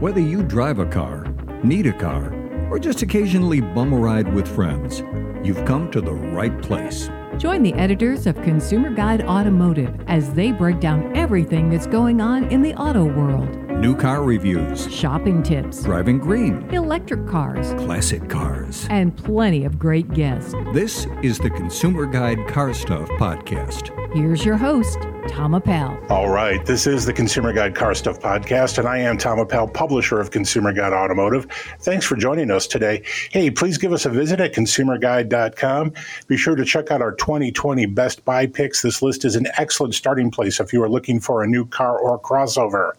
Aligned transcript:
Whether 0.00 0.20
you 0.20 0.44
drive 0.44 0.78
a 0.78 0.86
car, 0.86 1.26
need 1.64 1.86
a 1.86 1.92
car, 1.92 2.32
or 2.70 2.78
just 2.78 3.02
occasionally 3.02 3.60
bum 3.60 3.92
a 3.92 3.96
ride 3.96 4.32
with 4.32 4.46
friends, 4.46 5.00
you've 5.44 5.64
come 5.64 5.90
to 5.90 6.00
the 6.00 6.14
right 6.14 6.56
place. 6.62 7.10
Join 7.36 7.64
the 7.64 7.74
editors 7.74 8.26
of 8.28 8.40
Consumer 8.42 8.90
Guide 8.90 9.22
Automotive 9.22 9.92
as 10.06 10.32
they 10.34 10.52
break 10.52 10.78
down 10.78 11.16
everything 11.16 11.68
that's 11.70 11.86
going 11.88 12.20
on 12.20 12.44
in 12.50 12.62
the 12.62 12.74
auto 12.74 13.04
world 13.04 13.68
New 13.78 13.96
car 13.96 14.24
reviews, 14.24 14.92
shopping 14.92 15.40
tips, 15.40 15.84
driving 15.84 16.18
green, 16.18 16.68
electric 16.72 17.24
cars, 17.28 17.74
classic 17.74 18.28
cars. 18.28 18.88
and 18.90 19.16
plenty 19.16 19.64
of 19.64 19.78
great 19.78 20.12
guests. 20.14 20.52
This 20.72 21.06
is 21.22 21.38
the 21.38 21.50
Consumer 21.50 22.06
Guide 22.06 22.48
Car 22.48 22.74
Stuff 22.74 23.08
Podcast. 23.10 23.90
Here's 24.16 24.44
your 24.44 24.56
host, 24.56 24.98
Tom 25.28 25.54
Appel. 25.54 25.98
All 26.08 26.28
right, 26.28 26.64
this 26.64 26.86
is 26.86 27.04
the 27.04 27.12
Consumer 27.12 27.52
Guide 27.52 27.74
Car 27.74 27.94
Stuff 27.94 28.18
Podcast, 28.18 28.78
and 28.78 28.88
I 28.88 28.98
am 28.98 29.18
Tom 29.18 29.38
Appel, 29.38 29.68
publisher 29.68 30.20
of 30.20 30.30
Consumer 30.30 30.72
Guide 30.72 30.92
Automotive. 30.92 31.46
Thanks 31.80 32.06
for 32.06 32.16
joining 32.16 32.50
us 32.50 32.66
today. 32.66 33.02
Hey, 33.30 33.50
please 33.50 33.78
give 33.78 33.92
us 33.92 34.06
a 34.06 34.10
visit 34.10 34.40
at 34.40 34.54
consumerguide.com. 34.54 35.92
Be 36.26 36.36
sure 36.36 36.56
to 36.56 36.64
check 36.64 36.90
out 36.90 37.02
our 37.02 37.12
2020 37.12 37.86
Best 37.86 38.24
Buy 38.24 38.46
picks. 38.46 38.82
This 38.82 39.02
list 39.02 39.24
is 39.24 39.36
an 39.36 39.46
excellent 39.56 39.94
starting 39.94 40.30
place 40.30 40.60
if 40.60 40.72
you 40.72 40.82
are 40.82 40.88
looking 40.88 41.20
for 41.20 41.42
a 41.42 41.46
new 41.46 41.66
car 41.66 41.98
or 41.98 42.18
crossover. 42.20 42.92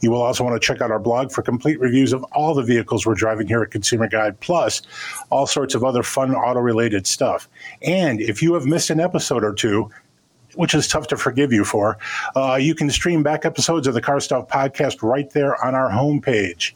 You 0.00 0.10
will 0.10 0.22
also 0.22 0.44
want 0.44 0.60
to 0.60 0.64
check 0.64 0.80
out 0.80 0.90
our 0.90 0.98
blog 1.00 1.32
for 1.32 1.42
complete 1.42 1.80
reviews 1.80 2.12
of 2.12 2.22
all 2.32 2.54
the 2.54 2.62
vehicles 2.62 3.06
we're 3.06 3.14
driving 3.14 3.48
here 3.48 3.62
at 3.62 3.70
Consumer 3.70 4.08
Guide, 4.08 4.38
plus 4.40 4.82
all 5.30 5.46
sorts 5.46 5.74
of 5.74 5.82
other 5.82 6.02
fun 6.02 6.34
auto 6.34 6.60
related 6.60 7.06
stuff. 7.06 7.48
And 7.82 8.20
if 8.20 8.42
you 8.42 8.54
have 8.54 8.66
missed 8.66 8.90
an 8.90 9.00
episode 9.00 9.42
or 9.42 9.54
two, 9.54 9.90
which 10.54 10.74
is 10.74 10.88
tough 10.88 11.06
to 11.08 11.16
forgive 11.16 11.52
you 11.52 11.64
for. 11.64 11.98
Uh, 12.34 12.58
you 12.60 12.74
can 12.74 12.90
stream 12.90 13.22
back 13.22 13.44
episodes 13.44 13.86
of 13.86 13.94
the 13.94 14.00
Car 14.00 14.20
Stuff 14.20 14.48
podcast 14.48 15.02
right 15.02 15.30
there 15.30 15.62
on 15.64 15.74
our 15.74 15.90
homepage. 15.90 16.72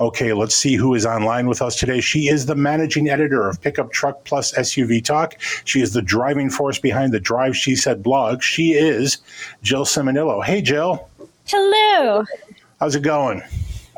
Okay, 0.00 0.32
let's 0.32 0.54
see 0.54 0.76
who 0.76 0.94
is 0.94 1.04
online 1.04 1.48
with 1.48 1.60
us 1.60 1.74
today. 1.74 2.00
She 2.00 2.28
is 2.28 2.46
the 2.46 2.54
managing 2.54 3.08
editor 3.08 3.48
of 3.48 3.60
Pickup 3.60 3.90
Truck 3.90 4.24
Plus 4.24 4.52
SUV 4.52 5.04
Talk. 5.04 5.34
She 5.64 5.80
is 5.80 5.92
the 5.92 6.02
driving 6.02 6.50
force 6.50 6.78
behind 6.78 7.12
the 7.12 7.18
Drive 7.18 7.56
She 7.56 7.74
Said 7.74 8.00
blog. 8.00 8.40
She 8.40 8.74
is 8.74 9.18
Jill 9.62 9.84
Ciminillo. 9.84 10.44
Hey, 10.44 10.62
Jill. 10.62 11.08
Hello. 11.46 12.24
How's 12.78 12.94
it 12.94 13.02
going? 13.02 13.42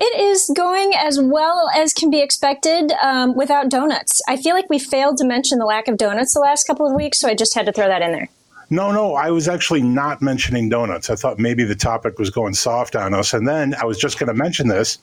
It 0.02 0.18
is 0.18 0.50
going 0.56 0.94
as 0.96 1.20
well 1.20 1.68
as 1.76 1.92
can 1.92 2.08
be 2.08 2.22
expected 2.22 2.92
um, 3.02 3.34
without 3.34 3.68
donuts. 3.68 4.22
I 4.26 4.38
feel 4.38 4.54
like 4.54 4.70
we 4.70 4.78
failed 4.78 5.18
to 5.18 5.26
mention 5.26 5.58
the 5.58 5.66
lack 5.66 5.86
of 5.88 5.98
donuts 5.98 6.32
the 6.32 6.40
last 6.40 6.66
couple 6.66 6.86
of 6.86 6.94
weeks, 6.94 7.18
so 7.18 7.28
I 7.28 7.34
just 7.34 7.54
had 7.54 7.66
to 7.66 7.72
throw 7.72 7.88
that 7.88 8.00
in 8.00 8.12
there. 8.12 8.30
No, 8.70 8.92
no, 8.92 9.14
I 9.14 9.30
was 9.30 9.48
actually 9.48 9.82
not 9.82 10.22
mentioning 10.22 10.68
donuts. 10.68 11.10
I 11.10 11.16
thought 11.16 11.40
maybe 11.40 11.64
the 11.64 11.74
topic 11.74 12.18
was 12.18 12.30
going 12.30 12.54
soft 12.54 12.94
on 12.94 13.14
us. 13.14 13.34
And 13.34 13.46
then 13.46 13.74
I 13.74 13.84
was 13.84 13.98
just 13.98 14.18
going 14.18 14.28
to 14.28 14.34
mention 14.34 14.68
this. 14.68 14.98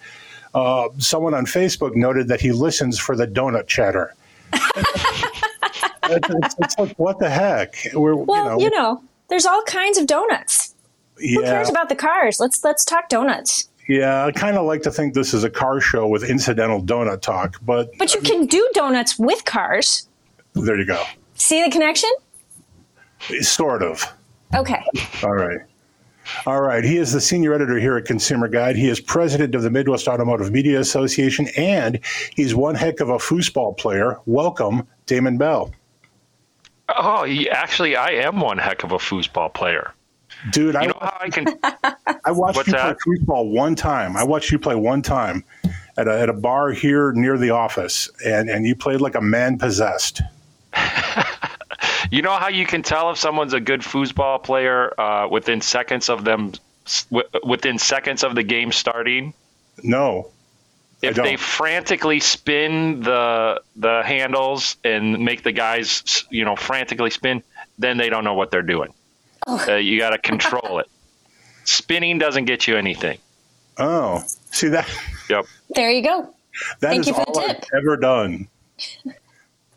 Uh, 0.54 0.88
someone 0.98 1.34
on 1.34 1.46
Facebook 1.46 1.94
noted 1.96 2.30
that 2.30 2.40
he 2.40 2.54
listens 2.54 2.98
for 2.98 3.16
the 3.16 3.28
donut 3.28 3.68
chatter. 3.68 4.16
it's, 4.54 6.30
it's, 6.30 6.56
it's 6.60 6.80
like, 6.80 6.98
what 6.98 7.20
the 7.20 7.30
heck? 7.30 7.76
We're, 7.94 8.16
Well, 8.16 8.62
you 8.62 8.70
know, 8.70 9.04
there's 9.28 9.46
all 9.46 9.62
kinds 9.64 9.98
of 9.98 10.08
donuts. 10.08 10.74
Who 11.18 11.44
cares 11.44 11.70
about 11.70 11.90
the 11.90 11.96
cars? 11.96 12.40
Let's 12.40 12.64
let's 12.64 12.86
talk 12.86 13.10
donuts. 13.10 13.68
yeah. 13.88 14.26
I 14.26 14.32
kind 14.32 14.56
of 14.56 14.66
like 14.66 14.84
to 14.84 14.92
think 14.92 15.16
this 15.16 15.34
is 15.34 15.44
a 15.44 15.50
car 15.50 15.82
show 15.82 16.08
with 16.08 16.24
incidental 16.24 16.82
donut 16.82 17.22
talk, 17.22 17.60
but 17.66 17.90
But 17.98 18.14
you 18.14 18.22
can 18.22 18.46
do 18.46 18.68
donuts 18.74 19.18
with 19.18 19.44
cars. 19.44 20.08
there 20.54 20.78
you 20.78 20.86
go. 20.86 21.04
See 21.34 21.64
the 21.64 21.72
connection? 21.72 22.12
Sort 23.42 23.84
of. 23.84 24.04
Okay. 24.56 24.84
All 25.24 25.34
right. 25.34 25.60
All 26.46 26.62
right. 26.62 26.84
He 26.84 26.98
is 26.98 27.12
the 27.14 27.22
senior 27.22 27.54
editor 27.54 27.80
here 27.80 27.98
at 27.98 28.06
Consumer 28.06 28.48
Guide. 28.48 28.76
He 28.76 28.90
is 28.90 29.00
president 29.00 29.56
of 29.56 29.62
the 29.62 29.70
Midwest 29.70 30.08
Automotive 30.08 30.52
Media 30.52 30.80
Association, 30.80 31.48
and 31.58 32.00
he's 32.36 32.54
one 32.56 32.76
heck 32.76 33.00
of 33.00 33.10
a 33.10 33.18
foosball 33.18 33.78
player. 33.78 34.18
Welcome, 34.26 34.88
Damon 35.06 35.38
Bell. 35.38 35.72
Oh, 36.90 37.24
he- 37.24 37.50
actually, 37.50 37.96
I 37.96 38.12
am 38.12 38.40
one 38.40 38.58
heck 38.58 38.84
of 38.84 38.92
a 38.92 38.98
foosball 38.98 39.54
player. 39.54 39.94
Dude, 40.52 40.76
I, 40.76 40.86
know 40.86 40.98
how 41.02 41.18
I 41.20 41.30
can? 41.30 41.48
I 41.64 42.32
watched 42.32 42.58
What's 42.58 42.68
you 42.68 42.74
that? 42.74 42.98
play 43.00 43.16
foosball 43.16 43.52
one 43.52 43.76
time. 43.76 44.16
I 44.16 44.24
watched 44.24 44.52
you 44.52 44.60
play 44.60 44.76
one 44.76 45.02
time 45.02 45.44
at 45.98 46.08
a, 46.08 46.20
at 46.20 46.30
a 46.30 46.34
bar 46.34 46.72
here 46.72 47.12
near 47.14 47.38
the 47.38 47.50
office, 47.50 48.10
and, 48.26 48.50
and 48.50 48.66
you 48.66 48.76
played 48.76 49.02
like 49.02 49.16
a 49.16 49.22
man 49.22 49.58
possessed. 49.58 50.22
You 52.12 52.22
know 52.22 52.34
how 52.34 52.50
you 52.50 52.66
can 52.66 52.84
tell 52.84 53.12
if 53.12 53.18
someone's 53.18 53.54
a 53.54 53.60
good 53.60 53.82
foosball 53.82 54.44
player 54.44 55.00
uh, 55.00 55.28
within 55.30 55.62
seconds 55.62 56.10
of 56.10 56.24
them, 56.24 56.54
w- 57.10 57.28
within 57.44 57.78
seconds 57.78 58.24
of 58.24 58.36
the 58.36 58.44
game 58.44 58.72
starting? 58.72 59.34
No. 59.84 60.32
If 61.02 61.16
they 61.16 61.36
frantically 61.36 62.20
spin 62.20 63.02
the 63.02 63.62
the 63.76 64.02
handles 64.04 64.78
and 64.84 65.24
make 65.24 65.44
the 65.44 65.52
guys, 65.52 66.26
you 66.32 66.44
know, 66.44 66.56
frantically 66.56 67.12
spin, 67.12 67.44
then 67.78 67.98
they 67.98 68.10
don't 68.10 68.24
know 68.24 68.34
what 68.34 68.50
they're 68.50 68.64
doing. 68.64 68.94
Uh, 69.48 69.76
you 69.76 70.00
got 70.00 70.10
to 70.10 70.18
control 70.18 70.80
it. 70.80 70.88
Spinning 71.66 72.18
doesn't 72.18 72.46
get 72.46 72.68
you 72.68 72.78
anything. 72.78 73.20
Oh, 73.78 74.24
see 74.52 74.70
that 74.70 74.90
Yep. 75.30 75.46
There 75.76 75.92
you 75.92 76.02
go. 76.02 76.34
that 76.80 76.90
Thank 76.90 77.02
is 77.02 77.08
you 77.08 77.14
for 77.14 77.26
the 77.26 77.32
all 77.32 77.40
I've 77.42 77.64
ever 77.76 77.98
done. 77.98 78.48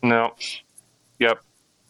No. 0.01 0.33
Yep. 1.19 1.39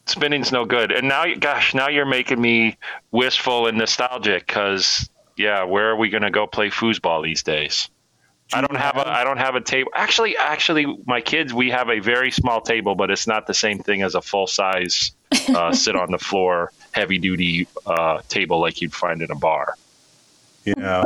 Spinning's 0.06 0.52
no 0.52 0.64
good. 0.64 0.92
And 0.92 1.08
now, 1.08 1.24
gosh, 1.38 1.74
now 1.74 1.88
you're 1.88 2.06
making 2.06 2.40
me 2.40 2.76
wistful 3.10 3.66
and 3.66 3.78
nostalgic 3.78 4.46
because, 4.46 5.08
yeah, 5.36 5.64
where 5.64 5.90
are 5.90 5.96
we 5.96 6.10
going 6.10 6.22
to 6.22 6.30
go 6.30 6.46
play 6.46 6.70
foosball 6.70 7.22
these 7.22 7.42
days? 7.42 7.88
I 8.52 8.60
don't 8.60 8.76
have 8.76 8.96
a 8.96 9.08
I 9.08 9.24
don't 9.24 9.38
have 9.38 9.54
a 9.54 9.60
table. 9.60 9.90
Actually, 9.94 10.36
actually, 10.36 10.86
my 11.06 11.20
kids 11.20 11.54
we 11.54 11.70
have 11.70 11.88
a 11.88 12.00
very 12.00 12.30
small 12.30 12.60
table, 12.60 12.94
but 12.94 13.10
it's 13.10 13.26
not 13.26 13.46
the 13.46 13.54
same 13.54 13.78
thing 13.78 14.02
as 14.02 14.14
a 14.14 14.20
full 14.20 14.46
size 14.46 15.12
uh, 15.54 15.72
sit 15.72 15.96
on 15.96 16.10
the 16.10 16.18
floor 16.18 16.70
heavy 16.92 17.18
duty 17.18 17.66
uh, 17.86 18.20
table 18.28 18.60
like 18.60 18.82
you'd 18.82 18.92
find 18.92 19.22
in 19.22 19.30
a 19.30 19.34
bar. 19.34 19.74
Yeah. 20.64 21.02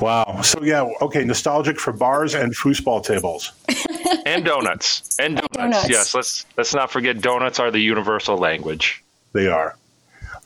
Wow. 0.00 0.40
So 0.42 0.62
yeah, 0.62 0.88
okay, 1.02 1.24
nostalgic 1.24 1.78
for 1.78 1.92
bars 1.92 2.34
and 2.34 2.56
foosball 2.56 3.04
tables. 3.04 3.52
And 4.26 4.44
donuts. 4.44 5.18
And 5.18 5.36
donuts. 5.36 5.56
Donuts. 5.56 5.88
Yes, 5.88 6.14
let's 6.14 6.46
let's 6.56 6.74
not 6.74 6.90
forget 6.90 7.20
donuts 7.20 7.58
are 7.58 7.70
the 7.70 7.80
universal 7.80 8.36
language. 8.36 9.02
They 9.32 9.46
are. 9.46 9.76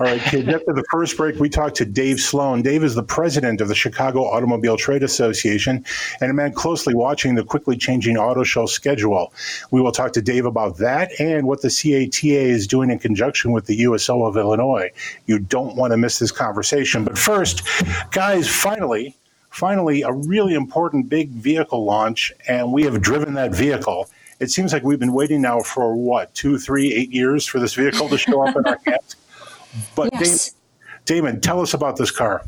All 0.00 0.06
right, 0.08 0.20
kids. 0.20 0.48
After 0.48 0.72
the 0.72 0.82
first 0.90 1.16
break, 1.16 1.38
we 1.38 1.48
talked 1.48 1.76
to 1.76 1.84
Dave 1.84 2.18
Sloan. 2.18 2.62
Dave 2.62 2.82
is 2.82 2.96
the 2.96 3.02
president 3.04 3.60
of 3.60 3.68
the 3.68 3.76
Chicago 3.76 4.24
Automobile 4.24 4.76
Trade 4.76 5.04
Association 5.04 5.84
and 6.20 6.30
a 6.32 6.34
man 6.34 6.52
closely 6.52 6.94
watching 6.94 7.36
the 7.36 7.44
quickly 7.44 7.76
changing 7.76 8.16
auto 8.16 8.42
show 8.42 8.66
schedule. 8.66 9.32
We 9.70 9.80
will 9.80 9.92
talk 9.92 10.12
to 10.14 10.22
Dave 10.22 10.46
about 10.46 10.78
that 10.78 11.12
and 11.20 11.46
what 11.46 11.62
the 11.62 11.68
CATA 11.68 12.26
is 12.26 12.66
doing 12.66 12.90
in 12.90 12.98
conjunction 12.98 13.52
with 13.52 13.66
the 13.66 13.76
USO 13.76 14.24
of 14.24 14.36
Illinois. 14.36 14.90
You 15.26 15.38
don't 15.38 15.76
want 15.76 15.92
to 15.92 15.96
miss 15.96 16.18
this 16.18 16.32
conversation. 16.32 17.04
But 17.04 17.16
first, 17.16 17.62
guys, 18.10 18.48
finally, 18.48 19.14
finally, 19.54 20.02
a 20.02 20.12
really 20.12 20.54
important 20.54 21.08
big 21.08 21.30
vehicle 21.30 21.84
launch, 21.84 22.32
and 22.48 22.72
we 22.72 22.82
have 22.82 23.00
driven 23.00 23.34
that 23.34 23.54
vehicle. 23.54 24.08
It 24.40 24.50
seems 24.50 24.72
like 24.72 24.82
we've 24.82 24.98
been 24.98 25.12
waiting 25.12 25.40
now 25.40 25.60
for 25.60 25.94
what, 25.94 26.34
two, 26.34 26.58
three, 26.58 26.92
eight 26.92 27.12
years 27.12 27.46
for 27.46 27.60
this 27.60 27.74
vehicle 27.74 28.08
to 28.08 28.18
show 28.18 28.46
up 28.46 28.56
in 28.56 28.66
our 28.66 28.80
hands. 28.86 29.16
But 29.94 30.10
Yes. 30.12 30.54
Damon, 31.04 31.32
Damon, 31.32 31.40
tell 31.40 31.60
us 31.60 31.74
about 31.74 31.96
this 31.96 32.10
car. 32.10 32.44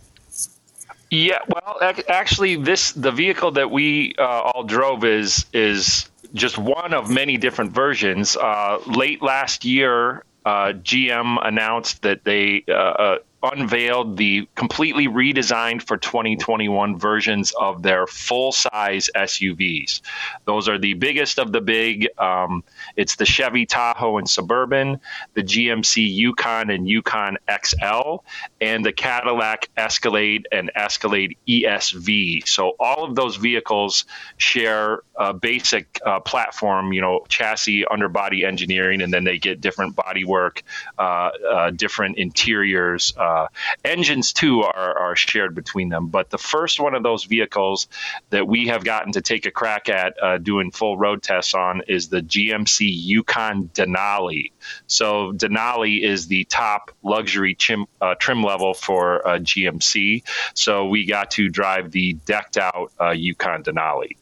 Yeah, 1.11 1.39
well, 1.49 1.79
ac- 1.81 2.09
actually, 2.09 2.57
this 2.57 2.91
the 2.91 3.13
vehicle 3.13 3.53
that 3.53 3.71
we 3.71 4.17
uh, 4.19 4.23
all 4.23 4.65
drove 4.65 5.05
is 5.05 5.47
is 5.53 6.11
just 6.35 6.59
one 6.59 6.93
of 6.93 7.09
many 7.09 7.37
different 7.37 7.71
versions. 7.71 8.37
Uh, 8.37 8.79
late 8.87 9.23
last 9.23 9.65
year, 9.65 10.25
uh, 10.45 10.73
GM 10.73 11.39
announced 11.47 12.03
that 12.03 12.25
they 12.25 12.65
uh, 12.69 12.73
uh, 12.73 13.19
unveiled 13.53 14.17
the 14.17 14.49
completely 14.55 15.07
redesigned 15.09 15.83
for 15.83 15.97
2021 15.97 16.99
versions 16.99 17.53
of 17.59 17.83
their 17.83 18.07
full 18.07 18.53
size 18.53 19.11
SUVs. 19.15 20.01
Those 20.45 20.69
are 20.69 20.79
the 20.79 20.95
biggest 20.95 21.39
of 21.39 21.53
the 21.53 21.61
big. 21.61 22.09
Um, 22.19 22.65
it's 22.97 23.17
the 23.17 23.27
Chevy 23.27 23.67
Tahoe 23.67 24.19
and 24.19 24.29
Suburban, 24.29 25.01
the 25.35 25.43
GMC 25.43 26.15
Yukon 26.15 26.71
and 26.71 26.89
Yukon 26.89 27.37
XL, 27.51 28.19
and 28.61 28.85
the 28.85 28.93
Cadillac 28.93 29.69
Escalade 29.77 30.49
and 30.51 30.71
Escalade 30.75 31.37
ESV. 31.47 32.49
So 32.49 32.75
all 32.81 33.05
of 33.05 33.15
those 33.15 33.37
vehicles 33.37 34.05
share 34.37 35.03
a 35.15 35.33
basic 35.33 36.01
uh, 36.05 36.21
platform, 36.21 36.93
you 36.93 37.01
know, 37.01 37.25
chassis, 37.29 37.85
underbody 37.87 38.45
engineering, 38.45 39.03
and 39.03 39.13
then 39.13 39.25
they 39.25 39.39
get 39.39 39.61
different 39.61 39.97
bodywork, 39.97 40.63
uh, 40.99 41.31
uh, 41.51 41.71
different 41.71 42.19
interiors. 42.19 43.15
Uh, 43.17 43.36
Uh, 43.37 43.49
engines 43.85 44.33
too 44.33 44.63
are, 44.63 44.99
are 44.99 45.17
shared 45.17 45.55
between 45.55 45.91
them, 45.91 46.09
but 46.09 46.31
the 46.31 46.39
first 46.39 46.81
one 46.81 46.95
of 46.95 47.03
those 47.03 47.25
vehicles 47.25 47.87
that 48.31 48.49
we 48.49 48.69
have 48.69 48.83
gotten 48.83 49.13
to 49.13 49.21
take 49.21 49.45
a 49.45 49.51
crack 49.51 49.89
at 49.91 50.15
uh, 50.23 50.39
doing 50.39 50.71
full 50.71 50.97
road 50.97 51.23
tests 51.23 51.53
on 51.53 51.83
is 51.87 52.09
the 52.09 52.23
GMC 52.23 52.79
Yukon 52.81 53.69
Denali. 53.75 54.53
So 54.87 55.33
Denali 55.33 56.03
is 56.03 56.29
the 56.29 56.45
top 56.45 56.91
luxury 57.03 57.55
trim, 57.55 57.87
uh, 58.01 58.15
trim 58.15 58.43
level 58.43 58.73
for 58.73 59.27
uh, 59.27 59.39
GMC. 59.39 60.23
So 60.55 60.87
we 60.87 61.05
got 61.05 61.33
to 61.33 61.49
drive 61.49 61.91
the 61.91 62.15
decked 62.15 62.57
out 62.57 62.93
uh, 62.99 63.11
Yukon 63.11 63.63
Denali. 63.63 64.17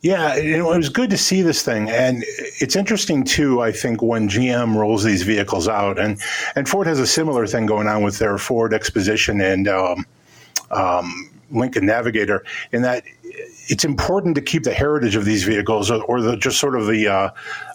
Yeah, 0.00 0.36
it 0.36 0.62
was 0.62 0.88
good 0.88 1.10
to 1.10 1.18
see 1.18 1.42
this 1.42 1.62
thing, 1.62 1.90
and 1.90 2.22
it's 2.60 2.76
interesting 2.76 3.24
too. 3.24 3.60
I 3.60 3.72
think 3.72 4.00
when 4.00 4.28
GM 4.28 4.76
rolls 4.76 5.02
these 5.02 5.22
vehicles 5.22 5.66
out, 5.66 5.98
and 5.98 6.20
and 6.54 6.68
Ford 6.68 6.86
has 6.86 7.00
a 7.00 7.06
similar 7.06 7.48
thing 7.48 7.66
going 7.66 7.88
on 7.88 8.04
with 8.04 8.18
their 8.20 8.38
Ford 8.38 8.72
Expedition 8.72 9.40
and 9.40 9.66
um, 9.66 10.06
um, 10.70 11.30
Lincoln 11.50 11.84
Navigator, 11.84 12.44
in 12.70 12.82
that 12.82 13.02
it's 13.68 13.84
important 13.84 14.36
to 14.36 14.40
keep 14.40 14.62
the 14.62 14.72
heritage 14.72 15.16
of 15.16 15.24
these 15.24 15.42
vehicles, 15.42 15.90
or, 15.90 16.02
or 16.04 16.20
the, 16.20 16.36
just 16.36 16.60
sort 16.60 16.76
of 16.76 16.86
the 16.86 17.08
uh, 17.08 17.30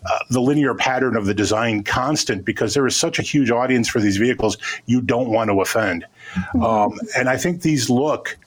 uh, 0.05 0.19
the 0.29 0.39
linear 0.39 0.73
pattern 0.73 1.17
of 1.17 1.25
the 1.25 1.33
design 1.33 1.83
constant, 1.83 2.45
because 2.45 2.73
there 2.73 2.87
is 2.87 2.95
such 2.95 3.19
a 3.19 3.21
huge 3.21 3.51
audience 3.51 3.89
for 3.89 3.99
these 3.99 4.15
vehicles. 4.15 4.57
You 4.85 5.01
don't 5.01 5.29
want 5.29 5.49
to 5.49 5.59
offend, 5.59 6.05
mm-hmm. 6.33 6.63
um, 6.63 6.97
and 7.17 7.27
I 7.27 7.35
think 7.35 7.63
these 7.63 7.89
look 7.89 8.37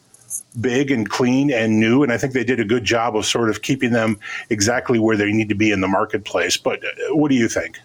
big 0.61 0.91
and 0.91 1.09
clean 1.09 1.53
and 1.53 1.79
new. 1.79 2.03
And 2.03 2.13
I 2.13 2.19
think 2.19 2.33
they 2.33 2.45
did 2.45 2.61
a 2.61 2.65
good 2.65 2.85
job 2.85 3.17
of 3.17 3.27
sort 3.27 3.51
of 3.51 3.63
keeping 3.63 3.93
them 3.93 4.19
exactly 4.51 4.99
where 4.99 5.17
they 5.17 5.33
need 5.33 5.49
to 5.49 5.55
be 5.55 5.71
in 5.71 5.81
the 5.81 5.89
marketplace. 5.89 6.57
But 6.57 6.85
uh, 6.85 7.15
what 7.15 7.31
do 7.31 7.37
you 7.37 7.49
think? 7.49 7.79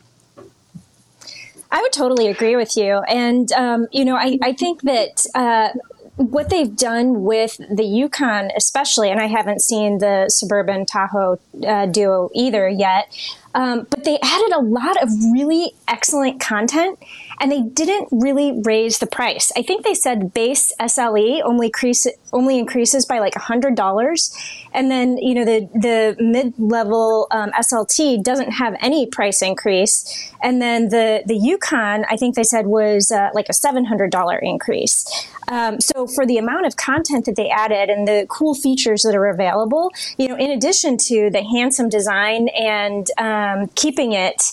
I 1.71 1.81
would 1.81 1.93
totally 1.93 2.27
agree 2.27 2.55
with 2.55 2.75
you. 2.75 2.97
And, 3.07 3.51
um, 3.53 3.88
you 3.91 4.03
know, 4.03 4.15
I, 4.15 4.38
I 4.41 4.53
think 4.53 4.81
that 4.81 5.25
uh, 5.33 5.69
what 6.15 6.49
they've 6.49 6.75
done 6.75 7.23
with 7.23 7.57
the 7.69 7.85
Yukon, 7.85 8.51
especially, 8.57 9.09
and 9.09 9.19
I 9.19 9.27
haven't 9.27 9.61
seen 9.61 9.99
the 9.99 10.29
Suburban 10.29 10.85
Tahoe 10.85 11.39
uh, 11.65 11.85
Duo 11.85 12.29
either 12.33 12.67
yet, 12.67 13.15
um, 13.55 13.87
but 13.89 14.03
they 14.03 14.19
added 14.21 14.51
a 14.53 14.61
lot 14.61 15.01
of 15.01 15.09
really 15.31 15.71
excellent 15.87 16.41
content 16.41 16.99
and 17.41 17.51
they 17.51 17.63
didn't 17.63 18.07
really 18.11 18.61
raise 18.63 18.99
the 18.99 19.07
price. 19.07 19.51
I 19.57 19.63
think 19.63 19.83
they 19.83 19.95
said 19.95 20.31
base 20.31 20.71
SLE 20.79 21.41
only 21.43 21.67
increase, 21.67 22.05
only 22.31 22.59
increases 22.59 23.07
by 23.07 23.17
like 23.17 23.33
hundred 23.33 23.75
dollars, 23.75 24.31
and 24.73 24.91
then 24.91 25.17
you 25.17 25.33
know 25.33 25.43
the 25.43 25.67
the 25.73 26.15
mid 26.23 26.53
level 26.59 27.27
um, 27.31 27.49
SLT 27.51 28.23
doesn't 28.23 28.51
have 28.51 28.75
any 28.79 29.07
price 29.07 29.41
increase, 29.41 30.31
and 30.43 30.61
then 30.61 30.89
the 30.89 31.23
the 31.25 31.35
Yukon 31.35 32.05
I 32.09 32.15
think 32.15 32.35
they 32.35 32.43
said 32.43 32.67
was 32.67 33.11
uh, 33.11 33.29
like 33.33 33.49
a 33.49 33.53
seven 33.53 33.85
hundred 33.85 34.11
dollar 34.11 34.37
increase. 34.37 35.03
Um, 35.47 35.81
so 35.81 36.05
for 36.07 36.25
the 36.25 36.37
amount 36.37 36.67
of 36.67 36.77
content 36.77 37.25
that 37.25 37.35
they 37.35 37.49
added 37.49 37.89
and 37.89 38.07
the 38.07 38.25
cool 38.29 38.53
features 38.53 39.01
that 39.01 39.15
are 39.15 39.25
available, 39.25 39.91
you 40.17 40.29
know, 40.29 40.37
in 40.37 40.51
addition 40.51 40.97
to 41.09 41.29
the 41.29 41.44
handsome 41.44 41.89
design 41.89 42.47
and 42.49 43.07
um, 43.17 43.67
keeping 43.75 44.13
it 44.13 44.44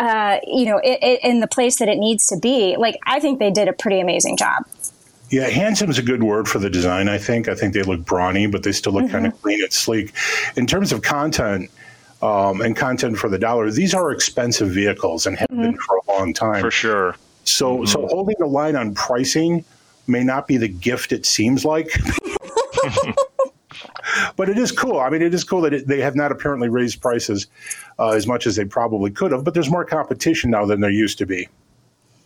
uh, 0.00 0.40
you 0.46 0.64
know, 0.64 0.78
it, 0.78 0.98
it, 1.02 1.20
in 1.22 1.40
the 1.40 1.46
place 1.46 1.78
that 1.78 1.88
it 1.88 1.98
needs 1.98 2.26
to 2.28 2.36
be. 2.38 2.76
Like, 2.76 2.98
I 3.06 3.20
think 3.20 3.38
they 3.38 3.50
did 3.50 3.68
a 3.68 3.72
pretty 3.72 4.00
amazing 4.00 4.36
job. 4.36 4.64
Yeah, 5.28 5.48
handsome 5.48 5.90
is 5.90 5.98
a 5.98 6.02
good 6.02 6.22
word 6.22 6.48
for 6.48 6.58
the 6.58 6.70
design. 6.70 7.08
I 7.08 7.18
think. 7.18 7.48
I 7.48 7.54
think 7.54 7.74
they 7.74 7.82
look 7.82 8.04
brawny, 8.04 8.46
but 8.46 8.64
they 8.64 8.72
still 8.72 8.94
look 8.94 9.04
mm-hmm. 9.04 9.12
kind 9.12 9.26
of 9.26 9.40
clean 9.42 9.62
and 9.62 9.72
sleek. 9.72 10.12
In 10.56 10.66
terms 10.66 10.90
of 10.90 11.02
content, 11.02 11.70
um, 12.22 12.60
and 12.60 12.76
content 12.76 13.18
for 13.18 13.28
the 13.28 13.38
dollar. 13.38 13.70
These 13.70 13.94
are 13.94 14.10
expensive 14.10 14.70
vehicles 14.70 15.26
and 15.26 15.38
have 15.38 15.48
mm-hmm. 15.48 15.62
been 15.62 15.78
for 15.78 15.96
a 15.96 16.12
long 16.12 16.34
time. 16.34 16.60
For 16.60 16.70
sure. 16.70 17.16
So, 17.44 17.76
mm-hmm. 17.76 17.86
so 17.86 18.06
holding 18.08 18.36
the 18.38 18.46
line 18.46 18.76
on 18.76 18.94
pricing 18.94 19.64
may 20.06 20.22
not 20.22 20.46
be 20.46 20.56
the 20.56 20.68
gift 20.68 21.12
it 21.12 21.24
seems 21.24 21.64
like. 21.64 21.88
but 24.36 24.48
it 24.48 24.58
is 24.58 24.72
cool. 24.72 24.98
I 24.98 25.10
mean, 25.10 25.22
it 25.22 25.34
is 25.34 25.44
cool 25.44 25.60
that 25.62 25.72
it, 25.72 25.86
they 25.86 26.00
have 26.00 26.14
not 26.14 26.32
apparently 26.32 26.68
raised 26.68 27.00
prices 27.00 27.46
uh, 27.98 28.10
as 28.10 28.26
much 28.26 28.46
as 28.46 28.56
they 28.56 28.64
probably 28.64 29.10
could 29.10 29.32
have. 29.32 29.44
But 29.44 29.54
there's 29.54 29.70
more 29.70 29.84
competition 29.84 30.50
now 30.50 30.66
than 30.66 30.80
there 30.80 30.90
used 30.90 31.18
to 31.18 31.26
be. 31.26 31.48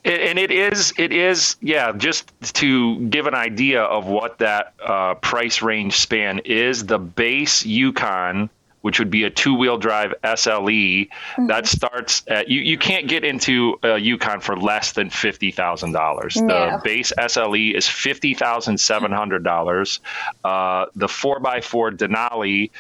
And 0.05 0.39
it 0.39 0.51
is, 0.51 0.93
it 0.99 1.13
is, 1.13 1.57
yeah. 1.63 1.91
Just 1.93 2.31
to 2.57 3.01
give 3.09 3.27
an 3.27 3.35
idea 3.35 3.83
of 3.83 4.07
what 4.07 4.39
that 4.39 4.75
uh, 4.85 5.15
price 5.15 5.63
range 5.63 5.97
span 5.97 6.41
is, 6.45 6.85
the 6.85 6.99
base 6.99 7.65
Yukon 7.65 8.51
which 8.85 8.99
would 8.99 9.11
be 9.11 9.25
a 9.25 9.31
two-wheel 9.31 9.79
drive 9.79 10.13
SLE 10.23 11.09
mm-hmm. 11.09 11.47
that 11.47 11.67
starts 11.67 12.23
at 12.27 12.51
you. 12.51 12.61
You 12.61 12.77
can't 12.77 13.09
get 13.09 13.25
into 13.25 13.79
a 13.83 13.97
Yukon 13.97 14.41
for 14.41 14.59
less 14.59 14.93
than 14.93 15.09
fifty 15.09 15.53
thousand 15.53 15.93
dollars. 15.93 16.35
The 16.35 16.83
base 16.85 17.11
SLE 17.19 17.75
is 17.75 17.89
fifty 17.89 18.35
thousand 18.35 18.79
seven 18.79 19.11
hundred 19.11 19.43
dollars. 19.43 20.01
Uh, 20.45 20.85
the 20.95 21.09
four 21.09 21.41
x 21.49 21.67
four 21.67 21.93
Denali. 21.93 22.73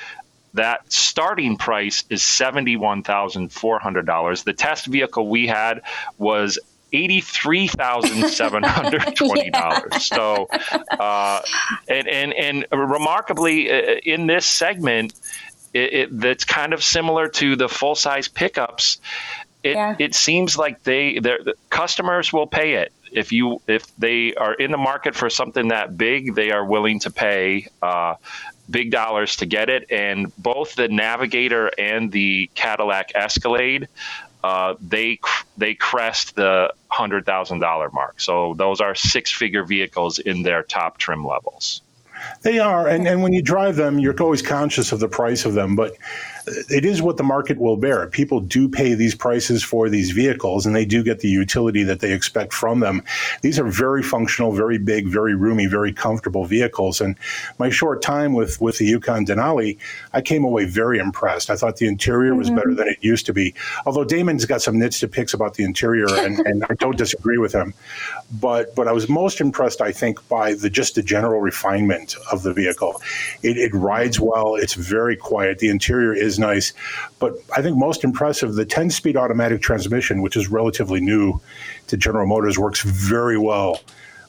That 0.52 0.92
starting 0.92 1.56
price 1.56 2.04
is 2.10 2.22
seventy-one 2.22 3.02
thousand 3.02 3.50
four 3.50 3.78
hundred 3.78 4.04
dollars. 4.04 4.44
The 4.44 4.52
test 4.52 4.84
vehicle 4.84 5.26
we 5.26 5.46
had 5.46 5.80
was 6.18 6.58
eighty-three 6.94 7.68
thousand 7.68 8.28
seven 8.28 8.62
hundred 8.62 9.16
twenty 9.16 9.50
dollars. 9.50 9.88
yeah. 9.92 9.98
So, 9.98 10.48
uh, 10.90 11.40
and 11.88 12.08
and 12.08 12.32
and 12.32 12.66
remarkably, 12.70 13.70
uh, 13.70 13.96
in 14.04 14.26
this 14.26 14.46
segment, 14.46 15.14
it, 15.74 15.92
it, 15.92 16.20
that's 16.20 16.44
kind 16.44 16.72
of 16.72 16.82
similar 16.82 17.28
to 17.28 17.56
the 17.56 17.68
full 17.68 17.94
size 17.94 18.28
pickups. 18.28 18.98
It, 19.62 19.76
yeah. 19.76 19.96
it 19.98 20.14
seems 20.14 20.56
like 20.56 20.82
they 20.82 21.18
the 21.18 21.54
customers 21.70 22.32
will 22.32 22.46
pay 22.46 22.74
it 22.74 22.92
if 23.14 23.32
you 23.32 23.62
if 23.66 23.94
they 23.96 24.34
are 24.34 24.52
in 24.52 24.70
the 24.70 24.76
market 24.76 25.14
for 25.14 25.30
something 25.30 25.68
that 25.68 25.96
big, 25.96 26.34
they 26.34 26.50
are 26.50 26.64
willing 26.64 26.98
to 27.00 27.10
pay 27.10 27.68
uh, 27.80 28.16
big 28.68 28.90
dollars 28.90 29.36
to 29.36 29.46
get 29.46 29.70
it. 29.70 29.90
And 29.90 30.34
both 30.36 30.74
the 30.74 30.88
Navigator 30.88 31.70
and 31.78 32.10
the 32.10 32.50
Cadillac 32.54 33.12
Escalade, 33.14 33.88
uh, 34.42 34.74
they 34.80 35.20
they 35.56 35.74
crest 35.74 36.34
the 36.34 36.74
hundred 36.88 37.24
thousand 37.24 37.60
dollar 37.60 37.88
mark. 37.90 38.20
So 38.20 38.54
those 38.54 38.80
are 38.80 38.94
six 38.94 39.30
figure 39.30 39.64
vehicles 39.64 40.18
in 40.18 40.42
their 40.42 40.62
top 40.62 40.98
trim 40.98 41.24
levels. 41.24 41.80
They 42.42 42.58
are, 42.58 42.88
and, 42.88 43.06
and 43.06 43.22
when 43.22 43.32
you 43.32 43.42
drive 43.42 43.76
them, 43.76 43.98
you're 43.98 44.20
always 44.20 44.42
conscious 44.42 44.92
of 44.92 45.00
the 45.00 45.08
price 45.08 45.44
of 45.44 45.54
them. 45.54 45.76
But 45.76 45.96
it 46.46 46.84
is 46.84 47.00
what 47.00 47.16
the 47.16 47.22
market 47.22 47.58
will 47.58 47.76
bear. 47.76 48.06
People 48.06 48.40
do 48.40 48.68
pay 48.68 48.94
these 48.94 49.14
prices 49.14 49.62
for 49.62 49.88
these 49.88 50.10
vehicles, 50.10 50.66
and 50.66 50.76
they 50.76 50.84
do 50.84 51.02
get 51.02 51.20
the 51.20 51.28
utility 51.28 51.82
that 51.84 52.00
they 52.00 52.12
expect 52.12 52.52
from 52.52 52.80
them. 52.80 53.02
These 53.40 53.58
are 53.58 53.66
very 53.66 54.02
functional, 54.02 54.52
very 54.52 54.78
big, 54.78 55.08
very 55.08 55.34
roomy, 55.34 55.66
very 55.66 55.92
comfortable 55.92 56.44
vehicles. 56.44 57.00
And 57.00 57.16
my 57.58 57.70
short 57.70 58.02
time 58.02 58.34
with 58.34 58.60
with 58.60 58.78
the 58.78 58.86
Yukon 58.86 59.24
Denali, 59.24 59.78
I 60.14 60.22
came 60.22 60.44
away 60.44 60.64
very 60.64 60.98
impressed. 60.98 61.50
I 61.50 61.56
thought 61.56 61.76
the 61.76 61.86
interior 61.86 62.30
mm-hmm. 62.30 62.38
was 62.38 62.50
better 62.50 62.74
than 62.74 62.88
it 62.88 62.98
used 63.00 63.26
to 63.26 63.32
be. 63.32 63.54
Although 63.84 64.04
Damon's 64.04 64.46
got 64.46 64.62
some 64.62 64.78
nits 64.78 65.00
to 65.00 65.08
picks 65.08 65.34
about 65.34 65.54
the 65.54 65.64
interior, 65.64 66.06
and, 66.08 66.38
and 66.46 66.64
I 66.70 66.74
don't 66.74 66.96
disagree 66.96 67.38
with 67.38 67.52
him. 67.52 67.74
But 68.40 68.74
but 68.74 68.88
I 68.88 68.92
was 68.92 69.08
most 69.08 69.40
impressed, 69.40 69.80
I 69.80 69.92
think, 69.92 70.26
by 70.28 70.54
the 70.54 70.70
just 70.70 70.94
the 70.94 71.02
general 71.02 71.40
refinement 71.40 72.16
of 72.30 72.42
the 72.42 72.52
vehicle. 72.52 73.02
It, 73.42 73.58
it 73.58 73.74
rides 73.74 74.20
well. 74.20 74.54
It's 74.54 74.74
very 74.74 75.16
quiet. 75.16 75.58
The 75.58 75.68
interior 75.68 76.14
is 76.14 76.38
nice. 76.38 76.72
But 77.18 77.34
I 77.56 77.62
think 77.62 77.76
most 77.76 78.04
impressive, 78.04 78.54
the 78.54 78.64
10 78.64 78.90
speed 78.90 79.16
automatic 79.16 79.60
transmission, 79.60 80.22
which 80.22 80.36
is 80.36 80.48
relatively 80.48 81.00
new 81.00 81.40
to 81.88 81.96
General 81.96 82.26
Motors, 82.26 82.58
works 82.58 82.82
very 82.82 83.38
well 83.38 83.80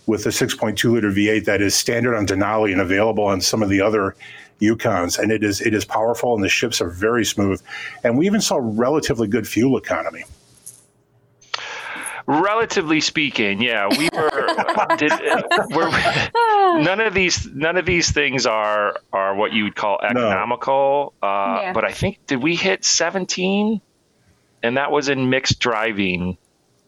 with 0.07 0.23
the 0.23 0.29
6.2 0.29 0.91
liter 0.91 1.09
V8 1.09 1.45
that 1.45 1.61
is 1.61 1.75
standard 1.75 2.15
on 2.15 2.27
Denali 2.27 2.71
and 2.71 2.81
available 2.81 3.23
on 3.23 3.41
some 3.41 3.63
of 3.63 3.69
the 3.69 3.81
other 3.81 4.15
Yukons. 4.61 5.19
And 5.19 5.31
it 5.31 5.43
is, 5.43 5.61
it 5.61 5.73
is 5.73 5.85
powerful 5.85 6.33
and 6.35 6.43
the 6.43 6.49
ships 6.49 6.81
are 6.81 6.89
very 6.89 7.25
smooth. 7.25 7.61
And 8.03 8.17
we 8.17 8.25
even 8.25 8.41
saw 8.41 8.59
relatively 8.61 9.27
good 9.27 9.47
fuel 9.47 9.77
economy. 9.77 10.23
Relatively 12.27 13.01
speaking, 13.01 13.61
yeah, 13.61 13.87
we 13.87 14.09
were. 14.11 14.31
did, 14.97 15.11
we're, 15.69 15.91
none 16.81 16.99
of 16.99 17.13
these 17.13 17.45
none 17.45 17.77
of 17.77 17.85
these 17.85 18.09
things 18.11 18.47
are 18.47 18.97
are 19.13 19.35
what 19.35 19.53
you 19.53 19.65
would 19.65 19.75
call 19.75 19.99
economical. 20.01 21.13
No. 21.21 21.27
Uh, 21.27 21.59
yeah. 21.61 21.73
But 21.73 21.85
I 21.85 21.91
think 21.91 22.25
did 22.25 22.41
we 22.41 22.55
hit 22.55 22.83
seventeen? 22.83 23.79
And 24.63 24.77
that 24.77 24.89
was 24.91 25.07
in 25.07 25.29
mixed 25.29 25.59
driving. 25.59 26.39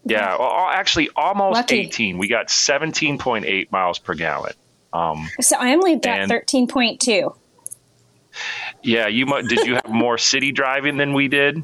Yeah, 0.05 0.37
well, 0.39 0.69
actually, 0.71 1.09
almost 1.15 1.55
Lucky. 1.55 1.81
eighteen. 1.81 2.17
We 2.17 2.27
got 2.27 2.49
seventeen 2.49 3.19
point 3.19 3.45
eight 3.45 3.71
miles 3.71 3.99
per 3.99 4.15
gallon. 4.15 4.53
Um, 4.91 5.29
so 5.39 5.57
I 5.59 5.73
only 5.73 5.97
got 5.97 6.27
thirteen 6.27 6.67
point 6.67 6.99
two. 6.99 7.35
Yeah, 8.83 9.07
you 9.07 9.25
did. 9.25 9.65
You 9.65 9.75
have 9.75 9.89
more 9.89 10.17
city 10.17 10.51
driving 10.51 10.97
than 10.97 11.13
we 11.13 11.27
did? 11.27 11.63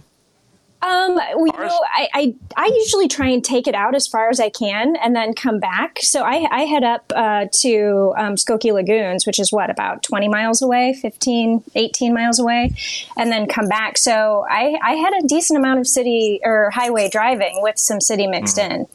Um, 0.84 1.18
we, 1.38 1.50
you 1.50 1.58
know, 1.58 1.80
I, 1.96 2.10
I, 2.14 2.36
I 2.58 2.66
usually 2.66 3.08
try 3.08 3.28
and 3.28 3.42
take 3.42 3.68
it 3.68 3.76
out 3.76 3.96
as 3.96 4.06
far 4.06 4.30
as 4.30 4.42
I 4.42 4.50
can 4.50 4.98
and 4.98 5.16
then 5.16 5.34
come 5.34 5.60
back. 5.60 6.00
So 6.02 6.24
I, 6.24 6.46
I 6.52 6.62
head 6.66 6.84
up 6.84 7.12
uh, 7.16 7.46
to 7.62 8.14
um, 8.18 8.36
Skokie 8.36 8.74
Lagoons, 8.74 9.26
which 9.26 9.40
is 9.40 9.54
what, 9.54 9.70
about 9.70 10.04
20 10.04 10.28
miles 10.28 10.62
away, 10.62 10.94
15, 11.02 11.64
18 11.74 12.14
miles 12.14 12.38
away, 12.38 12.76
and 13.16 13.32
then 13.32 13.48
come 13.48 13.70
back. 13.70 13.98
So 13.98 14.46
I, 14.50 14.78
I 14.84 14.96
had 14.96 15.14
a 15.24 15.26
decent 15.26 15.58
amount 15.58 15.80
of 15.80 15.88
city 15.88 16.42
or 16.44 16.70
highway 16.72 17.10
driving 17.10 17.62
with 17.62 17.80
some 17.80 18.02
city 18.02 18.28
mixed 18.28 18.58
mm. 18.58 18.70
in. 18.70 18.88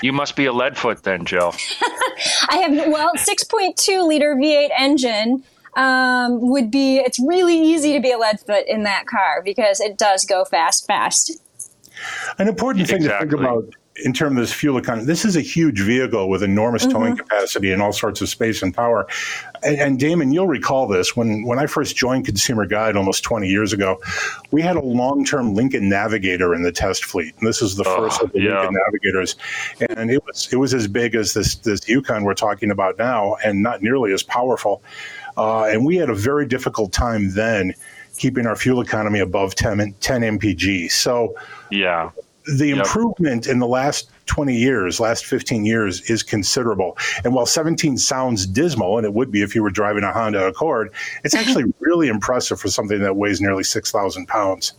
You 0.00 0.12
must 0.12 0.34
be 0.34 0.46
a 0.46 0.52
leadfoot 0.52 1.02
then, 1.02 1.26
Jill. 1.26 1.54
I 2.48 2.56
have 2.56 2.88
well, 2.90 3.12
six 3.16 3.44
point 3.44 3.76
two 3.76 4.02
liter 4.02 4.34
V8 4.34 4.70
engine 4.76 5.44
um, 5.76 6.38
would 6.50 6.70
be. 6.70 6.98
It's 6.98 7.18
really 7.20 7.58
easy 7.58 7.92
to 7.94 8.00
be 8.00 8.10
a 8.12 8.18
leadfoot 8.18 8.66
in 8.66 8.82
that 8.84 9.06
car 9.06 9.42
because 9.44 9.80
it 9.80 9.96
does 9.98 10.24
go 10.24 10.44
fast, 10.44 10.86
fast. 10.86 11.32
An 12.38 12.48
important 12.48 12.86
thing 12.86 12.96
Exactly. 12.96 13.28
to 13.28 13.36
think 13.36 13.40
about 13.40 13.64
in 14.04 14.14
terms 14.14 14.32
of 14.32 14.38
this 14.38 14.52
fuel 14.52 14.78
economy, 14.78 15.04
this 15.04 15.22
is 15.24 15.36
a 15.36 15.42
huge 15.42 15.78
vehicle 15.80 16.30
with 16.30 16.42
enormous 16.42 16.86
towing 16.86 17.14
capacity 17.14 17.70
and 17.72 17.82
all 17.82 17.92
sorts 17.92 18.22
of 18.22 18.28
space 18.30 18.62
and 18.62 18.74
power. 18.74 19.06
And, 19.62 19.76
and 19.78 20.00
Damon, 20.00 20.32
you'll 20.32 20.46
recall 20.46 20.86
this 20.86 21.14
when 21.14 21.44
when 21.44 21.58
I 21.58 21.66
first 21.66 21.94
joined 21.94 22.24
Consumer 22.24 22.64
Guide 22.64 22.96
almost 22.96 23.22
20 23.22 23.48
years 23.48 23.72
ago, 23.74 24.00
we 24.50 24.62
had 24.62 24.76
a 24.76 24.80
long-term 24.82 25.54
Lincoln 25.54 25.90
Navigator 25.90 26.54
in 26.54 26.62
the 26.62 26.72
test 26.72 27.04
fleet, 27.04 27.34
and 27.38 27.46
this 27.46 27.60
is 27.60 27.76
the 27.76 27.84
Oh, 27.86 27.96
first 28.08 28.22
of 28.22 28.32
the 28.32 28.40
yeah. 28.40 28.60
Lincoln 28.60 28.78
Navigators, 28.86 29.36
and 29.90 30.10
it 30.10 30.24
was 30.24 30.48
it 30.50 30.56
was 30.56 30.72
as 30.72 30.88
big 30.88 31.14
as 31.14 31.34
this 31.34 31.56
this 31.56 31.86
Yukon 31.86 32.24
we're 32.24 32.34
talking 32.34 32.70
about 32.70 32.98
now, 32.98 33.36
and 33.44 33.62
not 33.62 33.82
nearly 33.82 34.12
as 34.14 34.22
powerful. 34.22 34.82
Uh, 35.36 35.64
and 35.64 35.84
we 35.84 35.96
had 35.96 36.10
a 36.10 36.14
very 36.14 36.46
difficult 36.46 36.92
time 36.92 37.30
then 37.34 37.74
keeping 38.18 38.46
our 38.46 38.56
fuel 38.56 38.80
economy 38.80 39.20
above 39.20 39.54
10, 39.54 39.94
10 40.00 40.20
mpg. 40.38 40.90
So 40.90 41.34
Yeah. 41.70 42.10
the 42.58 42.68
Yep. 42.68 42.78
improvement 42.78 43.46
in 43.46 43.58
the 43.58 43.66
last 43.66 44.10
20 44.26 44.54
years, 44.56 44.98
last 45.00 45.24
15 45.26 45.64
years 45.64 46.00
is 46.10 46.22
considerable. 46.22 46.96
And 47.24 47.34
while 47.34 47.46
17 47.46 47.96
sounds 47.98 48.46
dismal, 48.46 48.98
and 48.98 49.06
it 49.06 49.14
would 49.14 49.30
be 49.32 49.42
if 49.42 49.54
you 49.54 49.62
were 49.62 49.70
driving 49.70 50.04
a 50.04 50.12
Honda 50.12 50.46
Accord, 50.46 50.90
it's 51.24 51.34
actually 51.34 51.64
really 51.80 52.08
impressive 52.08 52.60
for 52.60 52.68
something 52.68 53.00
that 53.00 53.16
weighs 53.16 53.40
nearly 53.40 53.64
6,000 53.64 54.26
pounds. 54.26 54.72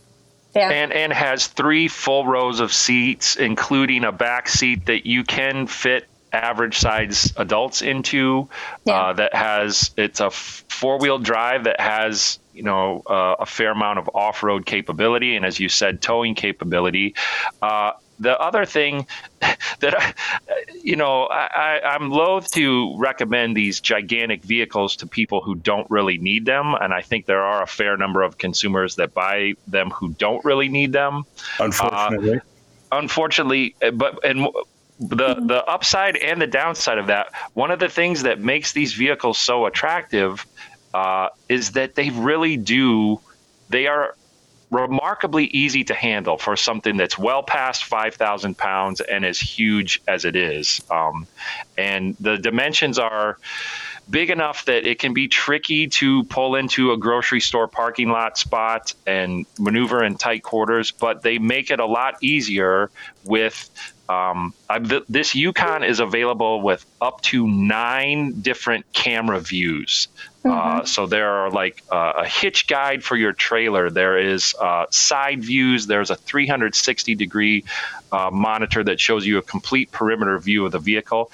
Yeah. 0.56 0.70
and 0.70 0.92
and 0.92 1.12
has 1.12 1.48
three 1.48 1.88
full 1.88 2.26
rows 2.28 2.60
of 2.60 2.72
seats, 2.72 3.34
including 3.34 4.04
a 4.04 4.12
back 4.12 4.48
seat 4.48 4.86
that 4.86 5.04
you 5.04 5.24
can 5.24 5.66
fit 5.66 6.06
average 6.34 6.78
size 6.78 7.32
adults 7.36 7.82
into. 7.82 8.48
Yeah. 8.84 8.94
Uh, 8.94 9.12
that 9.14 9.34
has 9.34 9.90
it's 9.96 10.20
a 10.20 10.30
four 10.30 10.98
wheel 10.98 11.18
drive 11.18 11.64
that 11.64 11.80
has 11.80 12.38
you 12.52 12.62
know 12.62 13.02
uh, 13.06 13.36
a 13.40 13.46
fair 13.46 13.70
amount 13.70 13.98
of 13.98 14.10
off 14.14 14.42
road 14.42 14.66
capability, 14.66 15.36
and 15.36 15.44
as 15.44 15.58
you 15.58 15.68
said, 15.68 16.02
towing 16.02 16.34
capability. 16.34 17.14
Uh, 17.62 17.92
the 18.20 18.38
other 18.38 18.64
thing 18.64 19.06
that 19.40 20.00
I, 20.00 20.14
you 20.82 20.96
know, 20.96 21.24
I, 21.24 21.80
I, 21.82 21.94
I'm 21.94 22.10
loath 22.10 22.50
to 22.52 22.96
recommend 22.96 23.56
these 23.56 23.80
gigantic 23.80 24.44
vehicles 24.44 24.96
to 24.96 25.06
people 25.06 25.40
who 25.40 25.56
don't 25.56 25.90
really 25.90 26.18
need 26.18 26.46
them, 26.46 26.74
and 26.74 26.92
I 26.92 27.02
think 27.02 27.26
there 27.26 27.42
are 27.42 27.62
a 27.62 27.66
fair 27.66 27.96
number 27.96 28.22
of 28.22 28.38
consumers 28.38 28.96
that 28.96 29.14
buy 29.14 29.54
them 29.66 29.90
who 29.90 30.10
don't 30.10 30.44
really 30.44 30.68
need 30.68 30.92
them. 30.92 31.24
Unfortunately, 31.58 32.40
Unfortunately, 32.92 33.74
uh, 33.82 33.90
but 33.90 34.24
and 34.24 34.46
the 35.00 35.34
the 35.34 35.64
upside 35.66 36.16
and 36.16 36.40
the 36.40 36.46
downside 36.46 36.98
of 36.98 37.08
that, 37.08 37.28
one 37.52 37.70
of 37.70 37.78
the 37.78 37.88
things 37.88 38.22
that 38.22 38.40
makes 38.40 38.72
these 38.72 38.94
vehicles 38.94 39.38
so 39.38 39.66
attractive 39.66 40.46
uh, 40.92 41.30
is 41.48 41.72
that 41.72 41.94
they 41.94 42.10
really 42.10 42.56
do. 42.56 43.20
They 43.68 43.86
are 43.86 44.14
remarkably 44.70 45.46
easy 45.46 45.84
to 45.84 45.94
handle 45.94 46.36
for 46.36 46.56
something 46.56 46.96
that's 46.96 47.18
well 47.18 47.42
past 47.42 47.84
5,000 47.84 48.56
pounds 48.58 49.00
and 49.00 49.24
as 49.24 49.38
huge 49.38 50.02
as 50.08 50.24
it 50.24 50.36
is. 50.36 50.80
Um, 50.90 51.26
and 51.78 52.16
the 52.18 52.36
dimensions 52.36 52.98
are 52.98 53.38
big 54.08 54.30
enough 54.30 54.64
that 54.66 54.86
it 54.86 54.98
can 54.98 55.14
be 55.14 55.28
tricky 55.28 55.88
to 55.88 56.24
pull 56.24 56.56
into 56.56 56.92
a 56.92 56.96
grocery 56.96 57.40
store 57.40 57.68
parking 57.68 58.08
lot 58.08 58.36
spot 58.36 58.94
and 59.06 59.46
maneuver 59.58 60.04
in 60.04 60.16
tight 60.16 60.42
quarters, 60.42 60.90
but 60.90 61.22
they 61.22 61.38
make 61.38 61.70
it 61.70 61.80
a 61.80 61.86
lot 61.86 62.22
easier 62.22 62.90
with. 63.24 63.70
Um, 64.08 64.52
th- 64.86 65.04
this 65.08 65.34
Yukon 65.34 65.82
is 65.82 66.00
available 66.00 66.60
with 66.60 66.84
up 67.00 67.20
to 67.22 67.46
nine 67.46 68.40
different 68.40 68.92
camera 68.92 69.40
views. 69.40 70.08
Uh, 70.44 70.84
so 70.84 71.06
there 71.06 71.30
are 71.30 71.50
like 71.50 71.82
uh, 71.90 72.12
a 72.18 72.26
hitch 72.26 72.66
guide 72.66 73.02
for 73.02 73.16
your 73.16 73.32
trailer. 73.32 73.88
There 73.88 74.18
is 74.18 74.54
uh, 74.60 74.86
side 74.90 75.42
views. 75.42 75.86
There's 75.86 76.10
a 76.10 76.16
360 76.16 77.14
degree 77.14 77.64
uh, 78.12 78.30
monitor 78.30 78.84
that 78.84 79.00
shows 79.00 79.26
you 79.26 79.38
a 79.38 79.42
complete 79.42 79.90
perimeter 79.90 80.38
view 80.38 80.66
of 80.66 80.72
the 80.72 80.78
vehicle. 80.78 81.32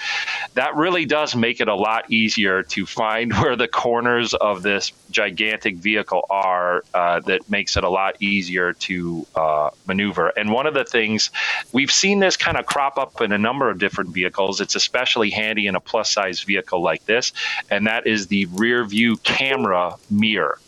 That 0.54 0.76
really 0.76 1.06
does 1.06 1.34
make 1.34 1.60
it 1.60 1.66
a 1.66 1.74
lot 1.74 2.10
easier 2.12 2.62
to 2.62 2.86
find 2.86 3.32
where 3.38 3.56
the 3.56 3.68
corners 3.68 4.32
of 4.32 4.62
this 4.62 4.92
gigantic 5.10 5.76
vehicle 5.76 6.24
are. 6.30 6.84
Uh, 6.94 7.20
that 7.20 7.50
makes 7.50 7.76
it 7.76 7.82
a 7.84 7.88
lot 7.88 8.22
easier 8.22 8.72
to 8.74 9.26
uh, 9.34 9.70
maneuver. 9.86 10.28
And 10.28 10.52
one 10.52 10.66
of 10.66 10.74
the 10.74 10.84
things 10.84 11.30
we've 11.72 11.90
seen 11.90 12.20
this 12.20 12.36
kind 12.36 12.56
of 12.56 12.64
crop 12.64 12.96
up 12.96 13.20
in 13.20 13.32
a 13.32 13.38
number 13.38 13.68
of 13.68 13.78
different 13.78 14.10
vehicles. 14.10 14.60
It's 14.60 14.76
especially 14.76 15.30
handy 15.30 15.66
in 15.66 15.74
a 15.74 15.80
plus 15.80 16.12
size 16.12 16.40
vehicle 16.40 16.80
like 16.80 17.04
this, 17.06 17.32
and 17.68 17.86
that 17.88 18.06
is 18.06 18.28
the 18.28 18.46
rear 18.46 18.84
view 18.84 18.99
camera 19.24 19.96
mirror. 20.10 20.58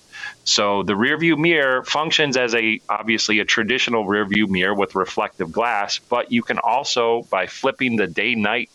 So 0.45 0.83
the 0.83 0.97
rear 0.97 1.17
view 1.19 1.37
mirror 1.37 1.85
functions 1.85 2.37
as 2.37 2.55
a 2.55 2.81
obviously 2.89 3.39
a 3.39 3.45
traditional 3.45 4.07
rear 4.07 4.25
view 4.25 4.47
mirror 4.47 4.75
with 4.75 4.95
reflective 4.95 5.53
glass, 5.53 5.99
but 5.99 6.33
you 6.33 6.43
can 6.43 6.59
also 6.59 7.23
by 7.31 7.47
flipping 7.47 7.97
the 7.97 8.07
day 8.07 8.35
night 8.35 8.71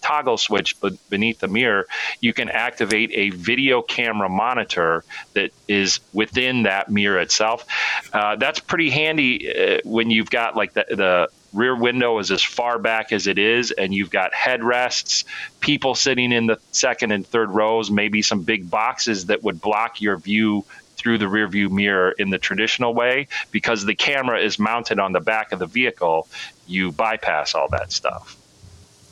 toggle 0.00 0.36
switch 0.36 0.76
beneath 1.08 1.38
the 1.40 1.48
mirror, 1.48 1.86
you 2.20 2.32
can 2.32 2.48
activate 2.48 3.10
a 3.12 3.30
video 3.30 3.82
camera 3.82 4.28
monitor 4.28 5.04
that 5.34 5.50
is 5.66 6.00
within 6.12 6.64
that 6.64 6.90
mirror 6.90 7.20
itself. 7.20 7.66
Uh, 8.12 8.36
that's 8.36 8.60
pretty 8.60 8.90
handy 8.90 9.50
uh, 9.50 9.78
when 9.84 10.10
you've 10.10 10.30
got 10.30 10.56
like 10.56 10.74
the, 10.74 10.84
the 10.90 11.28
rear 11.52 11.76
window 11.76 12.18
is 12.18 12.30
as 12.30 12.42
far 12.42 12.78
back 12.78 13.12
as 13.12 13.26
it 13.26 13.38
is, 13.38 13.70
and 13.70 13.94
you've 13.94 14.10
got 14.10 14.32
headrests, 14.32 15.24
people 15.60 15.94
sitting 15.94 16.32
in 16.32 16.46
the 16.46 16.58
second 16.72 17.12
and 17.12 17.26
third 17.26 17.50
rows, 17.50 17.90
maybe 17.90 18.22
some 18.22 18.42
big 18.42 18.70
boxes 18.70 19.26
that 19.26 19.42
would 19.42 19.60
block 19.60 20.00
your 20.00 20.16
view 20.16 20.64
through 20.96 21.18
the 21.18 21.28
rear 21.28 21.48
view 21.48 21.68
mirror 21.68 22.12
in 22.12 22.30
the 22.30 22.38
traditional 22.38 22.94
way 22.94 23.26
because 23.50 23.84
the 23.84 23.94
camera 23.94 24.40
is 24.40 24.58
mounted 24.58 24.98
on 24.98 25.12
the 25.12 25.20
back 25.20 25.52
of 25.52 25.58
the 25.58 25.66
vehicle 25.66 26.28
you 26.66 26.92
bypass 26.92 27.54
all 27.54 27.68
that 27.68 27.90
stuff 27.90 28.36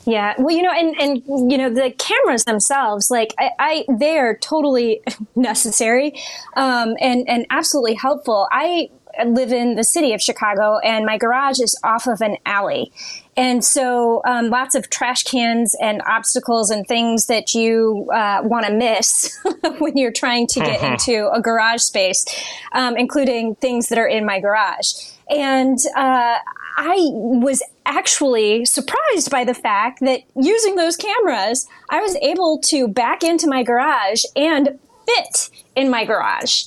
Yeah, 0.05 0.33
well, 0.39 0.55
you 0.55 0.63
know, 0.63 0.71
and 0.71 0.95
and 0.99 1.51
you 1.51 1.59
know, 1.59 1.69
the 1.69 1.91
cameras 1.91 2.45
themselves, 2.45 3.11
like 3.11 3.35
I, 3.37 3.51
I 3.59 3.85
they 3.87 4.17
are 4.17 4.35
totally 4.35 5.01
necessary, 5.35 6.19
um, 6.55 6.95
and 6.99 7.29
and 7.29 7.45
absolutely 7.51 7.93
helpful. 7.93 8.47
I 8.51 8.89
live 9.25 9.51
in 9.51 9.75
the 9.75 9.83
city 9.83 10.13
of 10.13 10.21
Chicago, 10.21 10.77
and 10.79 11.05
my 11.05 11.17
garage 11.17 11.59
is 11.59 11.77
off 11.83 12.07
of 12.07 12.21
an 12.21 12.37
alley, 12.45 12.91
and 13.37 13.63
so 13.63 14.21
um, 14.25 14.49
lots 14.49 14.75
of 14.75 14.89
trash 14.89 15.23
cans 15.23 15.75
and 15.81 16.01
obstacles 16.05 16.69
and 16.69 16.87
things 16.87 17.27
that 17.27 17.53
you 17.53 18.09
uh, 18.13 18.41
want 18.43 18.65
to 18.65 18.73
miss 18.73 19.39
when 19.79 19.95
you're 19.95 20.11
trying 20.11 20.47
to 20.47 20.59
get 20.59 20.81
into 20.83 21.29
a 21.31 21.41
garage 21.41 21.81
space, 21.81 22.25
um, 22.73 22.97
including 22.97 23.55
things 23.55 23.89
that 23.89 23.97
are 23.97 24.07
in 24.07 24.25
my 24.25 24.39
garage, 24.39 24.93
and. 25.29 25.77
Uh, 25.95 26.37
I 26.77 26.97
was 27.11 27.61
actually 27.85 28.65
surprised 28.65 29.29
by 29.29 29.43
the 29.43 29.53
fact 29.53 29.99
that 30.01 30.21
using 30.35 30.75
those 30.75 30.95
cameras, 30.95 31.67
I 31.89 31.99
was 31.99 32.15
able 32.21 32.59
to 32.65 32.87
back 32.87 33.23
into 33.23 33.47
my 33.47 33.61
garage 33.61 34.23
and 34.35 34.79
fit 35.05 35.49
in 35.75 35.89
my 35.89 36.05
garage. 36.05 36.63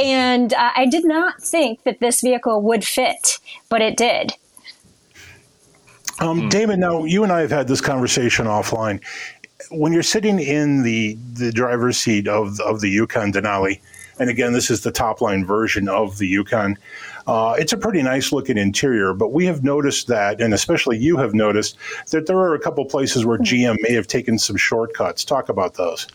And 0.00 0.54
uh, 0.54 0.70
I 0.74 0.86
did 0.86 1.04
not 1.04 1.42
think 1.42 1.82
that 1.84 2.00
this 2.00 2.20
vehicle 2.20 2.62
would 2.62 2.84
fit, 2.84 3.38
but 3.68 3.82
it 3.82 3.96
did. 3.96 4.32
Um, 6.20 6.48
Damon, 6.48 6.80
now 6.80 7.04
you 7.04 7.22
and 7.22 7.32
I 7.32 7.40
have 7.40 7.50
had 7.50 7.68
this 7.68 7.80
conversation 7.80 8.46
offline. 8.46 9.02
When 9.70 9.92
you're 9.92 10.02
sitting 10.02 10.38
in 10.38 10.82
the 10.82 11.16
the 11.32 11.52
driver's 11.52 11.96
seat 11.96 12.28
of 12.28 12.60
of 12.60 12.80
the 12.80 12.88
Yukon 12.88 13.32
Denali, 13.32 13.80
and 14.18 14.28
again, 14.28 14.52
this 14.52 14.70
is 14.70 14.82
the 14.82 14.90
top 14.90 15.20
line 15.22 15.46
version 15.46 15.88
of 15.88 16.18
the 16.18 16.26
Yukon. 16.26 16.76
Uh, 17.26 17.54
it's 17.58 17.72
a 17.72 17.76
pretty 17.76 18.02
nice 18.02 18.32
looking 18.32 18.58
interior, 18.58 19.14
but 19.14 19.32
we 19.32 19.46
have 19.46 19.64
noticed 19.64 20.08
that, 20.08 20.40
and 20.40 20.52
especially 20.52 20.98
you 20.98 21.16
have 21.16 21.32
noticed 21.32 21.76
that 22.10 22.26
there 22.26 22.36
are 22.36 22.54
a 22.54 22.60
couple 22.60 22.84
places 22.84 23.24
where 23.24 23.38
GM 23.38 23.76
may 23.80 23.94
have 23.94 24.06
taken 24.06 24.38
some 24.38 24.56
shortcuts. 24.56 25.24
Talk 25.24 25.48
about 25.48 25.74
those. 25.74 26.06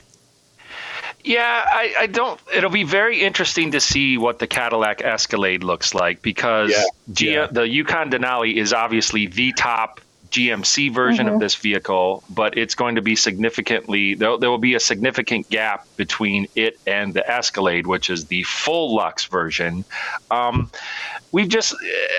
Yeah, 1.25 1.65
I, 1.65 1.93
I 2.01 2.07
don't. 2.07 2.39
It'll 2.53 2.69
be 2.69 2.83
very 2.83 3.21
interesting 3.23 3.71
to 3.71 3.79
see 3.79 4.17
what 4.19 4.37
the 4.37 4.45
Cadillac 4.45 5.01
Escalade 5.03 5.63
looks 5.63 5.95
like 5.95 6.21
because 6.21 6.69
Yeah, 6.69 6.83
G- 7.11 7.33
yeah. 7.33 7.47
the 7.47 7.67
Yukon 7.67 8.11
Denali 8.11 8.55
is 8.55 8.73
obviously 8.73 9.25
the 9.25 9.51
top 9.53 10.01
GMC 10.29 10.93
version 10.93 11.27
of 11.27 11.39
this 11.39 11.55
vehicle, 11.55 12.23
but 12.29 12.57
it's 12.57 12.75
going 12.75 12.95
to 12.95 13.01
be 13.01 13.15
significantly 13.15 14.15
there, 14.15 14.37
there 14.37 14.49
will 14.51 14.57
be 14.57 14.75
a 14.75 14.79
significant 14.79 15.49
gap 15.49 15.87
between 15.97 16.47
it 16.55 16.77
and 16.85 17.13
the 17.13 17.27
Escalade, 17.27 17.87
which 17.87 18.09
is 18.09 18.25
the 18.25 18.43
full 18.43 18.95
Lux 18.95 19.25
version. 19.25 19.83
Um, 20.29 20.69
we've 21.31 21.49
just, 21.49 21.73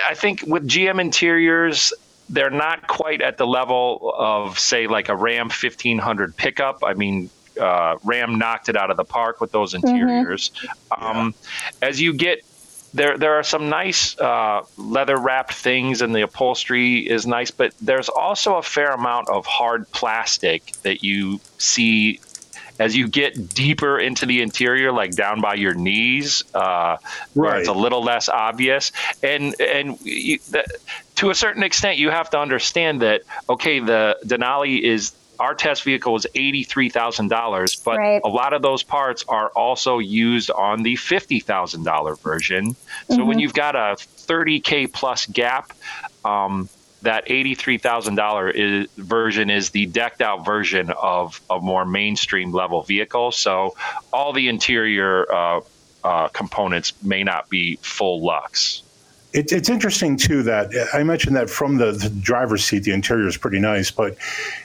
I 0.09 0.15
think, 0.15 0.43
with 0.47 0.67
GM 0.67 1.01
interiors. 1.01 1.93
They're 2.29 2.51
not 2.51 2.89
quite 2.89 3.21
at 3.23 3.39
the 3.39 3.47
level 3.47 4.13
of, 4.17 4.59
say, 4.59 4.89
like 4.89 5.09
a 5.11 5.15
Ram 5.15 5.47
1500 5.47 6.37
pickup. 6.37 6.83
I 6.85 6.95
mean, 6.95 7.31
uh, 7.59 7.97
Ram 8.05 8.39
knocked 8.39 8.69
it 8.69 8.77
out 8.77 8.91
of 8.91 8.97
the 8.97 9.05
park 9.05 9.41
with 9.41 9.53
those 9.53 9.75
interiors. 9.75 10.51
Um, 10.97 11.35
As 11.83 12.01
you 12.01 12.13
get 12.15 12.45
there 12.95 13.19
there 13.19 13.35
are 13.35 13.43
some 13.43 13.69
nice 13.69 14.19
uh, 14.19 14.63
leather 14.77 15.17
wrapped 15.19 15.53
things, 15.55 16.03
and 16.03 16.15
the 16.15 16.23
upholstery 16.23 16.99
is 16.99 17.27
nice. 17.27 17.51
But 17.51 17.75
there's 17.81 18.09
also 18.09 18.57
a 18.57 18.63
fair 18.63 18.93
amount 18.93 19.29
of 19.29 19.45
hard 19.45 19.91
plastic 19.91 20.73
that 20.83 21.03
you 21.03 21.41
see 21.59 22.21
as 22.79 22.95
you 22.95 23.09
get 23.09 23.55
deeper 23.55 23.99
into 23.99 24.27
the 24.27 24.43
interior, 24.43 24.93
like 24.93 25.13
down 25.13 25.41
by 25.41 25.55
your 25.55 25.73
knees, 25.75 26.45
uh, 26.55 26.99
where 27.33 27.53
Right. 27.53 27.61
it's 27.61 27.69
a 27.69 27.73
little 27.73 28.03
less 28.03 28.29
obvious. 28.29 28.93
And 29.23 29.59
and 29.61 29.99
you, 30.03 30.39
that, 30.51 30.67
to 31.17 31.31
a 31.31 31.35
certain 31.35 31.63
extent, 31.63 31.99
you 31.99 32.11
have 32.11 32.31
to 32.31 32.39
understand 32.39 33.03
that 33.03 33.23
okay, 33.49 33.81
the 33.81 34.19
Denali 34.25 34.81
is 34.81 35.13
our 35.39 35.55
test 35.55 35.83
vehicle 35.83 36.17
is 36.17 36.27
eighty 36.35 36.65
three 36.65 36.89
thousand 36.89 37.29
dollars, 37.29 37.77
but 37.77 37.99
Right. 37.99 38.21
a 38.25 38.29
lot 38.29 38.53
of 38.53 38.63
those 38.63 38.83
parts 38.83 39.25
are 39.29 39.49
also 39.51 39.99
used 39.99 40.51
on 40.51 40.83
the 40.83 40.97
fifty 40.97 41.41
thousand 41.41 41.85
dollar 41.85 42.15
version. 42.17 42.77
So 43.11 43.25
when 43.25 43.39
you've 43.39 43.55
got 43.55 43.77
a 43.77 43.97
thirty 43.99 44.61
k 44.61 44.87
plus 44.87 45.27
gap. 45.27 45.73
Um, 46.25 46.69
that 47.03 47.25
eighty-three 47.31 47.79
thousand 47.79 48.17
dollar 48.17 48.53
version 48.97 49.49
is 49.51 49.71
the 49.71 49.87
decked 49.87 50.23
out 50.23 50.45
version 50.45 50.91
of 50.91 51.41
a 51.49 51.61
more 51.61 51.85
mainstream 51.85 52.53
level 52.53 52.83
vehicle. 52.83 53.31
So 53.31 53.77
all 54.13 54.33
the 54.33 54.49
interior 54.49 55.33
uh, 55.33 55.61
uh, 56.03 56.29
components 56.29 56.95
may 57.03 57.23
not 57.23 57.49
be 57.49 57.77
full 57.83 58.25
lux. 58.25 58.83
It, 59.37 59.53
it's 59.53 59.69
interesting 59.69 60.17
too 60.17 60.43
that 60.45 60.71
I 60.95 61.03
mentioned 61.03 61.37
that 61.37 61.51
from 61.51 61.77
the, 61.77 61.93
the 61.93 62.09
driver's 62.09 62.65
seat, 62.65 62.85
the 62.85 62.93
interior 62.93 63.29
is 63.29 63.37
pretty 63.37 63.59
nice, 63.59 63.91
but 63.91 64.17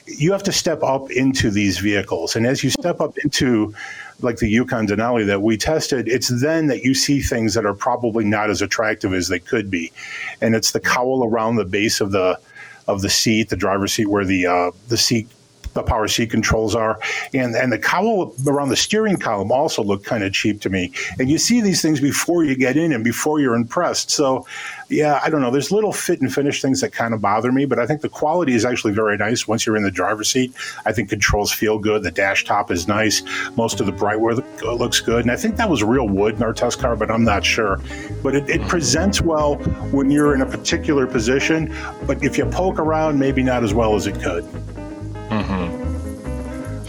you 0.05 0.31
have 0.31 0.43
to 0.43 0.53
step 0.53 0.81
up 0.81 1.11
into 1.11 1.51
these 1.51 1.79
vehicles, 1.79 2.37
and 2.37 2.47
as 2.47 2.63
you 2.63 2.69
step 2.69 3.01
up 3.01 3.17
into 3.17 3.75
like 4.21 4.37
the 4.37 4.47
Yukon 4.47 4.87
Denali 4.87 5.25
that 5.25 5.41
we 5.41 5.57
tested, 5.57 6.07
it's 6.07 6.29
then 6.29 6.67
that 6.67 6.83
you 6.83 6.93
see 6.93 7.21
things 7.21 7.53
that 7.53 7.65
are 7.65 7.73
probably 7.73 8.23
not 8.23 8.49
as 8.49 8.61
attractive 8.61 9.13
as 9.13 9.27
they 9.27 9.39
could 9.39 9.69
be, 9.69 9.91
and 10.39 10.55
it's 10.55 10.71
the 10.71 10.79
cowl 10.79 11.25
around 11.25 11.57
the 11.57 11.65
base 11.65 11.99
of 11.99 12.11
the 12.11 12.39
of 12.87 13.01
the 13.01 13.09
seat, 13.09 13.49
the 13.49 13.57
driver's 13.57 13.91
seat, 13.91 14.07
where 14.07 14.23
the 14.23 14.45
uh, 14.45 14.71
the 14.87 14.97
seat 14.97 15.27
the 15.73 15.83
power 15.83 16.07
seat 16.07 16.29
controls 16.29 16.75
are, 16.75 16.99
and 17.33 17.55
and 17.55 17.71
the 17.71 17.79
cowl 17.79 18.33
around 18.47 18.69
the 18.69 18.75
steering 18.75 19.17
column 19.17 19.51
also 19.51 19.83
look 19.83 20.03
kind 20.03 20.23
of 20.23 20.33
cheap 20.33 20.61
to 20.61 20.69
me. 20.69 20.91
And 21.19 21.29
you 21.29 21.37
see 21.37 21.61
these 21.61 21.81
things 21.81 21.99
before 21.99 22.43
you 22.43 22.55
get 22.55 22.77
in 22.77 22.91
and 22.93 23.03
before 23.03 23.39
you're 23.39 23.55
impressed. 23.55 24.11
So, 24.11 24.45
yeah, 24.89 25.19
I 25.23 25.29
don't 25.29 25.41
know. 25.41 25.51
There's 25.51 25.71
little 25.71 25.93
fit 25.93 26.21
and 26.21 26.33
finish 26.33 26.61
things 26.61 26.81
that 26.81 26.91
kind 26.91 27.13
of 27.13 27.21
bother 27.21 27.51
me, 27.51 27.65
but 27.65 27.79
I 27.79 27.87
think 27.87 28.01
the 28.01 28.09
quality 28.09 28.53
is 28.53 28.65
actually 28.65 28.93
very 28.93 29.17
nice 29.17 29.47
once 29.47 29.65
you're 29.65 29.77
in 29.77 29.83
the 29.83 29.91
driver's 29.91 30.29
seat. 30.29 30.53
I 30.85 30.91
think 30.91 31.09
controls 31.09 31.51
feel 31.51 31.77
good. 31.77 32.03
The 32.03 32.11
dash 32.11 32.43
top 32.45 32.71
is 32.71 32.87
nice. 32.87 33.23
Most 33.55 33.79
of 33.79 33.85
the 33.85 33.93
brightware 33.93 34.35
look- 34.35 34.79
looks 34.79 34.99
good, 34.99 35.21
and 35.21 35.31
I 35.31 35.35
think 35.35 35.55
that 35.57 35.69
was 35.69 35.83
real 35.83 36.07
wood 36.07 36.35
in 36.35 36.43
our 36.43 36.53
test 36.53 36.79
car, 36.79 36.95
but 36.95 37.09
I'm 37.09 37.23
not 37.23 37.45
sure. 37.45 37.79
But 38.23 38.35
it, 38.35 38.49
it 38.49 38.61
presents 38.67 39.21
well 39.21 39.55
when 39.91 40.11
you're 40.11 40.35
in 40.35 40.41
a 40.41 40.45
particular 40.45 41.07
position, 41.07 41.73
but 42.05 42.23
if 42.23 42.37
you 42.37 42.45
poke 42.45 42.79
around, 42.79 43.19
maybe 43.19 43.43
not 43.43 43.63
as 43.63 43.73
well 43.73 43.95
as 43.95 44.07
it 44.07 44.19
could. 44.21 44.45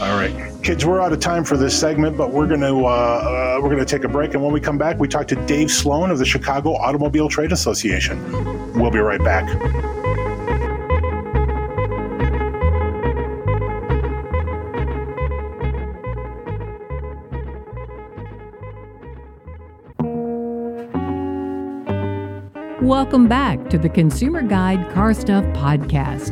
All 0.00 0.16
right, 0.16 0.34
kids, 0.64 0.84
we're 0.84 1.00
out 1.00 1.12
of 1.12 1.20
time 1.20 1.44
for 1.44 1.56
this 1.56 1.78
segment, 1.78 2.16
but 2.16 2.32
we're 2.32 2.48
going 2.48 2.60
to 2.60 2.86
uh, 2.86 2.88
uh, 2.88 3.60
we're 3.62 3.68
going 3.68 3.78
to 3.78 3.84
take 3.84 4.02
a 4.02 4.08
break, 4.08 4.34
and 4.34 4.42
when 4.42 4.52
we 4.52 4.60
come 4.60 4.76
back, 4.76 4.98
we 4.98 5.06
talk 5.06 5.28
to 5.28 5.36
Dave 5.46 5.70
Sloan 5.70 6.10
of 6.10 6.18
the 6.18 6.26
Chicago 6.26 6.74
Automobile 6.74 7.28
Trade 7.28 7.52
Association. 7.52 8.20
We'll 8.72 8.90
be 8.90 8.98
right 8.98 9.22
back. 9.22 10.01
Welcome 22.92 23.26
back 23.26 23.70
to 23.70 23.78
the 23.78 23.88
Consumer 23.88 24.42
Guide 24.42 24.92
Car 24.92 25.14
Stuff 25.14 25.46
Podcast. 25.56 26.30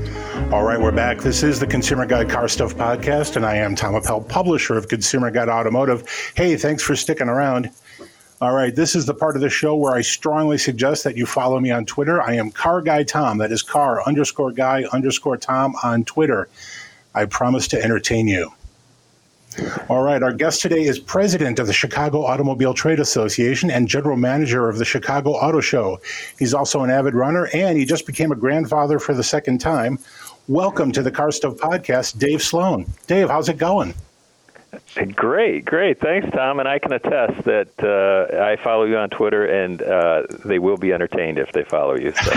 All 0.53 0.63
right, 0.63 0.79
we're 0.79 0.93
back. 0.93 1.21
This 1.21 1.43
is 1.43 1.59
the 1.59 1.67
Consumer 1.67 2.05
Guide 2.05 2.29
Car 2.29 2.49
Stuff 2.49 2.75
Podcast, 2.75 3.37
and 3.37 3.47
I 3.47 3.57
am 3.57 3.75
Tom 3.75 3.95
Appel, 3.95 4.21
publisher 4.21 4.77
of 4.77 4.87
Consumer 4.89 5.31
Guide 5.31 5.49
Automotive. 5.49 6.07
Hey, 6.37 6.57
thanks 6.59 6.83
for 6.83 6.95
sticking 6.95 7.31
around. 7.31 7.71
All 8.43 8.53
right, 8.53 8.77
this 8.77 8.95
is 8.95 9.07
the 9.07 9.15
part 9.15 9.37
of 9.37 9.41
the 9.41 9.49
show 9.49 9.75
where 9.75 9.95
I 9.95 10.03
strongly 10.03 10.59
suggest 10.59 11.03
that 11.05 11.17
you 11.17 11.25
follow 11.25 11.59
me 11.61 11.71
on 11.71 11.87
Twitter. 11.87 12.21
I 12.21 12.35
am 12.35 12.51
Car 12.51 12.83
Guy 12.83 13.05
Tom. 13.05 13.39
That 13.39 13.53
is 13.53 13.63
car 13.63 14.07
underscore 14.07 14.53
guy 14.53 14.85
underscore 14.93 15.39
Tom 15.39 15.75
on 15.83 16.05
Twitter. 16.05 16.51
I 17.15 17.25
promise 17.25 17.69
to 17.69 17.83
entertain 17.83 18.29
you. 18.29 18.53
All 19.89 20.03
right, 20.03 20.23
our 20.23 20.33
guest 20.33 20.63
today 20.63 20.85
is 20.85 21.01
president 21.01 21.59
of 21.59 21.67
the 21.67 21.73
Chicago 21.73 22.25
Automobile 22.25 22.73
Trade 22.73 23.01
Association 23.01 23.69
and 23.69 23.89
general 23.89 24.17
manager 24.17 24.69
of 24.69 24.79
the 24.79 24.85
Chicago 24.85 25.33
Auto 25.33 25.61
Show. 25.61 26.01
He's 26.39 26.55
also 26.55 26.83
an 26.83 26.91
avid 26.91 27.15
runner 27.15 27.49
and 27.53 27.77
he 27.77 27.85
just 27.85 28.07
became 28.07 28.31
a 28.31 28.37
grandfather 28.37 29.01
for 29.01 29.13
the 29.13 29.25
second 29.25 29.59
time. 29.59 29.99
Welcome 30.47 30.93
to 30.93 31.03
the 31.03 31.11
Car 31.11 31.33
Stuff 31.33 31.57
Podcast, 31.57 32.19
Dave 32.19 32.43
Sloan. 32.43 32.87
Dave, 33.09 33.29
how's 33.29 33.49
it 33.49 33.59
going? 33.59 33.95
Great, 35.15 35.65
great. 35.65 36.01
Thanks, 36.01 36.29
Tom. 36.33 36.59
And 36.61 36.69
I 36.69 36.79
can 36.79 36.93
attest 36.93 37.45
that 37.45 37.69
uh, 37.83 38.43
I 38.43 38.57
follow 38.63 38.85
you 38.85 38.97
on 38.97 39.11
Twitter, 39.11 39.45
and 39.45 39.83
uh, 39.83 40.23
they 40.45 40.59
will 40.59 40.77
be 40.77 40.93
entertained 40.93 41.39
if 41.39 41.53
they 41.53 41.65
follow 41.65 41.97
you. 41.97 42.13
So. 42.13 42.31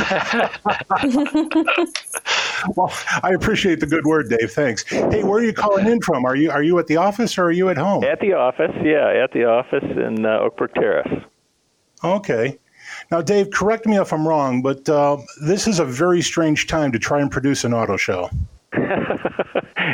Well, 2.75 2.93
I 3.21 3.31
appreciate 3.31 3.79
the 3.81 3.85
good 3.85 4.05
word, 4.05 4.29
Dave. 4.29 4.51
Thanks. 4.51 4.83
Hey, 4.87 5.23
where 5.23 5.39
are 5.39 5.43
you 5.43 5.53
calling 5.53 5.87
in 5.87 6.01
from? 6.01 6.25
Are 6.25 6.35
you 6.35 6.49
are 6.49 6.63
you 6.63 6.79
at 6.79 6.87
the 6.87 6.97
office 6.97 7.37
or 7.37 7.45
are 7.45 7.51
you 7.51 7.69
at 7.69 7.77
home? 7.77 8.03
at 8.03 8.19
the 8.21 8.33
office, 8.33 8.71
yeah, 8.83 9.21
at 9.23 9.31
the 9.31 9.45
office 9.45 9.83
in 9.83 10.25
uh, 10.25 10.39
Oakbrook 10.39 10.73
Terrace. 10.73 11.23
Okay. 12.03 12.57
Now, 13.11 13.21
Dave, 13.21 13.51
correct 13.51 13.85
me 13.85 13.97
if 13.97 14.13
I'm 14.13 14.27
wrong, 14.27 14.61
but 14.61 14.87
uh, 14.89 15.17
this 15.45 15.67
is 15.67 15.79
a 15.79 15.85
very 15.85 16.21
strange 16.21 16.67
time 16.67 16.91
to 16.91 16.99
try 16.99 17.21
and 17.21 17.31
produce 17.31 17.63
an 17.63 17.73
auto 17.73 17.97
show. 17.97 18.29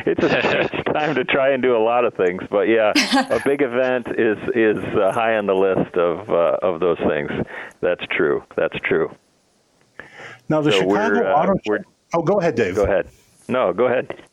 it's 0.05 0.23
a 0.23 0.29
strange 0.69 0.85
time 0.93 1.15
to 1.15 1.23
try 1.23 1.51
and 1.51 1.61
do 1.61 1.75
a 1.75 1.83
lot 1.83 2.05
of 2.05 2.13
things, 2.13 2.41
but 2.49 2.67
yeah, 2.67 2.91
a 3.29 3.39
big 3.45 3.61
event 3.61 4.07
is 4.17 4.37
is 4.55 4.77
uh, 4.95 5.11
high 5.11 5.37
on 5.37 5.45
the 5.45 5.55
list 5.55 5.95
of 5.95 6.29
uh, 6.29 6.57
of 6.61 6.79
those 6.79 6.97
things. 7.07 7.31
That's 7.81 8.03
true. 8.11 8.43
That's 8.55 8.77
true. 8.83 9.15
Now, 10.49 10.61
the 10.61 10.71
So 10.71 10.79
Chicago 10.79 11.19
we're, 11.19 11.31
uh, 11.31 11.43
Auto 11.43 11.53
Show. 11.65 11.83
Oh, 12.13 12.23
go 12.23 12.39
ahead, 12.39 12.55
Dave. 12.55 12.75
Go 12.75 12.83
ahead. 12.83 13.07
No, 13.47 13.71
go 13.73 13.85
ahead. 13.85 14.23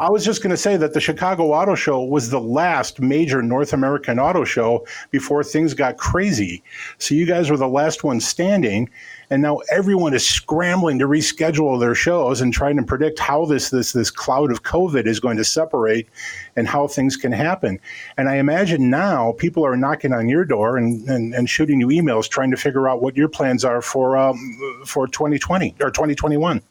I 0.00 0.10
was 0.10 0.24
just 0.24 0.42
going 0.42 0.50
to 0.50 0.56
say 0.56 0.76
that 0.76 0.92
the 0.92 1.00
Chicago 1.00 1.52
Auto 1.52 1.74
Show 1.74 2.02
was 2.02 2.30
the 2.30 2.40
last 2.40 3.00
major 3.00 3.42
North 3.42 3.72
American 3.72 4.18
auto 4.18 4.44
show 4.44 4.84
before 5.10 5.44
things 5.44 5.72
got 5.72 5.98
crazy. 5.98 6.62
So 6.98 7.14
you 7.14 7.26
guys 7.26 7.50
were 7.50 7.56
the 7.56 7.68
last 7.68 8.02
one 8.02 8.20
standing, 8.20 8.90
and 9.30 9.42
now 9.42 9.58
everyone 9.70 10.14
is 10.14 10.26
scrambling 10.26 10.98
to 10.98 11.06
reschedule 11.06 11.78
their 11.78 11.94
shows 11.94 12.40
and 12.40 12.52
trying 12.52 12.76
to 12.76 12.82
predict 12.82 13.18
how 13.18 13.44
this 13.44 13.70
this 13.70 13.92
this 13.92 14.10
cloud 14.10 14.50
of 14.50 14.62
COVID 14.62 15.06
is 15.06 15.20
going 15.20 15.36
to 15.36 15.44
separate 15.44 16.08
and 16.56 16.68
how 16.68 16.86
things 16.86 17.16
can 17.16 17.32
happen. 17.32 17.78
And 18.16 18.28
I 18.28 18.36
imagine 18.36 18.90
now 18.90 19.32
people 19.32 19.64
are 19.64 19.76
knocking 19.76 20.12
on 20.12 20.28
your 20.28 20.44
door 20.44 20.76
and, 20.76 21.08
and, 21.08 21.34
and 21.34 21.48
shooting 21.48 21.80
you 21.80 21.88
emails 21.88 22.28
trying 22.28 22.50
to 22.50 22.56
figure 22.56 22.88
out 22.88 23.02
what 23.02 23.16
your 23.16 23.28
plans 23.28 23.64
are 23.64 23.82
for 23.82 24.16
um, 24.16 24.82
for 24.86 25.06
2020 25.06 25.76
or 25.80 25.90
2021. 25.90 26.62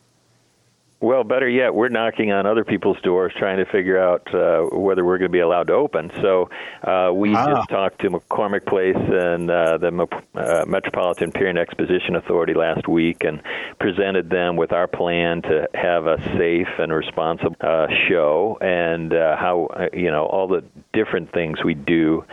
Well, 1.03 1.25
better 1.25 1.49
yet, 1.49 1.75
we're 1.75 1.89
knocking 1.89 2.31
on 2.31 2.45
other 2.45 2.63
people's 2.63 2.95
doors 3.01 3.33
trying 3.37 3.57
to 3.57 3.65
figure 3.69 3.99
out 4.01 4.33
uh, 4.33 4.61
whether 4.73 5.03
we're 5.03 5.17
going 5.17 5.29
to 5.29 5.33
be 5.33 5.41
allowed 5.41 5.67
to 5.67 5.73
open. 5.73 6.09
So 6.21 6.49
uh, 6.81 7.11
we 7.13 7.35
Ah. 7.35 7.45
just 7.55 7.67
talked 7.67 7.99
to 8.03 8.09
McCormick 8.09 8.65
Place 8.65 8.95
and 8.95 9.51
uh, 9.51 9.77
the 9.79 9.91
Mo- 9.91 10.07
uh, 10.33 10.63
Metropolitan 10.65 11.33
Pier 11.33 11.47
and 11.47 11.57
Exposition 11.59 12.15
Authority 12.15 12.53
last 12.53 12.87
week 12.87 13.25
and 13.25 13.41
presented 13.81 14.29
them 14.29 14.55
with 14.55 14.71
our 14.71 14.87
plan 14.87 15.41
to 15.41 15.67
have 15.73 16.07
a 16.07 16.17
safe 16.37 16.69
and 16.79 16.93
responsible 16.93 17.57
uh, 17.59 17.87
show 18.07 18.57
and 18.61 19.13
uh, 19.13 19.35
how, 19.35 19.65
uh, 19.75 19.87
you 19.91 20.09
know, 20.09 20.25
all 20.27 20.47
the 20.47 20.63
different 20.93 21.33
things 21.33 21.61
we 21.65 21.73
do 21.73 22.23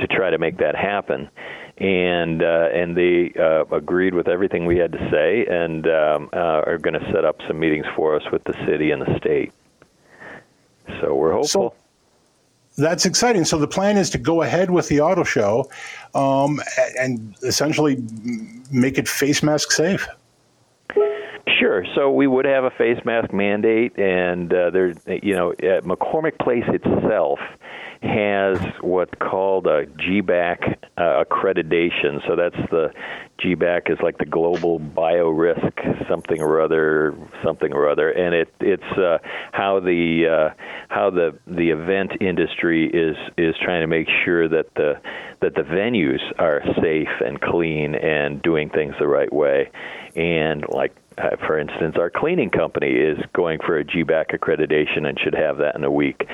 to 0.00 0.08
try 0.08 0.30
to 0.30 0.38
make 0.38 0.58
that 0.58 0.74
happen 0.74 1.28
and 1.78 2.42
uh, 2.42 2.68
and 2.72 2.96
they 2.96 3.32
uh, 3.38 3.64
agreed 3.74 4.14
with 4.14 4.28
everything 4.28 4.64
we 4.64 4.78
had 4.78 4.92
to 4.92 5.10
say, 5.10 5.44
and 5.46 5.86
um, 5.86 6.30
uh, 6.32 6.62
are 6.66 6.78
going 6.78 6.98
to 6.98 7.12
set 7.12 7.24
up 7.24 7.40
some 7.46 7.58
meetings 7.58 7.86
for 7.94 8.16
us 8.16 8.22
with 8.32 8.44
the 8.44 8.54
city 8.66 8.90
and 8.90 9.02
the 9.02 9.18
state. 9.18 9.52
So 11.00 11.14
we're 11.14 11.32
hopeful. 11.32 11.74
That's 12.78 13.06
exciting. 13.06 13.44
So 13.44 13.58
the 13.58 13.68
plan 13.68 13.96
is 13.96 14.10
to 14.10 14.18
go 14.18 14.42
ahead 14.42 14.70
with 14.70 14.88
the 14.88 15.00
auto 15.00 15.24
show, 15.24 15.70
um, 16.14 16.60
and 16.98 17.34
essentially 17.42 18.02
make 18.70 18.98
it 18.98 19.08
face 19.08 19.42
mask 19.42 19.70
safe. 19.70 20.06
Sure. 21.48 21.84
So 21.94 22.10
we 22.10 22.26
would 22.26 22.44
have 22.44 22.64
a 22.64 22.70
face 22.70 22.98
mask 23.04 23.32
mandate, 23.32 23.96
and 23.98 24.52
uh, 24.52 24.70
there, 24.70 24.94
you 25.22 25.36
know, 25.36 25.52
at 25.52 25.84
McCormick 25.84 26.38
Place 26.40 26.64
itself 26.66 27.38
has 28.02 28.58
what's 28.80 29.14
called 29.20 29.66
a 29.68 29.86
GBAC 29.86 30.76
uh, 30.96 31.24
accreditation. 31.24 32.26
So 32.26 32.34
that's 32.34 32.56
the 32.70 32.92
GBAC 33.38 33.90
is 33.92 33.98
like 34.02 34.18
the 34.18 34.26
global 34.26 34.80
biorisk 34.80 36.08
something 36.08 36.40
or 36.42 36.60
other, 36.60 37.16
something 37.44 37.72
or 37.72 37.88
other, 37.88 38.10
and 38.10 38.34
it 38.34 38.52
it's 38.60 38.98
uh, 38.98 39.18
how 39.52 39.78
the 39.78 40.26
uh, 40.26 40.54
how 40.88 41.10
the 41.10 41.38
the 41.46 41.70
event 41.70 42.12
industry 42.20 42.90
is 42.90 43.16
is 43.38 43.54
trying 43.62 43.82
to 43.82 43.86
make 43.86 44.08
sure 44.24 44.48
that 44.48 44.74
the 44.74 44.94
that 45.42 45.54
the 45.54 45.62
venues 45.62 46.20
are 46.40 46.60
safe 46.82 47.20
and 47.24 47.40
clean 47.40 47.94
and 47.94 48.42
doing 48.42 48.68
things 48.68 48.94
the 48.98 49.06
right 49.06 49.32
way, 49.32 49.70
and 50.16 50.64
like 50.70 50.92
uh, 51.18 51.36
for 51.46 51.58
instance, 51.58 51.96
our 51.98 52.10
cleaning 52.10 52.50
company 52.50 52.90
is 52.90 53.18
going 53.32 53.58
for 53.64 53.78
a 53.78 53.84
GBAC 53.84 54.38
accreditation 54.38 55.06
and 55.08 55.18
should 55.18 55.34
have 55.34 55.58
that 55.58 55.74
in 55.74 55.84
a 55.84 55.90
week. 55.90 56.26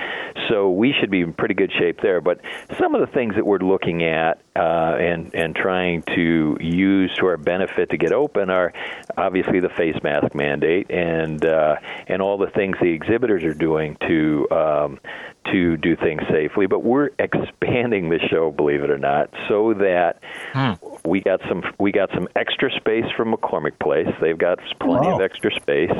So 0.48 0.70
we 0.70 0.92
should 0.98 1.10
be 1.10 1.20
in 1.20 1.32
pretty 1.32 1.54
good 1.54 1.72
shape 1.78 2.00
there. 2.00 2.20
But 2.20 2.40
some 2.78 2.94
of 2.94 3.00
the 3.00 3.12
things 3.12 3.34
that 3.36 3.46
we're 3.46 3.58
looking 3.58 4.02
at 4.04 4.40
uh, 4.56 4.96
and 4.98 5.34
and 5.34 5.54
trying 5.54 6.02
to 6.14 6.56
use 6.60 7.14
to 7.16 7.26
our 7.26 7.36
benefit 7.36 7.90
to 7.90 7.96
get 7.96 8.12
open 8.12 8.50
are 8.50 8.72
obviously 9.16 9.60
the 9.60 9.70
face 9.70 9.96
mask 10.02 10.34
mandate 10.34 10.90
and 10.90 11.44
uh, 11.44 11.76
and 12.08 12.20
all 12.20 12.36
the 12.36 12.50
things 12.50 12.76
the 12.80 12.92
exhibitors 12.92 13.44
are 13.44 13.54
doing 13.54 13.96
to 14.06 14.50
um, 14.50 15.00
to 15.46 15.76
do 15.76 15.96
things 15.96 16.22
safely. 16.30 16.66
But 16.66 16.80
we're 16.80 17.10
expanding 17.18 18.08
the 18.08 18.18
show, 18.30 18.50
believe 18.50 18.82
it 18.82 18.90
or 18.90 18.98
not, 18.98 19.30
so 19.48 19.74
that 19.74 20.20
hmm. 20.52 20.72
we 21.04 21.20
got 21.20 21.40
some 21.48 21.62
we 21.78 21.92
got 21.92 22.10
some 22.14 22.28
extra 22.36 22.70
space 22.72 23.10
from 23.16 23.32
McCormick 23.32 23.78
Place. 23.78 24.12
They've 24.20 24.38
got 24.38 24.58
plenty 24.80 25.08
wow. 25.08 25.16
of 25.16 25.20
extra 25.20 25.52
space, 25.54 25.96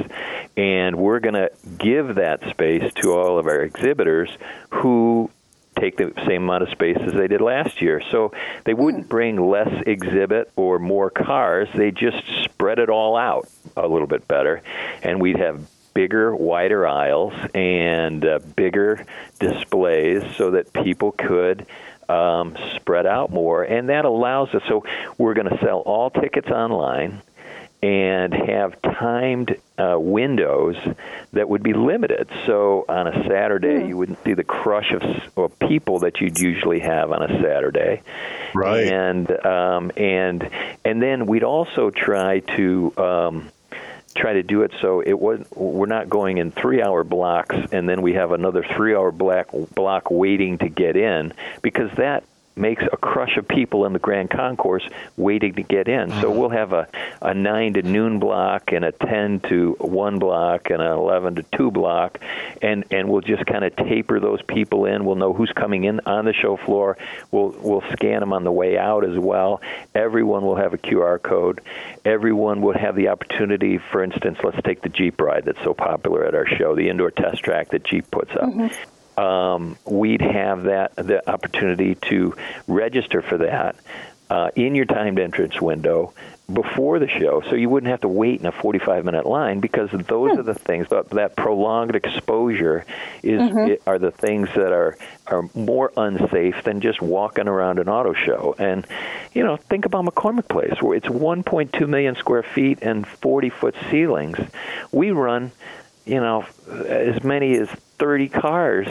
and 0.57 0.97
we're 0.97 1.21
going 1.21 1.35
to 1.35 1.51
give 1.79 2.17
that 2.17 2.49
space 2.51 2.93
to 3.03 3.13
all 3.13 3.39
of 3.39 3.47
our 3.47 3.63
exhibitors 3.63 4.31
who 4.71 5.31
take 5.79 5.97
the 5.97 6.13
same 6.27 6.45
amount 6.45 6.63
of 6.63 6.69
space 6.71 6.99
as 7.01 7.13
they 7.13 7.29
did 7.29 7.41
last 7.41 7.81
year. 7.81 8.03
So 8.11 8.33
they 8.65 8.75
wouldn't 8.75 9.09
bring 9.09 9.49
less 9.49 9.73
exhibit 9.87 10.51
or 10.57 10.79
more 10.79 11.11
cars. 11.11 11.69
They 11.75 11.91
just 11.91 12.23
spread 12.45 12.79
it 12.79 12.91
all 12.91 13.17
out 13.17 13.49
a 13.77 13.89
little 13.89 14.07
bit 14.07 14.29
better, 14.29 14.63
and 15.03 15.21
we'd 15.21 15.39
have 15.39 15.61
bigger, 15.95 16.35
wider 16.35 16.87
aisles 16.87 17.35
and 17.55 18.25
uh, 18.25 18.39
bigger 18.57 19.05
displays 19.39 20.23
so 20.37 20.53
that 20.53 20.73
people 20.73 21.13
could 21.13 21.67
um, 22.09 22.57
spread 22.77 23.07
out 23.07 23.31
more. 23.31 23.63
And 23.63 23.89
that 23.89 24.05
allows 24.05 24.55
us, 24.55 24.63
so 24.69 24.85
we're 25.19 25.35
going 25.35 25.49
to 25.49 25.59
sell 25.59 25.81
all 25.81 26.11
tickets 26.11 26.49
online 26.49 27.23
and 27.83 28.33
have 28.33 28.81
timed 28.81 29.57
uh, 29.77 29.97
windows 29.99 30.77
that 31.33 31.49
would 31.49 31.65
be 31.65 31.73
limited. 31.73 32.29
So 32.47 32.85
on 32.89 33.09
a 33.09 33.25
Saturday, 33.29 33.81
mm. 33.81 33.89
you 33.89 33.97
wouldn't 33.97 34.23
see 34.23 34.35
the 34.35 34.45
crush 34.45 34.93
of, 34.93 35.03
of, 35.37 35.59
people 35.59 36.01
that 36.01 36.21
you'd 36.21 36.39
usually 36.39 36.79
have 36.79 37.11
on 37.11 37.23
a 37.23 37.43
Saturday. 37.43 38.03
Right. 38.55 38.87
And 38.87 39.45
um, 39.45 39.91
and 39.97 40.49
and 40.85 41.03
then 41.03 41.27
we'd 41.27 41.45
also 41.45 41.91
try 41.91 42.41
to. 42.41 42.93
Um, 42.97 43.53
try 44.15 44.35
to 44.35 44.43
do 44.43 44.63
it 44.63 44.73
so 44.81 45.01
it 45.01 45.19
was 45.19 45.41
we're 45.55 45.87
not 45.87 46.09
going 46.09 46.39
in 46.39 46.51
three 46.51 46.83
hour 46.83 47.03
blocks 47.05 47.57
and 47.73 47.89
then 47.89 48.03
we 48.03 48.13
have 48.13 48.33
another 48.33 48.65
three 48.77 48.95
hour 48.95 49.11
block 49.11 49.49
block 49.75 50.11
waiting 50.11 50.59
to 50.59 50.69
get 50.69 50.97
in 50.97 51.33
because 51.63 51.91
that 51.97 52.25
makes 52.57 52.83
a 52.93 52.97
crush 52.97 53.37
of 53.37 53.49
people 53.49 53.87
in 53.87 53.93
the 53.93 53.99
Grand 53.99 54.31
Concourse 54.31 54.87
waiting 55.17 55.55
to 55.55 55.63
get 55.63 55.89
in. 55.89 56.11
So 56.11 56.31
mm-hmm. 56.31 56.39
we'll 56.39 56.51
have 56.51 56.73
a, 56.73 56.89
a 57.21 57.35
9 57.35 57.75
to 57.75 57.83
noon 57.83 58.19
block 58.19 58.73
and 58.73 58.85
a 58.85 58.93
10 58.93 59.41
to 59.41 59.77
1 59.79 60.19
block 60.19 60.71
and 60.71 60.83
an 60.83 60.93
11 60.93 61.37
to 61.37 61.43
2 61.43 61.71
block, 61.71 62.19
and, 62.61 62.85
and 62.91 63.09
we'll 63.09 63.21
just 63.21 63.47
kind 63.47 63.65
of 63.65 63.75
taper 63.77 64.21
those 64.21 64.43
people 64.43 64.85
in. 64.85 65.05
We'll 65.05 65.17
know 65.17 65.33
who's 65.33 65.53
coming 65.53 65.85
in 65.85 66.01
on 66.01 66.25
the 66.25 66.33
show 66.33 66.57
floor. 66.57 66.99
We'll, 67.31 67.55
we'll 67.59 67.85
scan 67.93 68.21
them 68.21 68.33
on 68.33 68.45
the 68.45 68.53
way 68.53 68.77
out 68.77 69.05
as 69.05 69.19
well. 69.19 69.61
Everyone 69.95 70.45
will 70.45 70.57
have 70.57 70.75
a 70.75 70.79
QR 70.79 71.21
code. 71.21 71.61
Everyone 72.05 72.61
will 72.61 72.77
have 72.77 72.97
the 72.97 73.09
opportunity, 73.09 73.79
for 73.79 74.03
instance, 74.03 74.39
let's 74.43 74.61
take 74.63 74.83
the 74.83 74.89
Jeep 74.89 75.21
ride 75.21 75.45
that's 75.45 75.63
so 75.63 75.75
popular 75.75 76.25
at 76.25 76.35
our 76.35 76.47
show, 76.47 76.75
the 76.75 76.89
indoor 76.89 77.11
test 77.11 77.43
track 77.43 77.71
that 77.71 77.85
Jeep 77.85 78.11
puts 78.11 78.33
up. 78.33 78.43
Mm-hmm 78.43 78.92
um, 79.17 79.77
we'd 79.85 80.23
have 80.23 80.65
that 80.65 80.97
the 80.97 81.29
opportunity 81.29 81.95
to 81.97 82.35
register 82.67 83.23
for 83.23 83.39
that 83.39 83.77
uh, 84.31 84.51
in 84.57 84.75
your 84.75 84.87
timed 84.87 85.19
entrance 85.19 85.61
window 85.61 86.15
before 86.53 86.99
the 86.99 87.09
show, 87.09 87.43
so 87.49 87.55
you 87.55 87.69
wouldn't 87.69 87.91
have 87.91 88.01
to 88.01 88.09
wait 88.09 88.41
in 88.41 88.47
a 88.47 88.53
45 88.53 89.05
minute 89.05 89.27
line 89.27 89.61
because 89.61 89.91
those 89.91 90.33
hmm. 90.33 90.39
are 90.39 90.43
the 90.43 90.55
things 90.55 90.89
that, 90.89 91.11
that 91.11 91.37
prolonged 91.37 91.95
exposure 91.95 92.85
is 93.23 93.41
mm-hmm. 93.41 93.89
are 93.89 93.99
the 93.99 94.11
things 94.11 94.49
that 94.55 94.73
are 94.73 94.97
are 95.27 95.49
more 95.55 95.93
unsafe 95.97 96.65
than 96.65 96.81
just 96.81 97.01
walking 97.01 97.47
around 97.47 97.79
an 97.79 97.89
auto 97.89 98.13
show. 98.13 98.55
And 98.59 98.87
you 99.35 99.45
know, 99.45 99.57
think 99.57 99.85
about 99.85 100.05
McCormick 100.05 100.49
Place, 100.49 100.81
where 100.81 100.97
it's 100.97 101.07
1.2 101.07 101.89
million 101.89 102.17
square 102.17 102.43
feet 102.43 102.79
and 102.83 103.07
40 103.07 103.51
foot 103.51 103.75
ceilings. 103.91 104.39
We 104.91 105.11
run, 105.11 105.53
you 106.05 106.21
know, 106.21 106.47
as 106.69 107.23
many 107.23 107.57
as 107.57 107.69
30 108.03 108.29
cars 108.31 108.89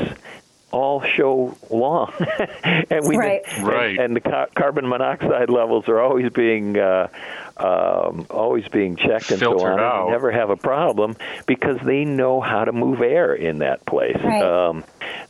all 0.71 1.03
show 1.03 1.57
long, 1.69 2.13
and 2.63 3.05
we 3.05 3.17
right. 3.17 3.41
And, 3.45 3.67
right. 3.67 3.99
and 3.99 4.15
the 4.15 4.21
ca- 4.21 4.47
carbon 4.55 4.87
monoxide 4.87 5.49
levels 5.49 5.89
are 5.89 5.99
always 5.99 6.31
being 6.31 6.77
uh, 6.77 7.09
um, 7.57 8.25
always 8.29 8.65
being 8.69 8.95
checked 8.95 9.31
and 9.31 9.39
Filtered 9.41 9.59
so 9.59 9.65
on. 9.67 9.79
Out. 9.81 10.01
And 10.03 10.11
never 10.11 10.31
have 10.31 10.49
a 10.49 10.55
problem 10.55 11.17
because 11.45 11.77
they 11.83 12.05
know 12.05 12.39
how 12.39 12.63
to 12.63 12.71
move 12.71 13.01
air 13.01 13.33
in 13.33 13.57
that 13.59 13.85
place. 13.85 14.15
Right. 14.23 14.41
Um, 14.41 14.85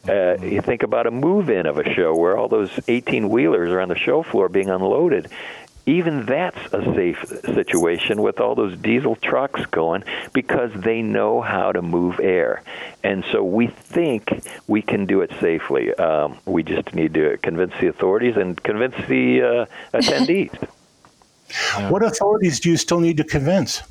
uh, 0.08 0.38
you 0.38 0.62
think 0.62 0.84
about 0.84 1.08
a 1.08 1.12
move-in 1.12 1.66
of 1.66 1.80
a 1.80 1.92
show 1.92 2.16
where 2.16 2.38
all 2.38 2.48
those 2.48 2.72
18 2.88 3.30
wheelers 3.30 3.72
are 3.72 3.82
on 3.82 3.90
the 3.90 3.98
show 3.98 4.22
floor 4.22 4.48
being 4.48 4.70
unloaded 4.70 5.28
even 5.86 6.26
that's 6.26 6.74
a 6.74 6.84
safe 6.96 7.26
situation 7.56 8.22
with 8.22 8.40
all 8.40 8.56
those 8.56 8.78
diesel 8.78 9.16
trucks 9.16 9.66
going 9.68 10.04
because 10.34 10.72
they 10.76 11.02
know 11.02 11.42
how 11.42 11.72
to 11.72 11.82
move 11.82 12.20
air. 12.20 12.62
And 13.04 13.24
so 13.32 13.44
we 13.44 13.68
think 13.68 14.44
we 14.68 14.82
can 14.82 15.06
do 15.06 15.22
it 15.22 15.32
safely. 15.40 15.94
Um, 15.96 16.38
we 16.46 16.64
just 16.64 16.94
need 16.94 17.14
to 17.16 17.38
convince 17.38 17.74
the 17.80 17.88
authorities 17.88 18.38
and 18.38 18.62
convince 18.62 18.96
the 19.08 19.42
uh, 19.42 19.66
attendees. 19.94 20.56
What 21.90 22.04
authorities 22.04 22.60
do 22.60 22.70
you 22.70 22.78
still 22.78 23.00
need 23.00 23.18
to 23.18 23.24
convince? 23.24 23.82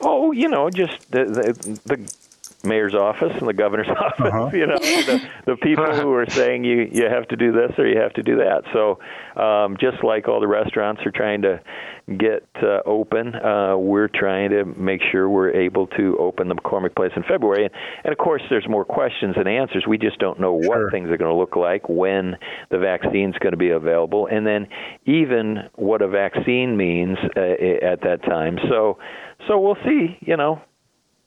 Oh, 0.00 0.32
you 0.32 0.48
know, 0.48 0.70
just 0.70 1.10
the, 1.10 1.24
the, 1.24 1.80
the 1.84 2.14
mayor's 2.62 2.94
office 2.94 3.32
and 3.38 3.48
the 3.48 3.52
governor's 3.52 3.88
office. 4.00 4.26
Uh-huh. 4.26 4.50
You 4.52 4.66
know, 4.66 4.78
the, 4.78 5.28
the 5.46 5.56
people 5.56 5.86
who 5.94 6.12
are 6.12 6.28
saying 6.28 6.64
you 6.64 6.88
you 6.92 7.04
have 7.04 7.28
to 7.28 7.36
do 7.36 7.52
this 7.52 7.72
or 7.78 7.86
you 7.86 7.98
have 7.98 8.12
to 8.14 8.22
do 8.22 8.36
that. 8.36 8.62
So, 8.72 8.98
um, 9.40 9.76
just 9.80 10.02
like 10.04 10.28
all 10.28 10.40
the 10.40 10.48
restaurants 10.48 11.02
are 11.06 11.10
trying 11.10 11.42
to 11.42 11.60
get 12.18 12.46
uh, 12.62 12.80
open, 12.86 13.34
uh, 13.34 13.76
we're 13.76 14.08
trying 14.08 14.50
to 14.50 14.64
make 14.64 15.00
sure 15.10 15.28
we're 15.28 15.52
able 15.52 15.86
to 15.88 16.16
open 16.18 16.48
the 16.48 16.54
McCormick 16.54 16.94
Place 16.96 17.12
in 17.16 17.22
February. 17.22 17.66
And, 17.66 17.74
and 18.04 18.12
of 18.12 18.18
course, 18.18 18.42
there's 18.50 18.68
more 18.68 18.84
questions 18.84 19.36
than 19.36 19.46
answers. 19.46 19.84
We 19.88 19.98
just 19.98 20.18
don't 20.18 20.40
know 20.40 20.60
sure. 20.60 20.84
what 20.84 20.92
things 20.92 21.08
are 21.10 21.16
going 21.16 21.30
to 21.30 21.36
look 21.36 21.56
like, 21.56 21.88
when 21.88 22.36
the 22.70 22.78
vaccine's 22.78 23.38
going 23.38 23.52
to 23.52 23.58
be 23.58 23.70
available, 23.70 24.26
and 24.26 24.46
then 24.46 24.66
even 25.06 25.68
what 25.76 26.02
a 26.02 26.08
vaccine 26.08 26.76
means 26.76 27.18
uh, 27.36 27.40
at 27.40 28.02
that 28.02 28.20
time. 28.24 28.58
So. 28.68 28.98
So 29.48 29.58
we'll 29.58 29.78
see. 29.86 30.18
You 30.20 30.36
know, 30.36 30.60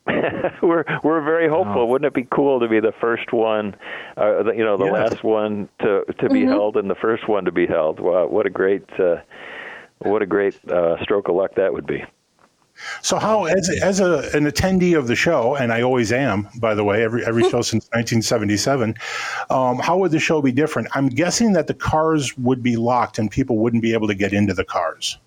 we're 0.61 0.83
we're 1.03 1.23
very 1.23 1.47
hopeful. 1.47 1.81
Oh. 1.81 1.85
Wouldn't 1.85 2.07
it 2.07 2.13
be 2.13 2.27
cool 2.29 2.59
to 2.59 2.67
be 2.67 2.79
the 2.79 2.93
first 2.99 3.31
one, 3.31 3.75
uh, 4.17 4.51
you 4.51 4.63
know, 4.63 4.75
the 4.77 4.85
yes. 4.85 4.93
last 4.93 5.23
one 5.23 5.69
to 5.79 6.03
to 6.19 6.29
be 6.29 6.41
mm-hmm. 6.41 6.49
held 6.49 6.77
and 6.77 6.89
the 6.89 6.95
first 6.95 7.29
one 7.29 7.45
to 7.45 7.51
be 7.51 7.65
held? 7.65 7.99
Wow, 7.99 8.27
what 8.27 8.45
a 8.45 8.49
great 8.49 8.83
uh, 8.99 9.17
what 9.99 10.21
a 10.21 10.25
great 10.25 10.59
uh, 10.69 11.01
stroke 11.03 11.29
of 11.29 11.35
luck 11.35 11.55
that 11.55 11.71
would 11.71 11.87
be. 11.87 12.03
So, 13.01 13.17
how 13.17 13.45
as 13.45 13.69
as 13.81 13.99
a, 13.99 14.29
an 14.33 14.45
attendee 14.45 14.97
of 14.97 15.07
the 15.07 15.15
show, 15.15 15.55
and 15.55 15.71
I 15.71 15.81
always 15.83 16.11
am, 16.11 16.49
by 16.59 16.73
the 16.73 16.83
way, 16.83 17.03
every 17.03 17.25
every 17.25 17.43
show 17.49 17.61
since 17.61 17.85
1977, 17.91 18.95
um, 19.49 19.79
how 19.79 19.97
would 19.99 20.11
the 20.11 20.19
show 20.19 20.41
be 20.41 20.51
different? 20.51 20.89
I'm 20.93 21.07
guessing 21.07 21.53
that 21.53 21.67
the 21.67 21.73
cars 21.73 22.37
would 22.37 22.63
be 22.63 22.75
locked 22.75 23.19
and 23.19 23.29
people 23.29 23.57
wouldn't 23.59 23.83
be 23.83 23.93
able 23.93 24.07
to 24.07 24.15
get 24.15 24.33
into 24.33 24.53
the 24.53 24.65
cars. 24.65 25.17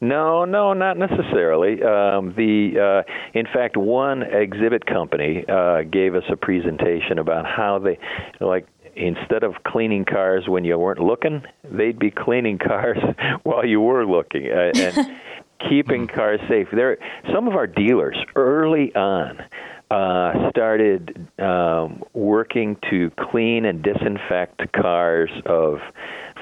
No, 0.00 0.44
no, 0.44 0.74
not 0.74 0.98
necessarily. 0.98 1.82
Um, 1.82 2.34
the 2.36 3.04
uh, 3.06 3.12
in 3.38 3.46
fact, 3.46 3.76
one 3.76 4.22
exhibit 4.22 4.84
company 4.84 5.44
uh, 5.48 5.82
gave 5.82 6.14
us 6.14 6.24
a 6.30 6.36
presentation 6.36 7.18
about 7.18 7.46
how 7.46 7.78
they 7.78 7.98
like 8.40 8.66
instead 8.94 9.42
of 9.42 9.54
cleaning 9.64 10.04
cars 10.04 10.44
when 10.48 10.64
you 10.64 10.78
weren't 10.78 11.00
looking, 11.00 11.42
they'd 11.64 11.98
be 11.98 12.10
cleaning 12.10 12.58
cars 12.58 12.98
while 13.42 13.64
you 13.64 13.80
were 13.80 14.06
looking 14.06 14.50
uh, 14.50 14.72
and 14.74 15.12
keeping 15.68 16.06
cars 16.06 16.40
safe. 16.48 16.68
There, 16.72 16.98
some 17.32 17.48
of 17.48 17.54
our 17.54 17.66
dealers 17.66 18.16
early 18.34 18.94
on 18.94 19.42
uh, 19.90 20.50
started 20.50 21.28
um, 21.38 22.02
working 22.12 22.76
to 22.90 23.10
clean 23.30 23.64
and 23.64 23.82
disinfect 23.82 24.72
cars 24.72 25.30
of 25.46 25.78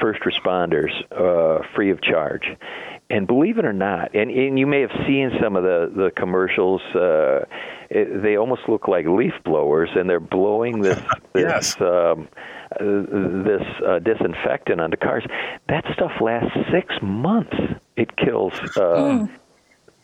first 0.01 0.21
responders 0.23 0.91
uh, 1.13 1.63
free 1.75 1.91
of 1.91 2.01
charge 2.03 2.47
and 3.11 3.27
believe 3.27 3.59
it 3.59 3.65
or 3.65 3.73
not, 3.73 4.15
and, 4.15 4.31
and 4.31 4.59
you 4.59 4.67
may 4.67 4.81
have 4.81 4.93
seen 5.07 5.31
some 5.43 5.57
of 5.57 5.63
the 5.63 5.93
the 5.95 6.11
commercials. 6.17 6.81
Uh, 6.95 7.45
it, 7.91 8.23
they 8.23 8.37
almost 8.37 8.63
look 8.69 8.89
like 8.89 9.07
leaf 9.07 9.35
blowers, 9.45 9.91
and 9.95 10.09
they're 10.09 10.21
blowing 10.21 10.81
this 10.81 10.99
this 11.33 11.77
yes. 11.79 11.81
um, 11.81 12.29
this 12.81 13.63
uh, 13.87 13.99
disinfectant 13.99 14.81
onto 14.81 14.97
cars. 14.97 15.25
That 15.69 15.85
stuff 15.95 16.13
lasts 16.21 16.57
six 16.73 16.95
months. 17.03 17.57
It 17.97 18.17
kills. 18.17 18.55
Uh, 18.77 19.27
mm 19.27 19.31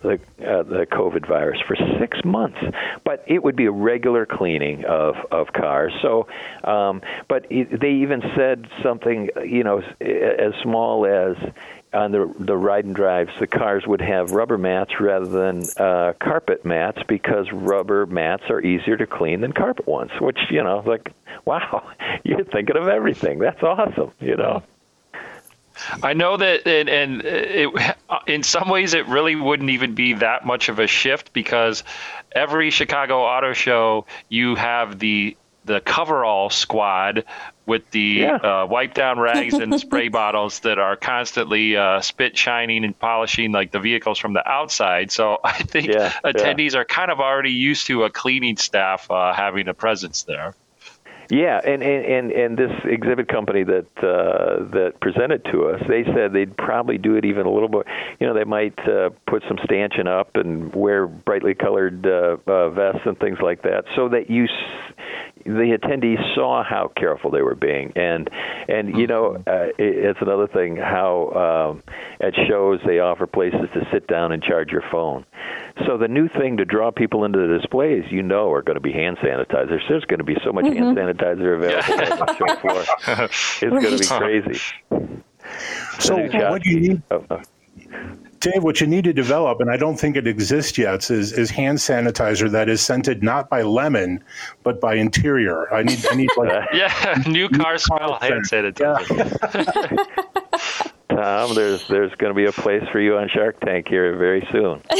the 0.03 0.15
uh, 0.15 0.63
the 0.63 0.87
COVID 0.91 1.27
virus 1.27 1.61
for 1.67 1.77
six 1.99 2.19
months. 2.25 2.59
But 3.05 3.25
it 3.27 3.43
would 3.43 3.57
be 3.57 3.67
a 3.67 3.71
regular 3.71 4.27
cleaning 4.27 4.85
of 4.85 5.17
of 5.31 5.53
cars. 5.53 5.93
So, 6.03 6.27
um, 6.65 7.03
but 7.29 7.47
it, 7.51 7.81
they 7.81 7.91
even 7.91 8.23
said 8.37 8.67
something, 8.83 9.29
you 9.45 9.65
know, 9.65 9.83
as 10.01 10.55
small 10.63 11.07
as 11.07 11.37
on 11.93 12.13
the 12.13 12.33
the 12.39 12.57
ride 12.57 12.85
and 12.85 12.95
drives, 12.95 13.33
the 13.39 13.47
cars 13.47 13.87
would 13.87 14.01
have 14.01 14.31
rubber 14.31 14.59
mats 14.59 14.93
rather 15.01 15.27
than 15.27 15.65
uh, 15.77 16.13
carpet 16.21 16.65
mats 16.65 17.01
because 17.09 17.51
rubber 17.53 18.07
mats 18.07 18.45
are 18.49 18.61
easier 18.61 18.97
to 18.97 19.07
clean 19.07 19.41
than 19.41 19.53
carpet 19.53 19.87
ones. 19.87 20.11
Which 20.21 20.39
you 20.51 20.63
know, 20.63 20.83
like, 20.87 21.13
wow, 21.45 21.91
you're 22.25 22.45
thinking 22.45 22.77
of 22.77 22.89
everything. 22.89 23.39
That's 23.39 23.63
awesome. 23.63 24.13
You 24.21 24.37
know. 24.37 24.63
I 26.03 26.13
know 26.13 26.37
that, 26.37 26.67
and, 26.67 26.91
and 26.91 27.23
it, 27.25 27.97
in 28.27 28.43
some 28.43 28.69
ways, 28.69 28.93
it 28.93 29.07
really 29.09 29.35
wouldn't 29.35 29.71
even 29.71 29.95
be 29.95 30.13
that 30.15 30.45
much 30.45 30.69
of 30.69 30.79
a 30.79 30.87
shift 30.87 31.33
because 31.33 31.85
every 32.33 32.71
Chicago 32.71 33.23
Auto 33.23 33.55
Show, 33.55 34.05
you 34.29 34.57
have 34.57 34.99
the 34.99 35.39
the 35.65 35.81
coverall 35.81 36.51
squad 36.51 37.25
with 37.71 37.89
the 37.93 38.01
yeah. 38.01 38.35
uh, 38.35 38.67
wipe 38.67 38.95
down 38.95 39.21
rags 39.21 39.55
and 39.55 39.79
spray 39.81 40.09
bottles 40.09 40.59
that 40.61 40.81
are 40.81 40.97
constantly 40.97 41.77
uh, 41.77 42.01
spit 42.01 42.37
shining 42.37 42.85
and 42.85 42.99
polishing 42.99 43.53
like 43.53 43.71
the 43.71 43.79
vehicles 43.79 44.19
from 44.19 44.33
the 44.33 44.47
outside. 44.47 45.13
So 45.13 45.39
I 45.45 45.63
think 45.63 45.87
yeah, 45.87 46.13
attendees 46.25 46.73
yeah. 46.73 46.81
are 46.81 46.85
kind 46.85 47.13
of 47.13 47.21
already 47.21 47.53
used 47.53 47.87
to 47.87 48.03
a 48.03 48.11
cleaning 48.11 48.57
staff 48.57 49.09
uh, 49.09 49.33
having 49.33 49.69
a 49.69 49.75
presence 49.75 50.25
there. 50.25 50.57
Yeah, 51.31 51.61
and, 51.65 51.81
and, 51.81 52.05
and, 52.05 52.33
and 52.33 52.59
this 52.59 52.73
exhibit 52.85 53.29
company 53.29 53.63
that 53.63 53.87
uh, 53.99 54.65
that 54.73 54.95
presented 55.01 55.45
to 55.53 55.69
us, 55.69 55.81
they 55.87 56.03
said 56.03 56.33
they'd 56.33 56.57
probably 56.57 56.99
do 56.99 57.15
it 57.15 57.25
even 57.25 57.47
a 57.47 57.53
little 57.53 57.69
bit. 57.69 57.87
You 58.19 58.27
know, 58.27 58.35
they 58.35 58.43
might 58.43 58.77
uh, 58.81 59.11
put 59.29 59.45
some 59.47 59.57
stanchion 59.63 60.09
up 60.09 60.35
and 60.35 60.75
wear 60.75 61.07
brightly 61.07 61.55
colored 61.55 62.05
uh, 62.05 62.37
uh, 62.49 62.71
vests 62.71 63.03
and 63.05 63.17
things 63.17 63.39
like 63.41 63.63
that, 63.63 63.85
so 63.95 64.09
that 64.09 64.29
you 64.29 64.49
the 65.45 65.79
attendees 65.79 66.35
saw 66.35 66.63
how 66.63 66.91
careful 66.97 67.31
they 67.31 67.43
were 67.43 67.55
being, 67.55 67.93
and 67.97 68.29
and 68.69 68.97
you 68.97 69.07
know 69.07 69.37
mm-hmm. 69.39 69.49
uh, 69.49 69.67
it, 69.79 70.05
it's 70.05 70.19
another 70.21 70.47
thing 70.47 70.77
how 70.77 71.73
um, 71.73 71.83
at 72.21 72.35
shows 72.49 72.81
they 72.87 72.99
offer 72.99 73.27
places 73.27 73.69
to 73.75 73.87
sit 73.93 74.07
down 74.07 74.33
and 74.33 74.43
charge 74.43 74.71
your 74.71 74.85
phone. 74.91 75.25
So 75.87 75.97
the 75.97 76.09
new 76.09 76.29
thing 76.29 76.57
to 76.59 76.65
draw 76.65 76.91
people 76.91 77.25
into 77.25 77.39
the 77.39 77.59
displays, 77.59 78.05
you 78.11 78.23
know, 78.23 78.53
are 78.53 78.63
going 78.63 78.77
to 78.77 78.81
be 78.81 78.93
hand 78.93 79.19
sanitizers. 79.19 79.81
There's 79.89 80.05
going 80.05 80.19
to 80.19 80.25
be 80.25 80.37
so 80.45 80.53
much 80.53 80.67
mm-hmm. 80.67 80.97
hand 80.97 80.99
sanitizer 80.99 81.57
available 81.57 82.21
on 82.21 82.27
the 82.27 82.37
show 82.37 82.57
floor. 82.61 82.85
It's 83.31 83.61
going 83.61 83.97
to 83.97 83.99
be 83.99 84.07
crazy. 84.07 84.61
So 85.99 86.17
what 86.51 86.63
do 86.63 86.71
you 86.71 86.81
need? 86.81 87.03
Oh, 87.11 87.25
oh. 87.31 87.41
Dave, 88.41 88.65
what 88.65 88.81
you 88.81 88.87
need 88.87 89.05
to 89.05 89.13
develop, 89.13 89.61
and 89.61 89.71
I 89.71 89.77
don't 89.77 89.97
think 89.97 90.17
it 90.17 90.27
exists 90.27 90.79
yet, 90.79 91.11
is, 91.11 91.33
is 91.33 91.51
hand 91.51 91.77
sanitizer 91.77 92.51
that 92.51 92.71
is 92.71 92.81
scented 92.81 93.23
not 93.23 93.51
by 93.51 93.61
lemon, 93.61 94.25
but 94.63 94.81
by 94.81 94.95
interior. 94.95 95.73
I 95.73 95.83
need, 95.83 96.05
I 96.11 96.15
need 96.15 96.31
like 96.39 96.69
yeah, 96.73 97.23
new 97.27 97.51
car 97.51 97.77
smell 97.77 98.19
hand 98.19 98.47
sanitizer. 98.49 99.07
Yeah. 99.55 100.91
Tom, 101.11 101.55
there's 101.55 101.87
there's 101.89 102.15
going 102.15 102.31
to 102.31 102.35
be 102.35 102.47
a 102.47 102.53
place 102.53 102.83
for 102.91 102.99
you 103.01 103.19
on 103.19 103.29
Shark 103.29 103.61
Tank 103.61 103.89
here 103.89 104.17
very 104.17 104.47
soon. 104.51 104.81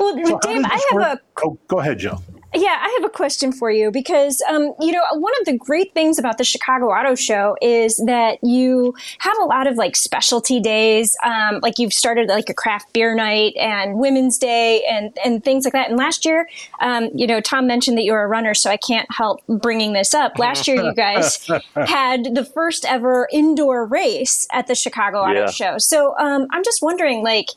well, 0.00 0.16
so 0.24 0.38
Dave, 0.38 0.64
I 0.64 0.80
have 0.90 0.94
work? 0.94 1.18
a. 1.36 1.44
Oh, 1.44 1.58
go 1.68 1.80
ahead, 1.80 1.98
Joe. 1.98 2.22
Yeah, 2.54 2.78
I 2.80 2.98
have 3.00 3.04
a 3.04 3.12
question 3.12 3.52
for 3.52 3.70
you 3.70 3.90
because, 3.90 4.42
um, 4.48 4.74
you 4.80 4.92
know, 4.92 5.02
one 5.12 5.32
of 5.40 5.46
the 5.46 5.56
great 5.56 5.92
things 5.92 6.18
about 6.18 6.38
the 6.38 6.44
Chicago 6.44 6.86
Auto 6.86 7.14
Show 7.14 7.56
is 7.60 7.96
that 8.06 8.38
you 8.42 8.94
have 9.18 9.36
a 9.40 9.44
lot 9.44 9.66
of 9.66 9.76
like 9.76 9.96
specialty 9.96 10.60
days. 10.60 11.16
Um, 11.24 11.58
like 11.62 11.78
you've 11.78 11.92
started 11.92 12.28
like 12.28 12.48
a 12.48 12.54
craft 12.54 12.92
beer 12.92 13.14
night 13.14 13.54
and 13.56 13.98
Women's 13.98 14.38
Day 14.38 14.84
and, 14.84 15.16
and 15.24 15.42
things 15.42 15.64
like 15.64 15.72
that. 15.72 15.88
And 15.88 15.98
last 15.98 16.24
year, 16.24 16.48
um, 16.80 17.10
you 17.14 17.26
know, 17.26 17.40
Tom 17.40 17.66
mentioned 17.66 17.98
that 17.98 18.04
you're 18.04 18.22
a 18.22 18.28
runner, 18.28 18.54
so 18.54 18.70
I 18.70 18.76
can't 18.76 19.10
help 19.10 19.40
bringing 19.48 19.92
this 19.92 20.14
up. 20.14 20.38
Last 20.38 20.68
year, 20.68 20.82
you 20.82 20.94
guys 20.94 21.44
had 21.74 22.34
the 22.34 22.44
first 22.44 22.84
ever 22.84 23.28
indoor 23.32 23.84
race 23.84 24.46
at 24.52 24.68
the 24.68 24.74
Chicago 24.74 25.18
Auto 25.18 25.40
yeah. 25.40 25.50
Show. 25.50 25.78
So 25.78 26.16
um, 26.18 26.46
I'm 26.50 26.62
just 26.62 26.82
wondering, 26.82 27.24
like, 27.24 27.48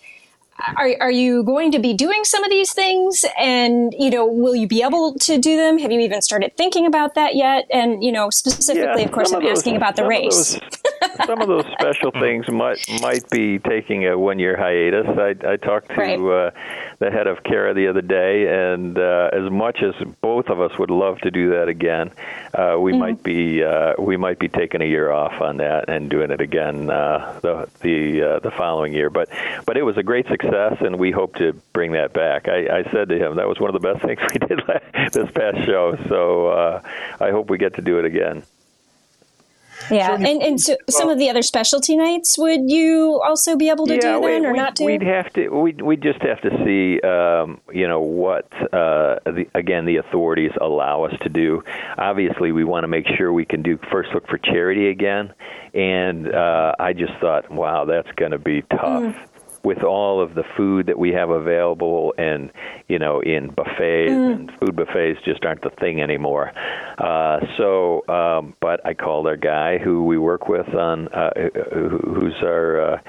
are, 0.75 0.89
are 1.01 1.11
you 1.11 1.43
going 1.43 1.71
to 1.71 1.79
be 1.79 1.93
doing 1.93 2.23
some 2.23 2.43
of 2.43 2.49
these 2.49 2.73
things? 2.73 3.23
And 3.39 3.93
you 3.97 4.09
know 4.09 4.25
will 4.25 4.55
you 4.55 4.67
be 4.67 4.83
able 4.83 5.15
to 5.19 5.37
do 5.37 5.57
them? 5.57 5.77
Have 5.77 5.91
you 5.91 5.99
even 5.99 6.21
started 6.21 6.55
thinking 6.57 6.85
about 6.85 7.15
that 7.15 7.35
yet? 7.35 7.65
And 7.71 8.03
you 8.03 8.11
know 8.11 8.29
specifically 8.29 9.01
yeah, 9.01 9.07
of 9.07 9.11
course 9.11 9.31
i'm 9.31 9.45
asking 9.45 9.75
about 9.75 9.95
the 9.95 10.05
race 10.05 10.59
some 11.25 11.41
of 11.41 11.47
those 11.47 11.65
special 11.79 12.11
things 12.11 12.49
might 12.49 12.79
might 13.01 13.29
be 13.29 13.59
taking 13.59 14.07
a 14.07 14.17
one 14.17 14.39
year 14.39 14.55
hiatus 14.57 15.07
i, 15.17 15.35
I 15.47 15.57
talked 15.57 15.89
to 15.89 15.95
right. 15.95 16.19
uh, 16.19 16.51
the 16.99 17.11
head 17.11 17.27
of 17.27 17.43
CARA 17.43 17.73
the 17.73 17.87
other 17.87 18.01
day 18.01 18.73
and 18.73 18.97
uh, 18.97 19.29
as 19.31 19.51
much 19.51 19.83
as 19.83 19.93
both 20.21 20.47
of 20.47 20.59
us 20.59 20.77
would 20.79 20.89
love 20.89 21.19
to 21.19 21.31
do 21.31 21.51
that 21.51 21.67
again 21.67 22.11
uh, 22.53 22.77
we 22.79 22.91
mm-hmm. 22.91 22.99
might 22.99 23.23
be 23.23 23.63
uh, 23.63 23.93
we 23.99 24.17
might 24.17 24.39
be 24.39 24.47
taking 24.47 24.81
a 24.81 24.85
year 24.85 25.11
off 25.11 25.41
on 25.41 25.57
that 25.57 25.89
and 25.89 26.09
doing 26.09 26.31
it 26.31 26.41
again 26.41 26.89
uh, 26.89 27.39
the 27.41 27.69
the 27.81 28.21
uh, 28.21 28.39
the 28.39 28.51
following 28.51 28.93
year 28.93 29.09
but 29.09 29.29
but 29.65 29.77
it 29.77 29.83
was 29.83 29.97
a 29.97 30.03
great 30.03 30.27
success 30.27 30.77
and 30.81 30.97
we 30.97 31.11
hope 31.11 31.35
to 31.35 31.53
bring 31.73 31.91
that 31.93 32.13
back. 32.13 32.47
I, 32.47 32.79
I 32.79 32.91
said 32.91 33.09
to 33.09 33.17
him 33.17 33.35
that 33.35 33.47
was 33.47 33.59
one 33.59 33.73
of 33.73 33.79
the 33.79 33.93
best 33.93 34.01
things 34.05 34.19
we 34.33 34.47
did 34.47 34.61
this 35.11 35.31
past 35.31 35.65
show, 35.65 35.97
so 36.07 36.47
uh, 36.47 36.81
I 37.19 37.31
hope 37.31 37.49
we 37.49 37.57
get 37.57 37.75
to 37.75 37.81
do 37.81 37.99
it 37.99 38.05
again. 38.05 38.43
Yeah, 39.91 40.15
and 40.15 40.41
and 40.41 40.59
so 40.59 40.75
some 40.89 41.09
of 41.09 41.17
the 41.17 41.29
other 41.29 41.41
specialty 41.41 41.95
nights, 41.95 42.37
would 42.37 42.69
you 42.69 43.21
also 43.23 43.55
be 43.55 43.69
able 43.69 43.87
to 43.87 43.95
yeah, 43.95 43.99
do 43.99 44.21
then, 44.21 44.41
we, 44.41 44.47
or 44.47 44.53
not 44.53 44.75
to? 44.77 44.85
We'd 44.85 45.03
have 45.03 45.31
to. 45.33 45.49
We 45.49 45.73
we 45.73 45.95
just 45.95 46.21
have 46.21 46.41
to 46.41 46.49
see, 46.65 46.99
um, 47.01 47.61
you 47.71 47.87
know, 47.87 48.01
what 48.01 48.51
uh, 48.73 49.19
the, 49.25 49.45
again 49.53 49.85
the 49.85 49.97
authorities 49.97 50.51
allow 50.59 51.03
us 51.03 51.13
to 51.21 51.29
do. 51.29 51.63
Obviously, 51.97 52.51
we 52.51 52.63
want 52.63 52.83
to 52.83 52.87
make 52.87 53.07
sure 53.17 53.31
we 53.31 53.45
can 53.45 53.61
do 53.61 53.79
first 53.91 54.09
look 54.13 54.27
for 54.27 54.37
charity 54.37 54.89
again, 54.89 55.33
and 55.73 56.33
uh, 56.33 56.73
I 56.79 56.93
just 56.93 57.13
thought, 57.21 57.49
wow, 57.51 57.85
that's 57.85 58.11
going 58.15 58.31
to 58.31 58.39
be 58.39 58.63
tough. 58.63 59.15
Mm 59.15 59.27
with 59.67 59.83
all 59.83 60.21
of 60.21 60.33
the 60.33 60.45
food 60.55 60.87
that 60.87 60.97
we 60.97 61.11
have 61.11 61.29
available 61.29 62.13
and 62.17 62.49
you 62.87 62.97
know 62.97 63.19
in 63.19 63.49
buffets 63.49 64.09
mm. 64.09 64.33
and 64.33 64.51
food 64.59 64.77
buffets 64.77 65.19
just 65.25 65.43
aren't 65.43 65.61
the 65.61 65.69
thing 65.71 66.01
anymore 66.01 66.53
uh, 66.99 67.41
so 67.57 68.07
um, 68.07 68.55
but 68.61 68.79
I 68.85 68.93
called 68.93 69.27
our 69.27 69.35
guy 69.35 69.77
who 69.77 70.05
we 70.05 70.17
work 70.17 70.47
with 70.47 70.73
on 70.73 71.09
uh, 71.09 71.31
who's 71.73 72.35
our 72.41 72.93
uh, 72.93 73.01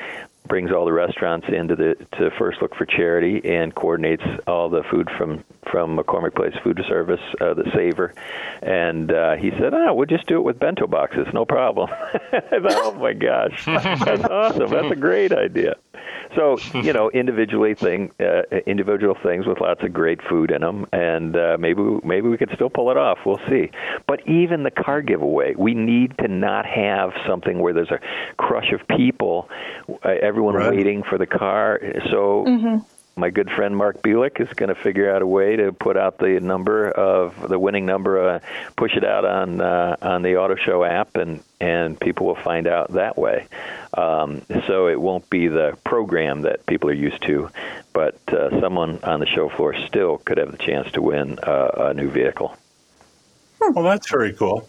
brings 0.48 0.72
all 0.72 0.84
the 0.84 0.92
restaurants 0.92 1.46
into 1.48 1.76
the 1.76 1.94
to 2.18 2.30
first 2.38 2.60
look 2.62 2.74
for 2.74 2.86
charity 2.86 3.40
and 3.44 3.74
coordinates 3.74 4.22
all 4.46 4.68
the 4.68 4.82
food 4.90 5.08
from 5.16 5.44
from 5.70 5.98
McCormick 5.98 6.34
Place 6.34 6.54
Food 6.64 6.80
Service, 6.88 7.20
uh, 7.40 7.54
the 7.54 7.70
Savor, 7.74 8.14
and 8.62 9.12
uh, 9.12 9.36
he 9.36 9.50
said, 9.50 9.74
"Oh, 9.74 9.94
we'll 9.94 10.06
just 10.06 10.26
do 10.26 10.36
it 10.36 10.42
with 10.42 10.58
bento 10.58 10.86
boxes, 10.86 11.26
no 11.32 11.44
problem." 11.44 11.90
I 11.92 12.40
thought, 12.40 12.72
"Oh 12.72 12.94
my 12.94 13.12
gosh, 13.12 13.64
that's 13.64 14.24
awesome! 14.30 14.70
That's 14.70 14.90
a 14.90 14.96
great 14.96 15.32
idea." 15.32 15.76
So 16.36 16.58
you 16.74 16.92
know, 16.92 17.10
individually 17.10 17.74
thing, 17.74 18.12
uh, 18.20 18.42
individual 18.66 19.16
things 19.22 19.46
with 19.46 19.60
lots 19.60 19.82
of 19.82 19.92
great 19.92 20.20
food 20.28 20.50
in 20.50 20.60
them, 20.60 20.86
and 20.92 21.36
uh, 21.36 21.56
maybe 21.58 21.82
maybe 22.04 22.28
we 22.28 22.36
could 22.36 22.50
still 22.54 22.70
pull 22.70 22.90
it 22.90 22.96
off. 22.96 23.18
We'll 23.24 23.40
see. 23.48 23.70
But 24.06 24.26
even 24.28 24.62
the 24.62 24.70
car 24.70 25.02
giveaway, 25.02 25.54
we 25.56 25.74
need 25.74 26.16
to 26.18 26.28
not 26.28 26.66
have 26.66 27.12
something 27.26 27.58
where 27.58 27.72
there's 27.72 27.90
a 27.90 28.00
crush 28.36 28.72
of 28.72 28.86
people, 28.88 29.48
uh, 30.04 30.10
everyone 30.38 30.54
right. 30.54 30.70
waiting 30.70 31.02
for 31.02 31.18
the 31.18 31.26
car. 31.26 31.80
So. 32.10 32.44
Mm-hmm 32.46 32.78
my 33.18 33.30
good 33.30 33.50
friend 33.50 33.76
Mark 33.76 34.00
Bielik 34.00 34.40
is 34.40 34.48
going 34.54 34.68
to 34.68 34.76
figure 34.76 35.12
out 35.12 35.22
a 35.22 35.26
way 35.26 35.56
to 35.56 35.72
put 35.72 35.96
out 35.96 36.18
the 36.18 36.38
number 36.38 36.88
of 36.88 37.48
the 37.48 37.58
winning 37.58 37.84
number, 37.84 38.34
uh, 38.34 38.38
push 38.76 38.94
it 38.94 39.02
out 39.02 39.24
on 39.24 39.60
uh, 39.60 39.96
on 40.00 40.22
the 40.22 40.36
Auto 40.36 40.54
Show 40.54 40.84
app, 40.84 41.16
and 41.16 41.42
and 41.60 41.98
people 41.98 42.28
will 42.28 42.36
find 42.36 42.68
out 42.68 42.92
that 42.92 43.18
way. 43.18 43.48
Um, 43.92 44.42
so 44.68 44.86
it 44.86 45.00
won't 45.00 45.28
be 45.28 45.48
the 45.48 45.76
program 45.82 46.42
that 46.42 46.64
people 46.66 46.90
are 46.90 46.94
used 46.94 47.20
to, 47.22 47.50
but 47.92 48.20
uh, 48.28 48.60
someone 48.60 49.00
on 49.02 49.18
the 49.18 49.26
show 49.26 49.48
floor 49.48 49.74
still 49.88 50.18
could 50.18 50.38
have 50.38 50.52
the 50.52 50.58
chance 50.58 50.88
to 50.92 51.02
win 51.02 51.40
a 51.42 51.92
new 51.94 52.10
vehicle. 52.10 52.56
Well, 53.60 53.82
that's 53.82 54.08
very 54.08 54.32
cool. 54.32 54.68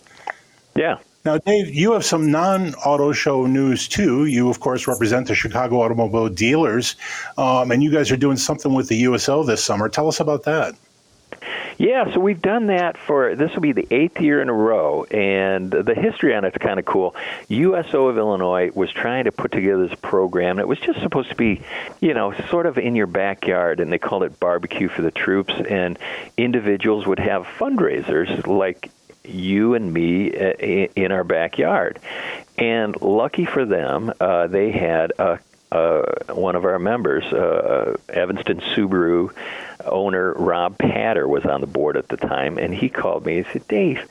Yeah. 0.75 0.97
Now, 1.25 1.37
Dave, 1.37 1.73
you 1.73 1.91
have 1.93 2.05
some 2.05 2.31
non 2.31 2.73
auto 2.75 3.11
show 3.11 3.45
news 3.45 3.89
too. 3.89 4.25
You, 4.25 4.49
of 4.49 4.61
course, 4.61 4.87
represent 4.87 5.27
the 5.27 5.35
Chicago 5.35 5.81
Automobile 5.81 6.29
Dealers, 6.29 6.95
um, 7.37 7.71
and 7.71 7.83
you 7.83 7.91
guys 7.91 8.09
are 8.11 8.17
doing 8.17 8.37
something 8.37 8.73
with 8.73 8.87
the 8.87 8.95
USO 8.97 9.43
this 9.43 9.63
summer. 9.63 9.89
Tell 9.89 10.07
us 10.07 10.21
about 10.21 10.43
that. 10.43 10.75
Yeah, 11.77 12.13
so 12.13 12.19
we've 12.19 12.41
done 12.41 12.67
that 12.67 12.97
for 12.97 13.35
this 13.35 13.53
will 13.53 13.61
be 13.61 13.71
the 13.71 13.87
eighth 13.89 14.19
year 14.19 14.41
in 14.41 14.49
a 14.49 14.53
row, 14.53 15.05
and 15.05 15.71
the 15.71 15.95
history 15.95 16.35
on 16.35 16.43
it's 16.43 16.57
kind 16.57 16.77
of 16.77 16.85
cool. 16.85 17.15
USO 17.47 18.07
of 18.07 18.17
Illinois 18.17 18.69
was 18.73 18.91
trying 18.91 19.25
to 19.25 19.31
put 19.31 19.51
together 19.51 19.87
this 19.87 19.97
program 20.01 20.59
It 20.59 20.67
was 20.67 20.79
just 20.79 21.01
supposed 21.01 21.29
to 21.29 21.35
be, 21.35 21.61
you 22.01 22.13
know, 22.13 22.33
sort 22.49 22.65
of 22.65 22.77
in 22.77 22.95
your 22.95 23.07
backyard, 23.07 23.79
and 23.79 23.91
they 23.93 23.97
called 23.97 24.23
it 24.23 24.39
Barbecue 24.39 24.89
for 24.89 25.01
the 25.01 25.11
Troops, 25.11 25.53
and 25.69 25.97
individuals 26.37 27.07
would 27.07 27.19
have 27.19 27.45
fundraisers 27.45 28.45
like 28.45 28.89
you 29.23 29.75
and 29.75 29.93
me 29.93 30.35
uh, 30.35 30.53
in 30.95 31.11
our 31.11 31.23
backyard. 31.23 31.99
And 32.57 32.99
lucky 33.01 33.45
for 33.45 33.65
them, 33.65 34.11
uh, 34.19 34.47
they 34.47 34.71
had 34.71 35.13
a, 35.17 35.39
uh, 35.71 36.33
one 36.33 36.55
of 36.55 36.65
our 36.65 36.79
members, 36.79 37.23
uh, 37.25 37.95
Evanston 38.09 38.59
Subaru 38.59 39.31
owner 39.85 40.33
Rob 40.33 40.77
Patter, 40.77 41.27
was 41.27 41.45
on 41.45 41.61
the 41.61 41.67
board 41.67 41.95
at 41.95 42.07
the 42.09 42.17
time, 42.17 42.57
and 42.57 42.73
he 42.73 42.89
called 42.89 43.25
me. 43.25 43.43
He 43.43 43.51
said, 43.51 43.67
"Dave." 43.67 44.07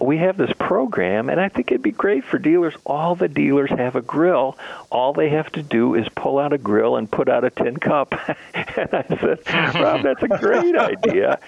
we 0.00 0.18
have 0.18 0.36
this 0.36 0.52
program, 0.58 1.28
and 1.28 1.40
I 1.40 1.48
think 1.48 1.70
it'd 1.70 1.82
be 1.82 1.90
great 1.90 2.24
for 2.24 2.38
dealers. 2.38 2.74
All 2.84 3.14
the 3.14 3.28
dealers 3.28 3.70
have 3.70 3.96
a 3.96 4.00
grill. 4.00 4.56
All 4.90 5.12
they 5.12 5.30
have 5.30 5.50
to 5.52 5.62
do 5.62 5.94
is 5.94 6.08
pull 6.14 6.38
out 6.38 6.52
a 6.52 6.58
grill 6.58 6.96
and 6.96 7.10
put 7.10 7.28
out 7.28 7.44
a 7.44 7.50
tin 7.50 7.76
cup. 7.76 8.12
and 8.54 8.88
I 8.92 9.04
said, 9.08 9.40
Rob, 9.74 10.02
that's 10.02 10.22
a 10.22 10.28
great 10.28 10.76
idea. 10.76 11.38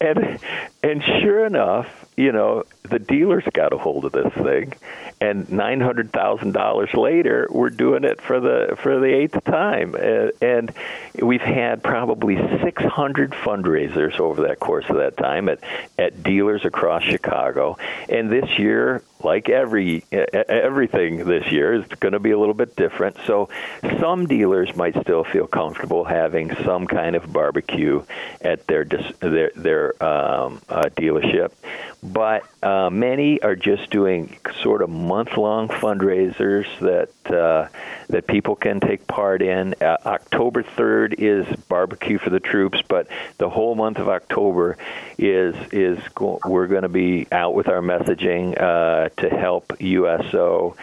And 0.00 0.38
and 0.82 1.02
sure 1.02 1.46
enough, 1.46 1.86
you 2.16 2.32
know, 2.32 2.64
the 2.82 2.98
dealers 2.98 3.44
got 3.52 3.72
a 3.72 3.78
hold 3.78 4.04
of 4.04 4.12
this 4.12 4.32
thing, 4.34 4.74
and 5.20 5.50
nine 5.50 5.80
hundred 5.80 6.12
thousand 6.12 6.52
dollars 6.52 6.92
later, 6.92 7.48
we're 7.50 7.70
doing 7.70 8.04
it 8.04 8.20
for 8.20 8.38
the 8.38 8.76
for 8.82 9.00
the 9.00 9.06
eighth 9.06 9.42
time, 9.44 9.94
and, 9.94 10.72
we've 11.22 11.40
had 11.40 11.82
probably 11.82 12.36
six 12.62 12.82
hundred 12.82 13.32
fundraisers 13.32 14.20
over 14.20 14.42
that 14.48 14.60
course 14.60 14.84
of 14.90 14.96
that 14.96 15.16
time 15.16 15.48
at 15.48 15.60
at 15.98 16.22
dealers 16.22 16.64
across 16.66 17.02
Chicago, 17.02 17.78
and 18.08 18.30
this 18.30 18.58
year 18.58 19.02
like 19.22 19.48
every 19.48 20.04
everything 20.12 21.24
this 21.24 21.50
year 21.50 21.74
is 21.74 21.86
going 22.00 22.12
to 22.12 22.18
be 22.18 22.30
a 22.30 22.38
little 22.38 22.54
bit 22.54 22.76
different. 22.76 23.16
So 23.26 23.48
some 24.00 24.26
dealers 24.26 24.74
might 24.76 25.00
still 25.00 25.24
feel 25.24 25.46
comfortable 25.46 26.04
having 26.04 26.54
some 26.64 26.86
kind 26.86 27.16
of 27.16 27.32
barbecue 27.32 28.02
at 28.40 28.66
their 28.66 28.84
their 28.84 29.50
their 29.54 30.02
um, 30.02 30.60
uh, 30.68 30.90
dealership, 30.96 31.52
but 32.02 32.42
uh, 32.62 32.90
many 32.90 33.40
are 33.42 33.56
just 33.56 33.90
doing 33.90 34.36
sort 34.62 34.82
of 34.82 34.90
month 34.90 35.36
long 35.36 35.68
fundraisers 35.68 36.66
that 36.80 37.08
uh, 37.30 37.68
that 38.08 38.26
people 38.26 38.56
can 38.56 38.80
take 38.80 39.06
part 39.06 39.42
in. 39.42 39.74
Uh, 39.80 39.96
October 40.06 40.62
third 40.62 41.14
is 41.18 41.46
barbecue 41.68 42.18
for 42.18 42.30
the 42.30 42.40
troops, 42.40 42.82
but 42.88 43.08
the 43.38 43.48
whole 43.48 43.74
month 43.74 43.98
of 43.98 44.08
October 44.08 44.76
is 45.18 45.54
is 45.72 45.98
go- 46.14 46.40
we're 46.44 46.66
going 46.66 46.82
to 46.82 46.88
be 46.88 47.26
out 47.32 47.54
with 47.54 47.68
our 47.68 47.80
messaging 47.80 48.60
uh, 48.60 49.08
to 49.16 49.28
help 49.28 49.72
USO 49.80 50.76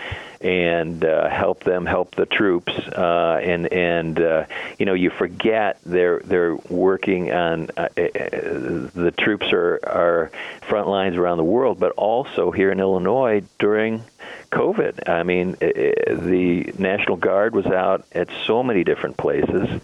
and 0.44 1.06
uh, 1.06 1.30
help 1.30 1.64
them 1.64 1.86
help 1.86 2.16
the 2.16 2.26
troops. 2.26 2.74
Uh, 2.74 3.40
and 3.42 3.72
and 3.72 4.20
uh, 4.20 4.46
you 4.78 4.86
know 4.86 4.94
you 4.94 5.10
forget 5.10 5.80
they're 5.86 6.20
they're 6.20 6.56
working 6.70 7.32
on 7.32 7.70
uh, 7.78 7.82
uh, 7.82 7.90
the 7.96 9.14
troops 9.18 9.52
are 9.54 9.80
are 9.84 10.32
front 10.68 10.88
lines 10.88 11.16
around 11.16 11.38
the 11.38 11.44
world, 11.44 11.80
but 11.80 11.94
also 11.94 12.52
here 12.52 12.72
in 12.72 12.80
Illinois 12.80 13.42
during 13.58 14.04
COVID. 14.52 15.10
I 15.10 15.24
mean, 15.24 15.54
the 15.54 16.74
National 16.78 17.18
Guard 17.18 17.56
was 17.56 17.66
out 17.66 18.06
at 18.12 18.30
so 18.46 18.64
many 18.64 18.84
different 18.84 19.18
places. 19.18 19.82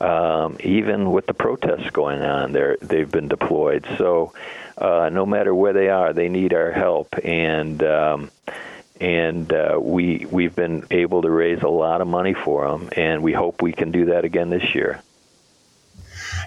Um, 0.00 0.56
even 0.60 1.12
with 1.12 1.26
the 1.26 1.34
protests 1.34 1.90
going 1.90 2.22
on, 2.22 2.52
they 2.52 2.76
they've 2.80 3.10
been 3.10 3.28
deployed. 3.28 3.86
So 3.98 4.32
uh, 4.76 5.10
no 5.12 5.24
matter 5.24 5.54
where 5.54 5.72
they 5.72 5.88
are, 5.88 6.12
they 6.12 6.28
need 6.28 6.52
our 6.52 6.70
help. 6.70 7.14
And 7.24 7.82
um, 7.82 8.30
and 9.00 9.52
uh, 9.52 9.78
we 9.80 10.26
we've 10.30 10.54
been 10.54 10.86
able 10.90 11.22
to 11.22 11.30
raise 11.30 11.62
a 11.62 11.68
lot 11.68 12.00
of 12.00 12.08
money 12.08 12.34
for 12.34 12.68
them, 12.68 12.90
and 12.96 13.22
we 13.22 13.32
hope 13.32 13.62
we 13.62 13.72
can 13.72 13.90
do 13.90 14.06
that 14.06 14.24
again 14.24 14.50
this 14.50 14.74
year. 14.74 15.02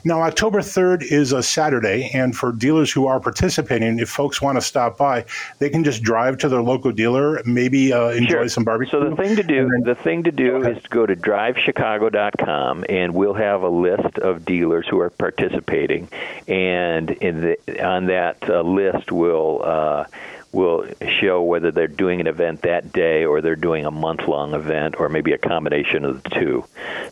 Now, 0.03 0.21
October 0.21 0.59
3rd 0.59 1.03
is 1.03 1.31
a 1.31 1.41
Saturday, 1.41 2.11
and 2.13 2.35
for 2.35 2.51
dealers 2.51 2.91
who 2.91 3.07
are 3.07 3.19
participating, 3.19 3.97
if 3.97 4.07
folks 4.07 4.39
want 4.39 4.55
to 4.55 4.61
stop 4.61 4.99
by, 4.99 5.25
they 5.57 5.71
can 5.71 5.83
just 5.83 6.03
drive 6.03 6.37
to 6.39 6.49
their 6.49 6.61
local 6.61 6.91
dealer, 6.91 7.41
maybe 7.43 7.91
uh, 7.91 8.09
enjoy 8.09 8.27
sure. 8.27 8.49
some 8.49 8.63
barbecue. 8.63 8.91
So 8.91 9.09
the 9.09 9.15
thing 9.15 9.35
to 9.35 9.41
do, 9.41 9.67
then, 9.67 9.81
the 9.83 9.95
thing 9.95 10.23
to 10.23 10.31
do 10.31 10.61
is 10.63 10.81
to 10.83 10.89
go 10.89 11.07
to 11.07 11.15
drivechicago.com, 11.15 12.85
and 12.87 13.15
we'll 13.15 13.33
have 13.33 13.63
a 13.63 13.69
list 13.69 14.19
of 14.19 14.45
dealers 14.45 14.87
who 14.87 14.99
are 14.99 15.09
participating, 15.09 16.07
and 16.47 17.07
the, 17.07 17.57
on 17.83 18.05
that 18.05 18.47
uh, 18.47 18.61
list, 18.61 19.11
we'll. 19.11 19.61
Uh, 19.63 20.05
will 20.55 20.87
show 21.19 21.43
whether 21.43 21.69
they're 21.69 21.87
doing 21.87 22.21
an 22.21 22.27
event 22.27 22.61
that 22.61 22.93
day 22.93 23.25
or 23.25 23.41
they're 23.41 23.55
doing 23.55 23.85
a 23.85 23.91
month 23.91 24.27
long 24.27 24.53
event 24.53 24.95
or 24.99 25.09
maybe 25.09 25.33
a 25.33 25.37
combination 25.37 26.05
of 26.05 26.23
the 26.23 26.29
two. 26.29 26.65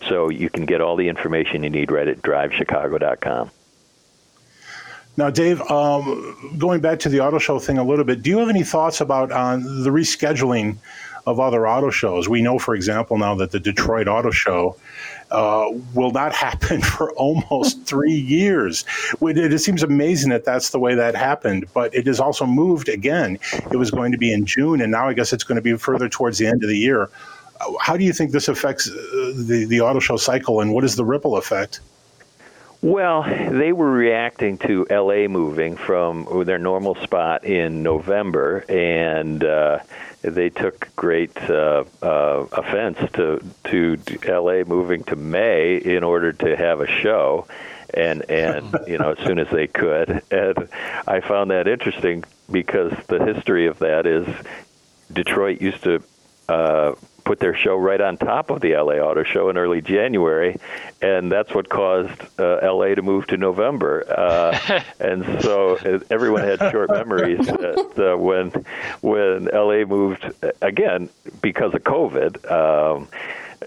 So 0.07 0.29
you 0.29 0.49
can 0.49 0.65
get 0.65 0.81
all 0.81 0.95
the 0.95 1.09
information 1.09 1.63
you 1.63 1.69
need 1.69 1.91
right 1.91 2.07
at 2.07 2.21
drivechicago.com. 2.21 3.51
Now, 5.15 5.29
Dave, 5.29 5.61
um, 5.69 6.55
going 6.57 6.81
back 6.81 6.99
to 6.99 7.09
the 7.09 7.19
auto 7.19 7.37
show 7.37 7.59
thing 7.59 7.77
a 7.77 7.83
little 7.83 8.05
bit, 8.05 8.23
do 8.23 8.31
you 8.31 8.39
have 8.39 8.49
any 8.49 8.63
thoughts 8.63 8.99
about 8.99 9.31
on 9.31 9.83
the 9.83 9.91
rescheduling 9.91 10.77
of 11.25 11.39
other 11.39 11.67
auto 11.67 11.89
shows? 11.89 12.27
We 12.27 12.41
know, 12.41 12.59
for 12.59 12.75
example, 12.75 13.17
now 13.17 13.35
that 13.35 13.51
the 13.51 13.59
Detroit 13.59 14.07
Auto 14.07 14.31
Show 14.31 14.75
uh, 15.31 15.69
will 15.93 16.11
not 16.11 16.33
happen 16.45 16.81
for 16.81 17.11
almost 17.13 17.83
three 17.85 18.13
years. 18.13 18.85
It, 19.21 19.37
it 19.37 19.59
seems 19.59 19.83
amazing 19.83 20.29
that 20.29 20.45
that's 20.45 20.69
the 20.69 20.79
way 20.79 20.95
that 20.95 21.15
happened, 21.15 21.65
but 21.73 21.93
it 21.93 22.07
has 22.07 22.19
also 22.19 22.45
moved 22.45 22.87
again. 22.87 23.39
It 23.71 23.77
was 23.77 23.91
going 23.91 24.11
to 24.11 24.17
be 24.17 24.31
in 24.31 24.45
June, 24.45 24.81
and 24.81 24.91
now 24.91 25.07
I 25.07 25.13
guess 25.13 25.33
it's 25.33 25.43
going 25.43 25.57
to 25.57 25.61
be 25.61 25.75
further 25.75 26.07
towards 26.07 26.37
the 26.37 26.47
end 26.47 26.63
of 26.63 26.69
the 26.69 26.77
year. 26.77 27.09
How 27.79 27.97
do 27.97 28.03
you 28.03 28.13
think 28.13 28.31
this 28.31 28.47
affects 28.47 28.89
uh, 28.89 28.93
the, 29.35 29.65
the 29.67 29.81
auto 29.81 29.99
show 29.99 30.17
cycle, 30.17 30.61
and 30.61 30.73
what 30.73 30.83
is 30.83 30.95
the 30.95 31.05
ripple 31.05 31.37
effect? 31.37 31.79
Well, 32.81 33.23
they 33.23 33.71
were 33.71 33.89
reacting 33.89 34.57
to 34.57 34.85
LA 34.89 35.29
moving 35.29 35.77
from 35.77 36.43
their 36.45 36.59
normal 36.59 36.95
spot 36.95 37.45
in 37.45 37.81
November, 37.81 38.65
and 38.67 39.41
uh, 39.41 39.79
they 40.23 40.49
took 40.49 40.93
great 40.95 41.35
uh, 41.49 41.83
uh, 42.01 42.45
offense 42.51 42.97
to 43.13 43.43
to 43.65 43.97
LA 44.25 44.63
moving 44.63 45.03
to 45.05 45.15
May 45.15 45.77
in 45.77 46.03
order 46.03 46.31
to 46.31 46.55
have 46.55 46.81
a 46.81 46.87
show, 46.87 47.45
and 47.93 48.29
and 48.29 48.75
you 48.87 48.97
know 48.97 49.11
as 49.11 49.19
soon 49.25 49.37
as 49.39 49.49
they 49.49 49.67
could, 49.67 50.23
and 50.31 50.69
I 51.07 51.19
found 51.19 51.51
that 51.51 51.67
interesting 51.67 52.23
because 52.51 52.93
the 53.07 53.23
history 53.23 53.67
of 53.67 53.79
that 53.79 54.05
is 54.05 54.27
Detroit 55.11 55.61
used 55.61 55.83
to 55.83 56.03
uh, 56.49 56.93
put 57.23 57.39
their 57.39 57.55
show 57.55 57.75
right 57.77 58.01
on 58.01 58.17
top 58.17 58.49
of 58.49 58.61
the 58.61 58.73
LA 58.73 58.95
Auto 58.95 59.23
Show 59.23 59.49
in 59.49 59.57
early 59.57 59.81
January, 59.81 60.57
and 61.01 61.31
that's 61.31 61.53
what 61.53 61.69
caused 61.69 62.19
uh, 62.39 62.59
LA 62.61 62.95
to 62.95 63.01
move 63.01 63.27
to 63.27 63.37
November. 63.37 64.05
Uh, 64.09 64.81
and 64.99 65.23
so 65.41 65.77
uh, 65.77 65.99
everyone 66.09 66.43
had 66.43 66.59
short 66.71 66.89
memories 66.89 67.45
that 67.45 68.13
uh, 68.13 68.17
when 68.17 68.51
when 69.01 69.45
LA 69.45 69.85
moved 69.85 70.31
again 70.61 71.09
because 71.41 71.73
of 71.73 71.83
COVID. 71.83 72.51
Um, 72.51 73.07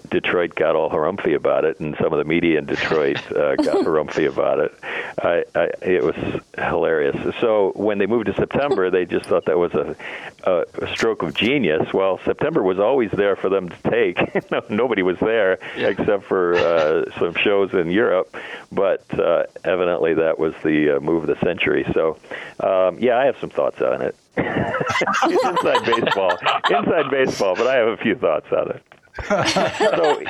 Detroit 0.09 0.55
got 0.55 0.75
all 0.75 0.89
harumphy 0.89 1.35
about 1.35 1.65
it, 1.65 1.79
and 1.79 1.95
some 2.01 2.13
of 2.13 2.19
the 2.19 2.25
media 2.25 2.57
in 2.59 2.65
Detroit 2.65 3.17
uh, 3.31 3.55
got 3.55 3.75
harumphy 3.85 4.27
about 4.27 4.59
it. 4.59 4.73
I, 5.19 5.43
I, 5.55 5.69
it 5.81 6.03
was 6.03 6.15
hilarious. 6.57 7.35
So 7.39 7.71
when 7.75 7.97
they 7.97 8.05
moved 8.05 8.27
to 8.27 8.33
September, 8.33 8.89
they 8.89 9.05
just 9.05 9.25
thought 9.25 9.45
that 9.45 9.57
was 9.57 9.73
a, 9.73 9.95
a, 10.43 10.85
a 10.85 10.95
stroke 10.95 11.23
of 11.23 11.33
genius. 11.33 11.93
Well, 11.93 12.19
September 12.25 12.63
was 12.63 12.79
always 12.79 13.11
there 13.11 13.35
for 13.35 13.49
them 13.49 13.69
to 13.69 13.77
take. 13.89 14.17
Nobody 14.69 15.01
was 15.01 15.17
there 15.19 15.59
yeah. 15.75 15.87
except 15.87 16.25
for 16.25 16.55
uh, 16.55 17.19
some 17.19 17.33
shows 17.35 17.73
in 17.73 17.91
Europe, 17.91 18.35
but 18.71 19.03
uh, 19.19 19.43
evidently 19.63 20.13
that 20.15 20.39
was 20.39 20.53
the 20.63 20.97
uh, 20.97 20.99
move 20.99 21.27
of 21.27 21.35
the 21.35 21.45
century. 21.45 21.85
So, 21.93 22.17
um, 22.59 22.99
yeah, 22.99 23.17
I 23.17 23.25
have 23.25 23.37
some 23.39 23.49
thoughts 23.49 23.81
on 23.81 24.01
it. 24.01 24.15
inside 24.37 25.83
baseball, 25.83 26.37
inside 26.69 27.09
baseball, 27.09 27.55
but 27.55 27.65
I 27.65 27.75
have 27.75 27.87
a 27.87 27.97
few 27.97 28.15
thoughts 28.15 28.45
on 28.51 28.69
it. 28.69 28.83
so, 29.77 30.21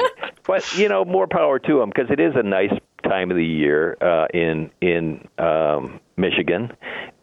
but 0.45 0.77
you 0.77 0.89
know, 0.89 1.05
more 1.05 1.27
power 1.27 1.59
to 1.59 1.79
them 1.79 1.89
because 1.89 2.09
it 2.09 2.19
is 2.19 2.33
a 2.35 2.43
nice 2.43 2.71
time 3.03 3.31
of 3.31 3.37
the 3.37 3.45
year 3.45 3.97
uh, 4.01 4.27
in 4.33 4.71
in 4.81 5.27
um, 5.37 5.99
Michigan, 6.15 6.71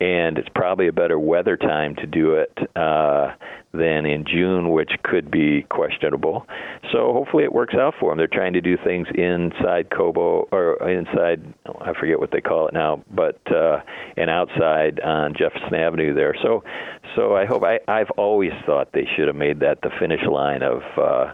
and 0.00 0.38
it's 0.38 0.48
probably 0.54 0.88
a 0.88 0.92
better 0.92 1.18
weather 1.18 1.56
time 1.56 1.94
to 1.96 2.06
do 2.06 2.34
it 2.34 2.52
uh, 2.76 3.34
than 3.72 4.06
in 4.06 4.24
June, 4.24 4.70
which 4.70 4.92
could 5.02 5.30
be 5.30 5.62
questionable. 5.70 6.46
So 6.92 7.12
hopefully 7.12 7.44
it 7.44 7.52
works 7.52 7.74
out 7.74 7.94
for 7.98 8.10
them. 8.10 8.18
They're 8.18 8.26
trying 8.26 8.52
to 8.54 8.60
do 8.60 8.76
things 8.82 9.06
inside 9.14 9.90
Cobo 9.90 10.48
or 10.52 10.88
inside 10.88 11.42
I 11.80 11.92
forget 11.98 12.18
what 12.20 12.30
they 12.30 12.40
call 12.40 12.68
it 12.68 12.74
now, 12.74 13.02
but 13.10 13.40
uh, 13.52 13.80
and 14.16 14.30
outside 14.30 15.00
on 15.00 15.34
Jefferson 15.36 15.74
Avenue 15.74 16.14
there. 16.14 16.34
So 16.42 16.62
so 17.16 17.36
I 17.36 17.46
hope 17.46 17.62
I 17.62 17.80
I've 17.88 18.10
always 18.16 18.52
thought 18.66 18.92
they 18.92 19.08
should 19.16 19.28
have 19.28 19.36
made 19.36 19.60
that 19.60 19.80
the 19.82 19.90
finish 19.98 20.22
line 20.30 20.62
of. 20.62 20.82
Uh, 20.96 21.32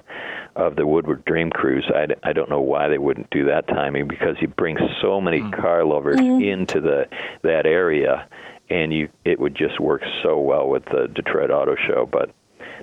of 0.60 0.76
the 0.76 0.86
Woodward 0.86 1.24
Dream 1.24 1.50
Cruise. 1.50 1.90
I, 1.94 2.06
I 2.22 2.32
don't 2.32 2.50
know 2.50 2.60
why 2.60 2.88
they 2.88 2.98
wouldn't 2.98 3.30
do 3.30 3.46
that 3.46 3.66
timing 3.66 4.06
because 4.06 4.36
you 4.40 4.48
bring 4.48 4.76
so 5.00 5.20
many 5.20 5.40
mm. 5.40 5.52
car 5.58 5.84
lovers 5.84 6.18
mm. 6.18 6.46
into 6.46 6.80
the 6.80 7.08
that 7.42 7.66
area, 7.66 8.28
and 8.68 8.92
you 8.92 9.08
it 9.24 9.40
would 9.40 9.54
just 9.54 9.80
work 9.80 10.02
so 10.22 10.38
well 10.38 10.68
with 10.68 10.84
the 10.86 11.08
Detroit 11.12 11.50
Auto 11.50 11.74
Show. 11.86 12.08
But 12.10 12.30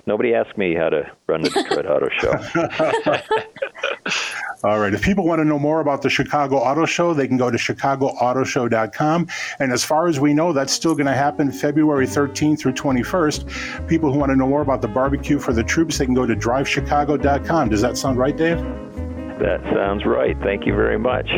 nobody 0.05 0.33
asked 0.33 0.57
me 0.57 0.75
how 0.75 0.89
to 0.89 1.09
run 1.27 1.41
the 1.41 1.49
Detroit 1.49 1.85
Auto 1.89 2.09
Show. 2.19 2.33
All 4.63 4.79
right. 4.79 4.93
If 4.93 5.01
people 5.01 5.25
want 5.25 5.39
to 5.39 5.45
know 5.45 5.59
more 5.59 5.81
about 5.81 6.01
the 6.01 6.09
Chicago 6.09 6.57
Auto 6.57 6.85
Show, 6.85 7.13
they 7.13 7.27
can 7.27 7.37
go 7.37 7.51
to 7.51 7.57
chicagoautoshow.com. 7.57 9.27
And 9.59 9.71
as 9.71 9.83
far 9.83 10.07
as 10.07 10.19
we 10.19 10.33
know, 10.33 10.51
that's 10.51 10.73
still 10.73 10.95
going 10.95 11.05
to 11.07 11.13
happen 11.13 11.51
February 11.51 12.07
13th 12.07 12.59
through 12.59 12.73
21st. 12.73 13.87
People 13.87 14.11
who 14.11 14.19
want 14.19 14.31
to 14.31 14.35
know 14.35 14.47
more 14.47 14.61
about 14.61 14.81
the 14.81 14.87
barbecue 14.87 15.39
for 15.39 15.53
the 15.53 15.63
troops, 15.63 15.97
they 15.97 16.05
can 16.05 16.15
go 16.15 16.25
to 16.25 16.35
drivechicago.com. 16.35 17.69
Does 17.69 17.81
that 17.81 17.97
sound 17.97 18.17
right, 18.17 18.35
Dave? 18.35 18.59
That 19.39 19.61
sounds 19.73 20.05
right. 20.05 20.35
Thank 20.41 20.65
you 20.65 20.73
very 20.73 20.97
much. 20.97 21.29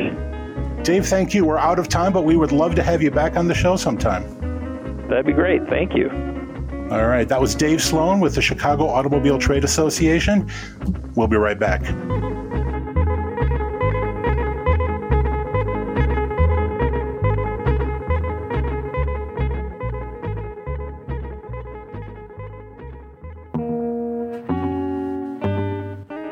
Dave, 0.84 1.06
thank 1.06 1.34
you. 1.34 1.44
We're 1.44 1.58
out 1.58 1.78
of 1.78 1.90
time, 1.90 2.14
but 2.14 2.24
we 2.24 2.38
would 2.38 2.54
love 2.54 2.74
to 2.76 2.84
have 2.84 3.02
you 3.02 3.12
back 3.12 3.36
on 3.36 3.48
the 3.48 3.54
show 3.54 3.76
sometime. 3.76 4.24
That'd 5.10 5.26
be 5.26 5.34
great. 5.34 5.68
Thank 5.68 5.94
you. 5.94 6.10
All 6.92 7.06
right. 7.06 7.28
That 7.28 7.40
was 7.40 7.54
Dave 7.54 7.84
Sloan 7.84 8.20
with 8.20 8.34
the 8.34 8.42
Chicago 8.42 8.88
Automobile 8.88 9.38
Trade 9.38 9.64
Association. 9.64 10.50
We'll 11.16 11.28
be 11.28 11.38
right 11.38 11.60
back. 11.60 11.82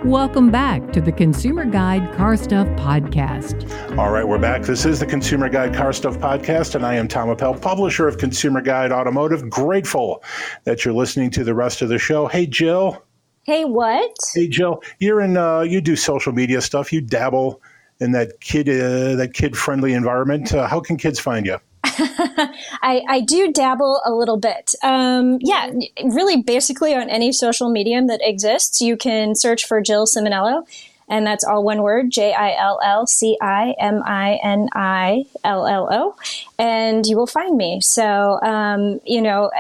Welcome 0.08 0.52
back 0.52 0.94
to 0.94 1.02
the 1.02 1.12
Consumer 1.12 1.66
Guide 1.66 2.16
Car 2.16 2.38
Stuff 2.38 2.66
Podcast. 2.80 3.70
All 3.98 4.10
right, 4.10 4.26
we're 4.26 4.40
back. 4.40 4.62
This 4.62 4.86
is 4.86 5.02
the 5.02 5.06
Consumer 5.06 5.50
Guide 5.50 5.76
Car 5.76 5.92
Stuff 5.92 6.18
Podcast, 6.18 6.76
and 6.76 6.86
I 6.86 6.94
am 6.94 7.10
Tom 7.10 7.30
Appel, 7.30 7.56
publisher 7.56 8.08
of 8.08 8.18
Consumer 8.18 8.62
Guide 8.62 8.94
Automotive. 8.94 9.50
Grateful 9.50 10.24
that 10.64 10.86
you're 10.86 10.94
listening 10.94 11.30
to 11.32 11.44
the 11.44 11.54
rest 11.54 11.82
of 11.82 11.90
the 11.90 12.00
show. 12.00 12.26
Hey, 12.28 12.46
Jill. 12.46 13.04
Hey, 13.44 13.66
what? 13.66 14.16
Hey, 14.34 14.48
Jill. 14.48 14.82
You're 15.00 15.20
in. 15.20 15.36
Uh, 15.36 15.60
you 15.60 15.82
do 15.82 15.98
social 15.98 16.32
media 16.32 16.62
stuff. 16.62 16.94
You 16.94 17.02
dabble 17.02 17.62
in 18.00 18.14
that 18.14 18.40
kid, 18.40 18.70
uh, 18.70 19.18
that 19.18 19.32
kid 19.34 19.58
friendly 19.58 19.92
environment. 19.92 20.54
Uh, 20.54 20.70
how 20.70 20.80
can 20.80 20.96
kids 20.96 21.20
find 21.20 21.46
you? 21.46 21.58
I, 21.84 23.02
I, 23.08 23.22
do 23.22 23.52
dabble 23.52 24.02
a 24.06 24.12
little 24.12 24.38
bit. 24.38 24.74
Um, 24.84 25.38
yeah, 25.42 25.72
really 26.04 26.42
basically 26.42 26.94
on 26.96 27.10
any 27.10 27.32
social 27.32 27.70
medium 27.70 28.08
that 28.08 28.20
exists, 28.24 28.82
you 28.82 28.98
can 28.98 29.36
search 29.36 29.66
for 29.66 29.82
Jill 29.82 30.06
Ciminillo. 30.06 30.68
and 31.08 31.26
that's 31.26 31.44
all 31.44 31.64
one 31.64 31.82
word 31.82 32.12
J 32.12 32.34
I 32.34 32.56
L 32.56 32.80
L 32.84 33.08
C 33.08 33.38
I 33.42 33.74
M 33.80 34.02
I 34.06 34.40
N 34.44 34.68
I 34.74 35.26
L 35.44 35.66
L 35.66 35.88
O, 35.92 36.16
and 36.60 37.06
you 37.06 37.18
will 37.18 37.28
find 37.28 37.56
me. 37.56 37.80
So, 37.82 38.40
um, 38.42 39.00
you 39.06 39.22
know, 39.22 39.52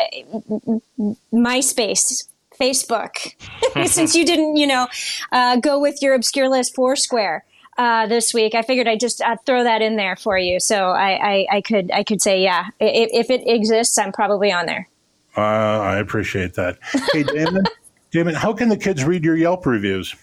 MySpace. 1.33 2.27
Facebook, 2.59 3.35
since 3.87 4.15
you 4.15 4.25
didn't, 4.25 4.57
you 4.57 4.65
know, 4.65 4.87
uh, 5.31 5.57
go 5.57 5.79
with 5.79 6.01
your 6.01 6.15
obscure 6.15 6.49
list 6.49 6.73
Foursquare 6.73 7.45
uh, 7.77 8.07
this 8.07 8.33
week. 8.33 8.55
I 8.55 8.61
figured 8.61 8.87
I'd 8.87 8.99
just 8.99 9.21
uh, 9.21 9.37
throw 9.45 9.63
that 9.63 9.81
in 9.81 9.95
there 9.95 10.15
for 10.15 10.37
you, 10.37 10.59
so 10.59 10.89
I, 10.89 11.11
I, 11.11 11.47
I 11.51 11.61
could 11.61 11.91
I 11.91 12.03
could 12.03 12.21
say 12.21 12.41
yeah. 12.41 12.67
If, 12.79 13.09
if, 13.13 13.29
it 13.29 13.47
exists, 13.47 13.97
I'm 13.97 14.11
probably 14.11 14.51
on 14.51 14.65
there. 14.65 14.87
Uh, 15.35 15.41
I 15.41 15.97
appreciate 15.97 16.55
that. 16.55 16.79
Hey, 17.11 17.23
Damon, 17.23 17.63
Damon, 18.11 18.35
how 18.35 18.53
can 18.53 18.69
the 18.69 18.77
kids 18.77 19.03
read 19.03 19.23
your 19.23 19.35
Yelp 19.35 19.65
reviews? 19.65 20.15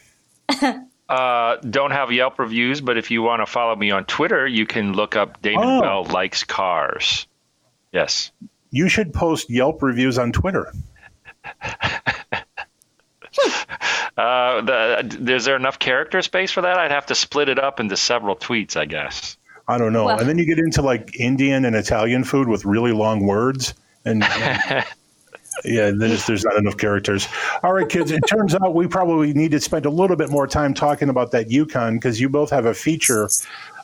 Uh, 1.07 1.57
don't 1.69 1.91
have 1.91 2.11
Yelp 2.11 2.39
reviews, 2.39 2.81
but 2.81 2.97
if 2.97 3.11
you 3.11 3.21
want 3.23 3.43
to 3.43 3.47
follow 3.47 3.77
me 3.77 3.91
on 3.91 4.07
Twitter, 4.07 4.47
you 4.47 4.65
can 4.65 4.95
look 4.95 5.17
up 5.17 5.43
Damon 5.43 5.69
oh. 5.69 5.81
Bell 5.83 6.05
likes 6.05 6.45
cars. 6.45 7.27
Yes. 7.93 8.33
You 8.71 8.89
should 8.89 9.13
post 9.13 9.51
Yelp 9.51 9.83
reviews 9.83 10.19
on 10.19 10.33
Twitter. 10.33 10.73
Uh, 14.17 14.61
the, 14.61 15.35
is 15.35 15.45
there 15.45 15.57
enough 15.57 15.79
character 15.79 16.23
space 16.23 16.53
for 16.53 16.61
that? 16.63 16.79
I'd 16.79 16.93
have 16.93 17.07
to 17.07 17.15
split 17.15 17.49
it 17.49 17.59
up 17.59 17.81
into 17.81 17.97
several 17.97 18.37
tweets, 18.37 18.77
I 18.77 18.85
guess. 18.85 19.37
I 19.67 19.79
don't 19.79 19.93
know. 19.93 20.05
Well, 20.05 20.21
and 20.21 20.29
then 20.29 20.39
you 20.39 20.45
get 20.45 20.59
into 20.59 20.83
like 20.83 21.19
Indian 21.19 21.65
and 21.65 21.75
Italian 21.75 22.25
food 22.25 22.49
with 22.49 22.65
really 22.65 22.93
long 22.93 23.27
words, 23.27 23.75
and 24.05 24.21
yeah, 25.65 25.91
there's 25.97 26.27
there's 26.27 26.45
not 26.45 26.57
enough 26.57 26.77
characters. 26.77 27.27
All 27.63 27.73
right, 27.73 27.89
kids. 27.89 28.11
It 28.11 28.21
turns 28.29 28.55
out 28.55 28.75
we 28.75 28.87
probably 28.87 29.33
need 29.33 29.53
to 29.53 29.61
spend 29.61 29.87
a 29.87 29.91
little 29.91 30.17
bit 30.17 30.31
more 30.31 30.47
time 30.47 30.75
talking 30.75 31.09
about 31.09 31.31
that 31.31 31.51
Yukon 31.51 31.95
because 31.95 32.21
you 32.21 32.29
both 32.29 32.51
have 32.51 32.67
a 32.67 32.75
feature 32.75 33.29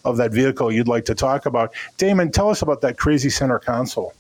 of 0.04 0.18
that 0.18 0.32
vehicle 0.32 0.70
you'd 0.70 0.88
like 0.88 1.06
to 1.06 1.14
talk 1.14 1.46
about. 1.46 1.72
Damon, 1.96 2.30
tell 2.30 2.50
us 2.50 2.62
about 2.62 2.82
that 2.82 2.98
crazy 2.98 3.30
center 3.30 3.58
console. 3.58 4.12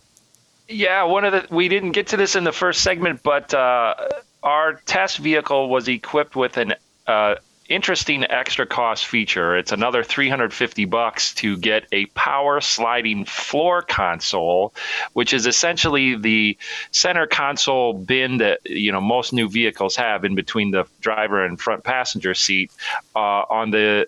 Yeah, 0.66 1.04
one 1.04 1.24
of 1.24 1.32
the 1.32 1.54
we 1.54 1.68
didn't 1.68 1.92
get 1.92 2.08
to 2.08 2.16
this 2.16 2.36
in 2.36 2.44
the 2.44 2.52
first 2.52 2.82
segment, 2.82 3.22
but 3.22 3.52
uh, 3.52 3.94
our 4.42 4.74
test 4.74 5.18
vehicle 5.18 5.68
was 5.68 5.88
equipped 5.88 6.36
with 6.36 6.56
an 6.56 6.74
uh, 7.06 7.36
interesting 7.70 8.24
extra 8.24 8.66
cost 8.66 9.06
feature. 9.06 9.56
It's 9.56 9.72
another 9.72 10.02
350 10.02 10.84
bucks 10.86 11.34
to 11.36 11.56
get 11.56 11.86
a 11.92 12.06
power 12.06 12.60
sliding 12.60 13.24
floor 13.24 13.80
console, 13.80 14.74
which 15.12 15.32
is 15.32 15.46
essentially 15.46 16.16
the 16.16 16.58
center 16.90 17.26
console 17.26 17.92
bin 17.94 18.38
that 18.38 18.60
you 18.64 18.92
know 18.92 19.00
most 19.00 19.32
new 19.32 19.48
vehicles 19.48 19.96
have 19.96 20.24
in 20.24 20.34
between 20.34 20.72
the 20.72 20.86
driver 21.00 21.44
and 21.44 21.58
front 21.58 21.84
passenger 21.84 22.34
seat. 22.34 22.72
Uh, 23.14 23.44
on 23.48 23.70
the 23.70 24.06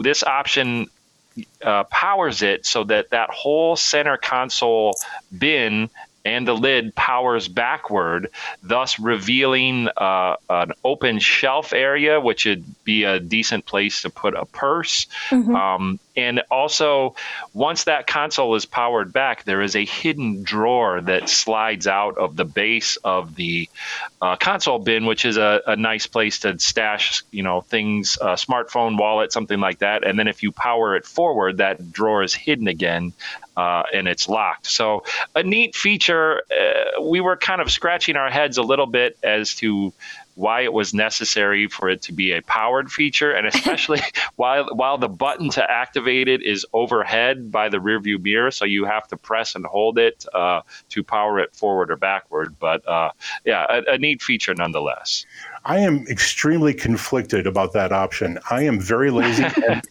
this 0.00 0.22
option 0.22 0.86
uh, 1.62 1.84
powers 1.84 2.42
it 2.42 2.66
so 2.66 2.84
that 2.84 3.10
that 3.10 3.30
whole 3.30 3.76
center 3.76 4.16
console 4.16 4.94
bin 5.36 5.90
and 6.24 6.46
the 6.46 6.54
lid 6.54 6.94
powers 6.94 7.48
backward, 7.48 8.28
thus 8.62 8.98
revealing 8.98 9.88
uh, 9.96 10.36
an 10.48 10.72
open 10.84 11.18
shelf 11.18 11.72
area, 11.72 12.20
which 12.20 12.46
would 12.46 12.64
be 12.84 13.04
a 13.04 13.18
decent 13.18 13.66
place 13.66 14.02
to 14.02 14.10
put 14.10 14.34
a 14.34 14.46
purse. 14.46 15.06
Mm-hmm. 15.30 15.54
Um, 15.54 15.98
and 16.14 16.42
also, 16.50 17.14
once 17.54 17.84
that 17.84 18.06
console 18.06 18.54
is 18.54 18.66
powered 18.66 19.12
back, 19.12 19.44
there 19.44 19.62
is 19.62 19.74
a 19.74 19.84
hidden 19.84 20.42
drawer 20.42 21.00
that 21.00 21.28
slides 21.28 21.86
out 21.86 22.18
of 22.18 22.36
the 22.36 22.44
base 22.44 22.96
of 22.96 23.34
the 23.34 23.68
uh, 24.20 24.36
console 24.36 24.78
bin, 24.78 25.06
which 25.06 25.24
is 25.24 25.38
a, 25.38 25.62
a, 25.66 25.76
nice 25.76 26.06
place 26.06 26.40
to 26.40 26.58
stash, 26.58 27.22
you 27.30 27.42
know, 27.42 27.62
things, 27.62 28.18
uh, 28.20 28.34
smartphone, 28.34 28.98
wallet, 28.98 29.32
something 29.32 29.58
like 29.58 29.78
that. 29.78 30.06
And 30.06 30.18
then 30.18 30.28
if 30.28 30.42
you 30.42 30.52
power 30.52 30.96
it 30.96 31.06
forward, 31.06 31.56
that 31.56 31.90
drawer 31.90 32.22
is 32.22 32.34
hidden 32.34 32.68
again 32.68 33.14
uh, 33.56 33.82
and 33.92 34.08
it's 34.08 34.28
locked. 34.28 34.66
So 34.66 35.04
a 35.34 35.42
neat 35.42 35.74
feature. 35.74 36.42
Uh, 36.50 37.02
we 37.02 37.20
were 37.20 37.36
kind 37.36 37.60
of 37.60 37.70
scratching 37.70 38.16
our 38.16 38.30
heads 38.30 38.58
a 38.58 38.62
little 38.62 38.86
bit 38.86 39.18
as 39.22 39.54
to 39.56 39.92
why 40.34 40.62
it 40.62 40.72
was 40.72 40.94
necessary 40.94 41.66
for 41.68 41.90
it 41.90 42.02
to 42.02 42.12
be 42.12 42.32
a 42.32 42.40
powered 42.42 42.90
feature, 42.90 43.32
and 43.32 43.46
especially 43.46 44.00
while 44.36 44.66
while 44.74 44.98
the 44.98 45.08
button 45.08 45.50
to 45.50 45.70
activate 45.70 46.28
it 46.28 46.42
is 46.42 46.64
overhead 46.72 47.52
by 47.52 47.68
the 47.68 47.78
rearview 47.78 48.22
mirror, 48.22 48.50
so 48.50 48.64
you 48.64 48.84
have 48.84 49.06
to 49.08 49.16
press 49.16 49.54
and 49.54 49.66
hold 49.66 49.98
it 49.98 50.24
uh, 50.32 50.62
to 50.88 51.02
power 51.02 51.38
it 51.38 51.54
forward 51.54 51.90
or 51.90 51.96
backward. 51.96 52.58
But 52.58 52.86
uh, 52.88 53.10
yeah, 53.44 53.66
a, 53.68 53.94
a 53.94 53.98
neat 53.98 54.22
feature 54.22 54.54
nonetheless. 54.54 55.26
I 55.64 55.78
am 55.78 56.06
extremely 56.08 56.74
conflicted 56.74 57.46
about 57.46 57.72
that 57.74 57.92
option. 57.92 58.38
I 58.50 58.62
am 58.62 58.80
very 58.80 59.10
lazy 59.10 59.44
and, 59.68 59.82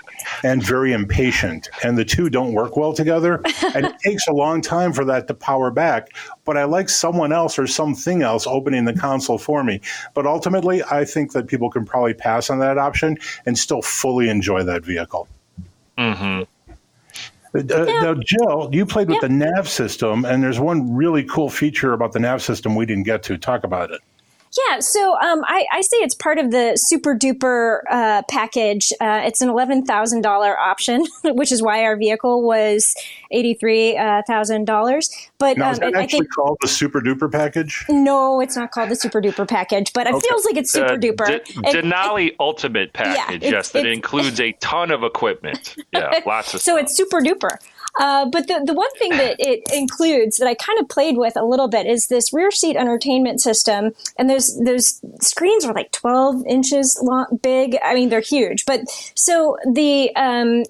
and, 0.43 0.63
very 0.63 0.93
impatient, 0.93 1.69
and 1.83 1.97
the 1.97 2.05
two 2.05 2.29
don't 2.29 2.53
work 2.53 2.77
well 2.77 2.93
together. 2.93 3.41
And 3.73 3.85
it 3.85 3.99
takes 3.99 4.27
a 4.27 4.33
long 4.33 4.61
time 4.61 4.91
for 4.91 5.05
that 5.05 5.27
to 5.27 5.33
power 5.33 5.71
back. 5.71 6.09
But 6.43 6.57
I 6.57 6.65
like 6.65 6.89
someone 6.89 7.31
else 7.31 7.57
or 7.57 7.67
something 7.67 8.21
else 8.21 8.45
opening 8.45 8.83
the 8.83 8.93
console 8.93 9.37
for 9.37 9.63
me. 9.63 9.79
But 10.13 10.25
ultimately, 10.25 10.83
I 10.83 11.05
think 11.05 11.31
that 11.31 11.47
people 11.47 11.69
can 11.69 11.85
probably 11.85 12.13
pass 12.13 12.49
on 12.49 12.59
that 12.59 12.77
option 12.77 13.17
and 13.45 13.57
still 13.57 13.81
fully 13.81 14.29
enjoy 14.29 14.63
that 14.63 14.83
vehicle. 14.83 15.27
Mm-hmm. 15.97 16.43
Uh, 17.53 17.85
yeah. 17.85 18.01
Now, 18.01 18.13
Jill, 18.15 18.69
you 18.71 18.85
played 18.85 19.07
with 19.07 19.21
yeah. 19.21 19.27
the 19.27 19.33
nav 19.33 19.67
system, 19.67 20.25
and 20.25 20.43
there's 20.43 20.59
one 20.59 20.95
really 20.95 21.23
cool 21.23 21.49
feature 21.49 21.93
about 21.93 22.13
the 22.13 22.19
nav 22.19 22.41
system 22.41 22.75
we 22.75 22.85
didn't 22.85 23.03
get 23.03 23.23
to. 23.23 23.37
Talk 23.37 23.63
about 23.63 23.91
it. 23.91 24.01
Yeah, 24.69 24.79
so 24.79 25.17
um, 25.19 25.43
I, 25.45 25.65
I, 25.71 25.81
say 25.81 25.97
it's 25.97 26.13
part 26.13 26.37
of 26.37 26.51
the 26.51 26.75
super 26.75 27.15
duper 27.15 27.79
uh, 27.89 28.21
package. 28.29 28.91
Uh, 28.99 29.21
it's 29.23 29.41
an 29.41 29.47
eleven 29.47 29.85
thousand 29.85 30.23
dollar 30.23 30.59
option, 30.59 31.05
which 31.23 31.53
is 31.53 31.61
why 31.61 31.83
our 31.83 31.95
vehicle 31.95 32.43
was 32.43 32.93
eighty 33.31 33.53
three 33.53 33.95
thousand 34.27 34.65
dollars. 34.65 35.09
But 35.37 35.57
now, 35.57 35.67
um, 35.67 35.71
is 35.71 35.79
that 35.79 35.95
actually 35.95 36.19
think, 36.19 36.33
called 36.33 36.57
the 36.61 36.67
super 36.67 36.99
duper 36.99 37.31
package? 37.31 37.85
No, 37.87 38.41
it's 38.41 38.57
not 38.57 38.71
called 38.71 38.89
the 38.89 38.95
super 38.95 39.21
duper 39.21 39.47
package, 39.47 39.93
but 39.93 40.05
it 40.05 40.15
okay. 40.15 40.27
feels 40.27 40.45
like 40.45 40.57
it's 40.57 40.71
super 40.71 40.93
uh, 40.93 40.97
duper. 40.97 41.45
D- 41.45 41.53
Denali 41.61 42.27
it, 42.27 42.35
Ultimate 42.39 42.91
package, 42.91 43.43
yeah, 43.43 43.51
yes, 43.51 43.69
that 43.69 43.85
includes 43.85 44.39
a 44.41 44.51
ton 44.53 44.91
of 44.91 45.03
equipment. 45.03 45.75
Yeah, 45.93 46.21
lots 46.25 46.53
of. 46.53 46.61
so 46.61 46.73
stuff. 46.73 46.83
it's 46.83 46.95
super 46.95 47.19
duper. 47.19 47.57
Uh, 47.99 48.25
but 48.29 48.47
the, 48.47 48.61
the 48.65 48.73
one 48.73 48.91
thing 48.95 49.11
that 49.11 49.35
it 49.39 49.63
includes 49.73 50.37
that 50.37 50.47
I 50.47 50.55
kind 50.55 50.79
of 50.79 50.87
played 50.89 51.17
with 51.17 51.35
a 51.35 51.43
little 51.43 51.67
bit 51.67 51.85
is 51.85 52.07
this 52.07 52.33
rear 52.33 52.51
seat 52.51 52.75
entertainment 52.75 53.41
system. 53.41 53.91
And 54.17 54.29
those 54.29 54.57
those 54.63 55.01
screens 55.19 55.65
are 55.65 55.73
like 55.73 55.91
12 55.91 56.45
inches 56.47 56.99
long, 57.03 57.39
big. 57.41 57.77
I 57.83 57.93
mean, 57.93 58.09
they're 58.09 58.21
huge. 58.21 58.65
But 58.65 58.89
so 59.15 59.57
the 59.71 60.15
um, 60.15 60.63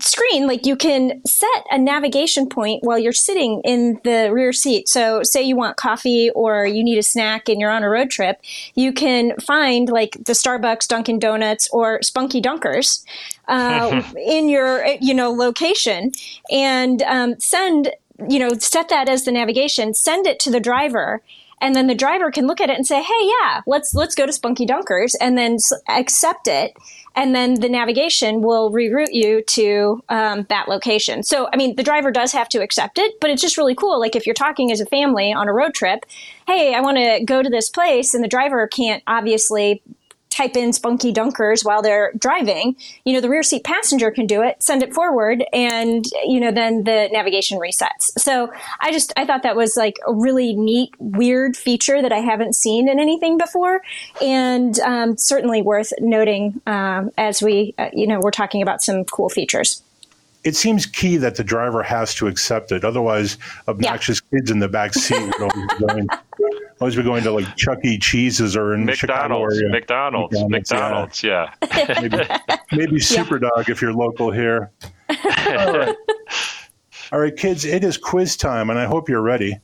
screen, 0.00 0.46
like 0.46 0.66
you 0.66 0.76
can 0.76 1.20
set 1.26 1.64
a 1.70 1.78
navigation 1.78 2.48
point 2.48 2.82
while 2.82 2.98
you're 2.98 3.12
sitting 3.12 3.60
in 3.64 4.00
the 4.04 4.30
rear 4.32 4.52
seat. 4.52 4.88
So, 4.88 5.22
say 5.22 5.42
you 5.42 5.56
want 5.56 5.76
coffee 5.76 6.30
or 6.30 6.66
you 6.66 6.82
need 6.82 6.98
a 6.98 7.02
snack 7.02 7.48
and 7.48 7.60
you're 7.60 7.70
on 7.70 7.82
a 7.82 7.88
road 7.88 8.10
trip, 8.10 8.40
you 8.74 8.92
can 8.92 9.36
find 9.38 9.88
like 9.88 10.12
the 10.24 10.32
Starbucks, 10.32 10.88
Dunkin' 10.88 11.18
Donuts, 11.18 11.68
or 11.72 12.02
Spunky 12.02 12.40
Dunkers 12.40 13.04
uh, 13.48 14.02
in 14.16 14.48
your 14.48 14.86
you 15.00 15.14
know 15.14 15.30
location 15.30 16.12
and 16.50 17.02
um, 17.02 17.38
send 17.38 17.90
you 18.28 18.38
know 18.38 18.50
set 18.58 18.88
that 18.88 19.08
as 19.08 19.24
the 19.24 19.32
navigation. 19.32 19.94
Send 19.94 20.26
it 20.26 20.38
to 20.40 20.50
the 20.50 20.60
driver 20.60 21.22
and 21.60 21.74
then 21.74 21.86
the 21.86 21.94
driver 21.94 22.30
can 22.30 22.46
look 22.46 22.60
at 22.60 22.70
it 22.70 22.76
and 22.76 22.86
say, 22.86 23.02
"Hey, 23.02 23.30
yeah, 23.40 23.60
let's 23.66 23.94
let's 23.94 24.14
go 24.14 24.26
to 24.26 24.32
Spunky 24.32 24.66
Dunkers," 24.66 25.14
and 25.20 25.36
then 25.36 25.58
accept 25.88 26.48
it, 26.48 26.76
and 27.14 27.34
then 27.34 27.54
the 27.54 27.68
navigation 27.68 28.40
will 28.40 28.70
reroute 28.70 29.12
you 29.12 29.42
to 29.42 30.02
um, 30.08 30.46
that 30.48 30.68
location. 30.68 31.22
So, 31.22 31.48
I 31.52 31.56
mean, 31.56 31.76
the 31.76 31.82
driver 31.82 32.10
does 32.10 32.32
have 32.32 32.48
to 32.50 32.62
accept 32.62 32.98
it, 32.98 33.20
but 33.20 33.30
it's 33.30 33.42
just 33.42 33.58
really 33.58 33.74
cool. 33.74 33.98
Like 33.98 34.14
if 34.14 34.26
you're 34.26 34.34
talking 34.34 34.70
as 34.70 34.80
a 34.80 34.86
family 34.86 35.32
on 35.32 35.48
a 35.48 35.52
road 35.52 35.74
trip, 35.74 36.06
hey, 36.46 36.74
I 36.74 36.80
want 36.80 36.98
to 36.98 37.24
go 37.24 37.42
to 37.42 37.48
this 37.48 37.68
place, 37.68 38.14
and 38.14 38.22
the 38.22 38.28
driver 38.28 38.66
can't 38.66 39.02
obviously 39.06 39.82
type 40.30 40.56
in 40.56 40.72
spunky 40.72 41.12
dunkers 41.12 41.64
while 41.64 41.82
they're 41.82 42.12
driving, 42.18 42.76
you 43.04 43.12
know, 43.12 43.20
the 43.20 43.28
rear 43.28 43.42
seat 43.42 43.64
passenger 43.64 44.10
can 44.10 44.26
do 44.26 44.42
it, 44.42 44.62
send 44.62 44.82
it 44.82 44.94
forward, 44.94 45.44
and, 45.52 46.04
you 46.24 46.40
know, 46.40 46.50
then 46.50 46.84
the 46.84 47.08
navigation 47.12 47.58
resets. 47.58 48.10
So 48.18 48.52
I 48.80 48.92
just, 48.92 49.12
I 49.16 49.26
thought 49.26 49.42
that 49.42 49.56
was 49.56 49.76
like 49.76 49.98
a 50.06 50.14
really 50.14 50.54
neat, 50.54 50.94
weird 50.98 51.56
feature 51.56 52.00
that 52.00 52.12
I 52.12 52.18
haven't 52.18 52.54
seen 52.54 52.88
in 52.88 52.98
anything 52.98 53.38
before. 53.38 53.82
And 54.22 54.78
um, 54.80 55.16
certainly 55.16 55.62
worth 55.62 55.92
noting 55.98 56.60
um, 56.66 57.10
as 57.18 57.42
we, 57.42 57.74
uh, 57.76 57.90
you 57.92 58.06
know, 58.06 58.20
we're 58.20 58.30
talking 58.30 58.62
about 58.62 58.82
some 58.82 59.04
cool 59.04 59.28
features 59.28 59.82
it 60.42 60.56
seems 60.56 60.86
key 60.86 61.18
that 61.18 61.36
the 61.36 61.44
driver 61.44 61.82
has 61.82 62.14
to 62.14 62.26
accept 62.26 62.72
it. 62.72 62.84
Otherwise, 62.84 63.36
obnoxious 63.68 64.22
yeah. 64.30 64.38
kids 64.38 64.50
in 64.50 64.58
the 64.58 64.68
back 64.68 64.94
seat 64.94 65.20
would 65.38 65.78
always 65.82 66.06
be 66.80 66.96
going, 66.96 66.96
always 66.96 66.96
be 66.96 67.02
going 67.02 67.22
to 67.24 67.32
like 67.32 67.56
Chuck 67.56 67.78
E. 67.84 67.98
Cheese's 67.98 68.56
or 68.56 68.74
in 68.74 68.84
McDonald's, 68.84 69.56
Chicago 69.56 69.72
McDonald's, 69.72 70.34
McDonald's, 70.48 70.70
McDonald's, 70.70 71.22
yeah. 71.22 71.54
yeah. 71.62 72.00
maybe, 72.00 72.16
maybe 72.72 72.96
Superdawg 72.96 73.66
yeah. 73.68 73.72
if 73.72 73.82
you're 73.82 73.92
local 73.92 74.30
here. 74.30 74.70
All 75.08 75.78
right. 75.78 75.96
All 77.12 77.18
right, 77.18 77.36
kids, 77.36 77.64
it 77.64 77.82
is 77.82 77.98
quiz 77.98 78.36
time, 78.36 78.70
and 78.70 78.78
I 78.78 78.84
hope 78.84 79.08
you're 79.08 79.22
ready. 79.22 79.58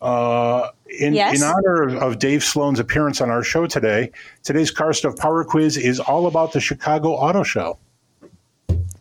Uh, 0.00 0.70
in, 0.86 1.14
yes. 1.14 1.40
in 1.40 1.46
honor 1.46 1.82
of, 1.82 1.94
of 1.94 2.18
Dave 2.18 2.42
Sloan's 2.42 2.80
appearance 2.80 3.20
on 3.20 3.30
our 3.30 3.44
show 3.44 3.66
today, 3.66 4.10
today's 4.42 4.70
Car 4.70 4.92
Stuff 4.92 5.16
Power 5.16 5.44
Quiz 5.44 5.76
is 5.76 6.00
all 6.00 6.26
about 6.26 6.52
the 6.52 6.60
Chicago 6.60 7.10
Auto 7.10 7.42
Show. 7.42 7.78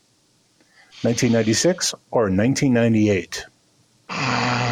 1996 1.03 1.93
or 2.11 2.23
1998? 2.23 3.45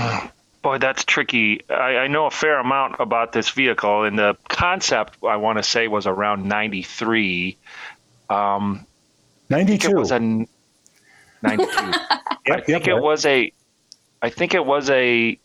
Boy, 0.61 0.77
that's 0.77 1.05
tricky. 1.05 1.61
I, 1.69 1.97
I, 1.97 2.07
know 2.07 2.25
a 2.25 2.31
fair 2.31 2.59
amount 2.59 2.95
about 2.99 3.31
this 3.31 3.49
vehicle, 3.49 4.03
and 4.03 4.19
the 4.19 4.37
concept 4.49 5.17
I 5.23 5.37
want 5.37 5.57
to 5.57 5.63
say 5.63 5.87
was 5.87 6.05
around 6.05 6.45
'93. 6.45 7.57
Um, 8.29 8.85
92. 9.49 9.89
It 9.89 9.95
was 9.95 10.11
a 10.11 10.19
92. 10.19 10.47
yep, 11.45 11.69
I 12.47 12.61
think 12.61 12.87
yep, 12.87 12.97
it 12.97 13.01
was 13.01 13.25
a. 13.25 13.53
I 14.21 14.29
think 14.29 14.53
it 14.53 14.65
was 14.65 14.89
a. 14.89 15.39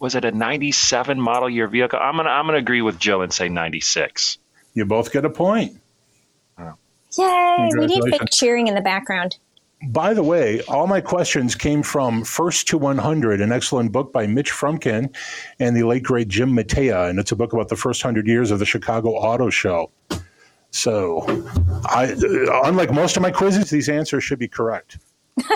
Was 0.00 0.16
it 0.16 0.24
a 0.24 0.32
'97 0.32 1.20
model 1.20 1.48
year 1.48 1.68
vehicle? 1.68 1.98
I'm 2.00 2.16
gonna 2.16 2.28
I'm 2.28 2.46
gonna 2.46 2.58
agree 2.58 2.82
with 2.82 2.98
Jill 2.98 3.22
and 3.22 3.32
say 3.32 3.48
'96. 3.48 4.38
You 4.74 4.84
both 4.84 5.12
get 5.12 5.24
a 5.24 5.30
point. 5.30 5.80
Oh. 6.58 6.74
Yay! 7.16 7.70
We 7.78 7.86
need 7.86 8.02
fake 8.02 8.28
cheering 8.32 8.66
in 8.66 8.74
the 8.74 8.80
background. 8.80 9.38
By 9.86 10.14
the 10.14 10.22
way, 10.22 10.62
all 10.62 10.88
my 10.88 11.00
questions 11.00 11.54
came 11.54 11.82
from 11.82 12.24
First 12.24 12.66
to 12.68 12.78
100, 12.78 13.40
an 13.40 13.52
excellent 13.52 13.92
book 13.92 14.12
by 14.12 14.26
Mitch 14.26 14.50
Frumkin 14.50 15.14
and 15.60 15.76
the 15.76 15.84
late 15.84 16.02
great 16.02 16.26
Jim 16.26 16.52
Mateja, 16.54 17.04
and 17.04 17.20
it's 17.20 17.30
a 17.30 17.36
book 17.36 17.52
about 17.52 17.68
the 17.68 17.76
first 17.76 18.02
hundred 18.02 18.26
years 18.26 18.50
of 18.50 18.58
the 18.58 18.66
Chicago 18.66 19.10
Auto 19.10 19.48
Show. 19.48 19.92
So, 20.72 21.24
I, 21.88 22.12
uh, 22.12 22.62
unlike 22.64 22.92
most 22.92 23.16
of 23.16 23.22
my 23.22 23.30
quizzes, 23.30 23.70
these 23.70 23.88
answers 23.88 24.24
should 24.24 24.40
be 24.40 24.48
correct. 24.48 24.98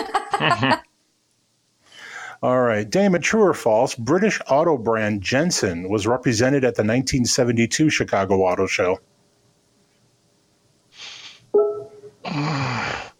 All 2.41 2.61
right, 2.61 2.89
Damon, 2.89 3.21
true 3.21 3.43
or 3.43 3.53
false? 3.53 3.95
British 3.95 4.39
auto 4.47 4.77
brand 4.77 5.21
Jensen 5.21 5.89
was 5.89 6.07
represented 6.07 6.63
at 6.63 6.75
the 6.75 6.83
1972 6.83 7.89
Chicago 7.89 8.43
Auto 8.43 8.65
Show. 8.65 8.99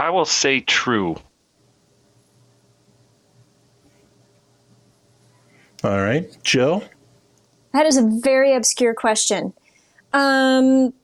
I 0.00 0.08
will 0.08 0.24
say 0.24 0.60
true. 0.60 1.16
All 5.84 6.00
right, 6.00 6.26
Jill. 6.42 6.82
That 7.74 7.84
is 7.84 7.98
a 7.98 8.02
very 8.22 8.54
obscure 8.54 8.94
question. 8.94 9.52
Um, 10.14 10.94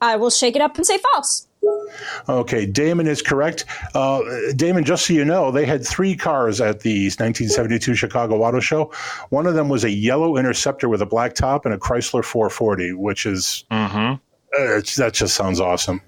I 0.00 0.14
will 0.14 0.30
shake 0.30 0.54
it 0.54 0.62
up 0.62 0.76
and 0.76 0.86
say 0.86 0.96
false. 1.12 1.48
Okay, 2.28 2.66
Damon 2.66 3.08
is 3.08 3.20
correct. 3.20 3.64
Uh, 3.94 4.20
Damon, 4.54 4.84
just 4.84 5.06
so 5.06 5.12
you 5.12 5.24
know, 5.24 5.50
they 5.50 5.66
had 5.66 5.84
three 5.84 6.14
cars 6.14 6.60
at 6.60 6.80
the 6.80 7.06
1972 7.06 7.96
Chicago 7.96 8.42
Auto 8.42 8.60
Show. 8.60 8.92
One 9.30 9.48
of 9.48 9.54
them 9.54 9.68
was 9.68 9.82
a 9.82 9.90
yellow 9.90 10.36
Interceptor 10.36 10.88
with 10.88 11.02
a 11.02 11.06
black 11.06 11.34
top 11.34 11.64
and 11.64 11.74
a 11.74 11.78
Chrysler 11.78 12.24
440, 12.24 12.92
which 12.92 13.26
is 13.26 13.64
mm-hmm. 13.72 14.14
Uh, 14.56 14.80
that 14.96 15.12
just 15.14 15.34
sounds 15.34 15.58
awesome. 15.60 16.00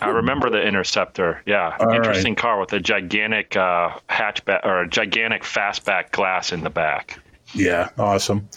I 0.00 0.08
remember 0.08 0.50
the 0.50 0.62
Interceptor. 0.62 1.42
Yeah, 1.46 1.76
All 1.80 1.90
interesting 1.90 2.34
right. 2.34 2.40
car 2.40 2.60
with 2.60 2.72
a 2.72 2.80
gigantic 2.80 3.56
uh, 3.56 3.90
hatchback 4.08 4.64
or 4.64 4.82
a 4.82 4.88
gigantic 4.88 5.42
fastback 5.42 6.10
glass 6.12 6.52
in 6.52 6.62
the 6.62 6.70
back. 6.70 7.18
Yeah, 7.54 7.88
awesome. 7.98 8.48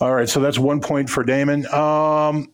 All 0.00 0.14
right, 0.14 0.28
so 0.28 0.40
that's 0.40 0.58
one 0.58 0.80
point 0.80 1.10
for 1.10 1.24
Damon. 1.24 1.66
Um, 1.74 2.52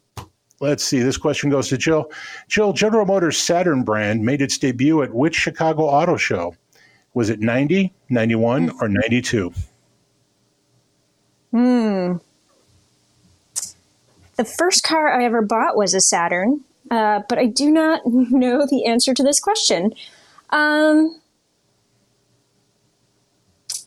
let's 0.60 0.82
see. 0.82 1.00
This 1.00 1.16
question 1.16 1.50
goes 1.50 1.68
to 1.68 1.76
Jill. 1.76 2.10
Jill, 2.48 2.72
General 2.72 3.04
Motors 3.06 3.36
Saturn 3.36 3.82
brand 3.82 4.24
made 4.24 4.40
its 4.40 4.56
debut 4.58 5.02
at 5.02 5.12
which 5.14 5.34
Chicago 5.36 5.82
Auto 5.82 6.16
Show? 6.16 6.54
Was 7.12 7.30
it 7.30 7.40
90, 7.40 7.92
91, 8.08 8.70
or 8.80 8.88
92? 8.88 9.52
Hmm. 11.52 12.16
The 14.37 14.45
first 14.45 14.82
car 14.82 15.09
I 15.09 15.24
ever 15.24 15.43
bought 15.43 15.76
was 15.76 15.95
a 15.95 16.01
Saturn, 16.01 16.64
uh, 16.91 17.20
but 17.28 17.39
I 17.39 17.47
do 17.47 17.70
not 17.70 18.03
know 18.07 18.66
the 18.68 18.87
answer 18.87 19.14
to 19.14 19.22
this 19.22 19.41
question. 19.41 19.95
Um, 20.51 21.20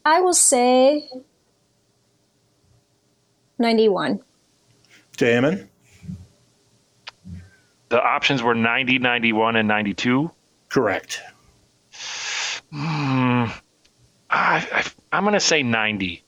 I 0.05 0.21
will 0.21 0.33
say 0.33 1.09
91. 3.59 4.21
Damon? 5.17 5.69
The 7.89 8.01
options 8.01 8.43
were 8.43 8.55
90, 8.55 8.99
91, 8.99 9.55
and 9.55 9.67
92. 9.67 10.29
Correct. 10.69 11.21
Hmm. 12.71 13.45
I, 14.29 14.67
I, 14.71 14.83
I'm 15.11 15.23
going 15.23 15.33
to 15.33 15.39
say 15.39 15.63
90. 15.63 16.23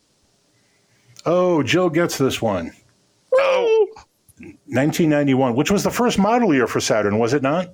Oh, 1.26 1.64
Jill 1.64 1.90
gets 1.90 2.18
this 2.18 2.42
one. 2.42 2.72
Oh, 3.34 3.88
1991, 4.40 5.56
which 5.56 5.72
was 5.72 5.84
the 5.84 5.92
first 5.92 6.18
model 6.18 6.54
year 6.54 6.68
for 6.68 6.80
Saturn, 6.80 7.18
was 7.20 7.34
it 7.34 7.42
not? 7.42 7.70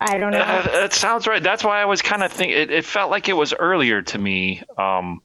I 0.00 0.16
don't 0.16 0.32
know. 0.32 0.38
uh, 0.40 0.62
that 0.62 0.92
sounds 0.94 1.26
right. 1.26 1.42
That's 1.42 1.62
why 1.62 1.82
I 1.82 1.84
was 1.84 2.00
kind 2.00 2.22
of 2.22 2.32
thinking. 2.32 2.56
It, 2.56 2.70
it 2.70 2.84
felt 2.86 3.10
like 3.10 3.28
it 3.28 3.34
was 3.34 3.52
earlier 3.52 4.00
to 4.02 4.18
me. 4.18 4.62
Um, 4.78 5.20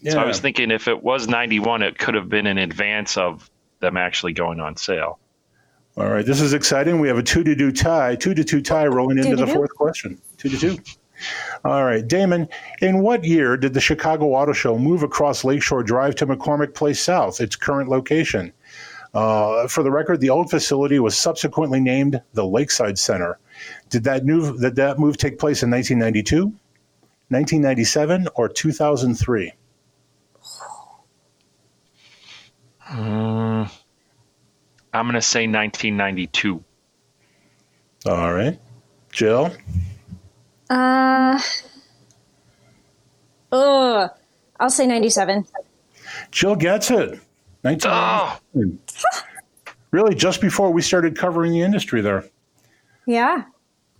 Yeah. 0.00 0.12
So 0.12 0.20
I 0.20 0.24
was 0.26 0.40
thinking 0.40 0.70
if 0.72 0.88
it 0.88 1.02
was 1.02 1.28
91, 1.28 1.82
it 1.82 1.98
could 1.98 2.14
have 2.14 2.28
been 2.28 2.46
in 2.46 2.58
advance 2.58 3.16
of 3.16 3.48
them 3.80 3.96
actually 3.96 4.32
going 4.32 4.58
on 4.60 4.76
sale. 4.76 5.18
All 5.96 6.08
right, 6.08 6.24
this 6.24 6.40
is 6.40 6.52
exciting. 6.54 7.00
We 7.00 7.08
have 7.08 7.18
a 7.18 7.22
two 7.22 7.42
to 7.44 7.56
two 7.56 7.72
tie, 7.72 8.14
two 8.14 8.32
to 8.34 8.44
two 8.44 8.60
tie 8.62 8.86
rolling 8.86 9.18
into 9.18 9.30
the 9.30 9.36
Two-to-two? 9.38 9.54
fourth 9.54 9.74
question. 9.74 10.20
Two 10.36 10.48
to 10.48 10.56
two. 10.58 10.78
All 11.64 11.84
right, 11.84 12.06
Damon, 12.06 12.48
in 12.80 13.00
what 13.00 13.24
year 13.24 13.56
did 13.56 13.74
the 13.74 13.80
Chicago 13.80 14.26
Auto 14.34 14.52
Show 14.52 14.78
move 14.78 15.02
across 15.02 15.44
Lakeshore 15.44 15.82
Drive 15.82 16.14
to 16.16 16.26
McCormick 16.26 16.74
Place 16.74 17.00
South, 17.00 17.40
its 17.40 17.56
current 17.56 17.88
location? 17.88 18.52
Uh, 19.14 19.66
for 19.66 19.82
the 19.82 19.90
record, 19.90 20.20
the 20.20 20.30
old 20.30 20.50
facility 20.50 20.98
was 20.98 21.16
subsequently 21.16 21.80
named 21.80 22.20
the 22.34 22.46
Lakeside 22.46 22.98
Center. 22.98 23.38
Did 23.88 24.04
that 24.04 24.24
move, 24.24 24.60
did 24.60 24.76
that 24.76 24.98
move 24.98 25.16
take 25.16 25.38
place 25.38 25.62
in 25.62 25.70
1992, 25.70 26.46
1997, 27.28 28.28
or 28.34 28.48
2003? 28.48 29.52
I'm 32.90 33.68
going 34.92 35.14
to 35.14 35.22
say 35.22 35.40
1992. 35.46 36.64
All 38.06 38.32
right, 38.32 38.58
Jill. 39.12 39.52
Uh, 40.70 41.40
ugh. 43.52 44.10
I'll 44.60 44.70
say 44.70 44.86
97. 44.86 45.46
Jill 46.30 46.56
gets 46.56 46.90
it. 46.90 47.20
19. 47.64 47.90
Oh, 47.92 48.38
Really, 49.90 50.14
just 50.14 50.40
before 50.40 50.70
we 50.70 50.82
started 50.82 51.16
covering 51.16 51.52
the 51.52 51.62
industry 51.62 52.00
there. 52.02 52.24
Yeah. 53.06 53.44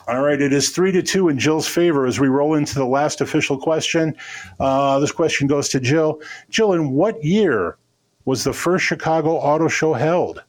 All 0.07 0.23
right, 0.23 0.41
it 0.41 0.53
is 0.53 0.71
three 0.71 0.93
to 0.93 1.03
two 1.03 1.29
in 1.29 1.39
Jill's 1.39 1.67
favor 1.69 2.07
as 2.07 2.21
we 2.21 2.29
roll 2.29 2.55
into 2.55 2.75
the 2.75 2.85
last 2.87 3.21
official 3.21 3.59
question. 3.59 4.15
Uh, 4.61 4.99
this 4.99 5.13
question 5.13 5.47
goes 5.47 5.69
to 5.71 5.81
Jill. 5.81 6.21
Jill, 6.51 6.73
in 6.75 6.91
what 6.93 7.23
year 7.25 7.79
was 8.27 8.45
the 8.45 8.53
first 8.53 8.85
Chicago 8.85 9.37
Auto 9.37 9.69
Show 9.69 9.95
held? 9.95 10.43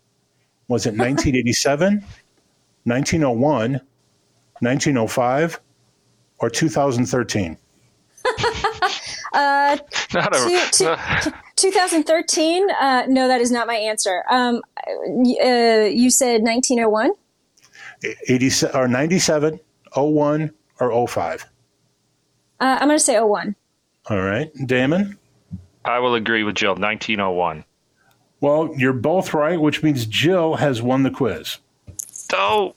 Was 0.67 0.85
it 0.85 0.89
1987, 0.97 2.03
1901, 2.83 3.71
1905, 4.59 5.59
or 6.39 6.49
2013? 6.49 7.57
Uh, 9.31 9.77
not 10.13 10.35
a. 10.35 10.67
Two- 10.71 10.95
two- 11.23 11.31
2013? 11.55 12.67
Uh, 12.71 13.03
no, 13.07 13.27
that 13.27 13.41
is 13.41 13.51
not 13.51 13.67
my 13.67 13.75
answer. 13.75 14.23
Um, 14.29 14.61
uh, 14.87 15.85
you 15.85 16.09
said 16.09 16.41
1901? 16.41 17.11
80, 18.27 18.67
or 18.73 18.87
97, 18.87 19.59
01, 19.95 20.51
or 20.79 21.07
05? 21.07 21.45
Uh, 22.59 22.77
I'm 22.81 22.87
going 22.87 22.97
to 22.97 23.03
say 23.03 23.19
01. 23.19 23.55
All 24.09 24.21
right, 24.21 24.51
Damon? 24.65 25.17
I 25.85 25.99
will 25.99 26.15
agree 26.15 26.43
with 26.43 26.55
Jill. 26.55 26.71
1901. 26.71 27.63
Well, 28.41 28.73
you're 28.77 28.93
both 28.93 29.33
right, 29.33 29.59
which 29.59 29.83
means 29.83 30.05
Jill 30.05 30.55
has 30.55 30.81
won 30.81 31.03
the 31.03 31.11
quiz. 31.11 31.57
Oh, 32.33 32.75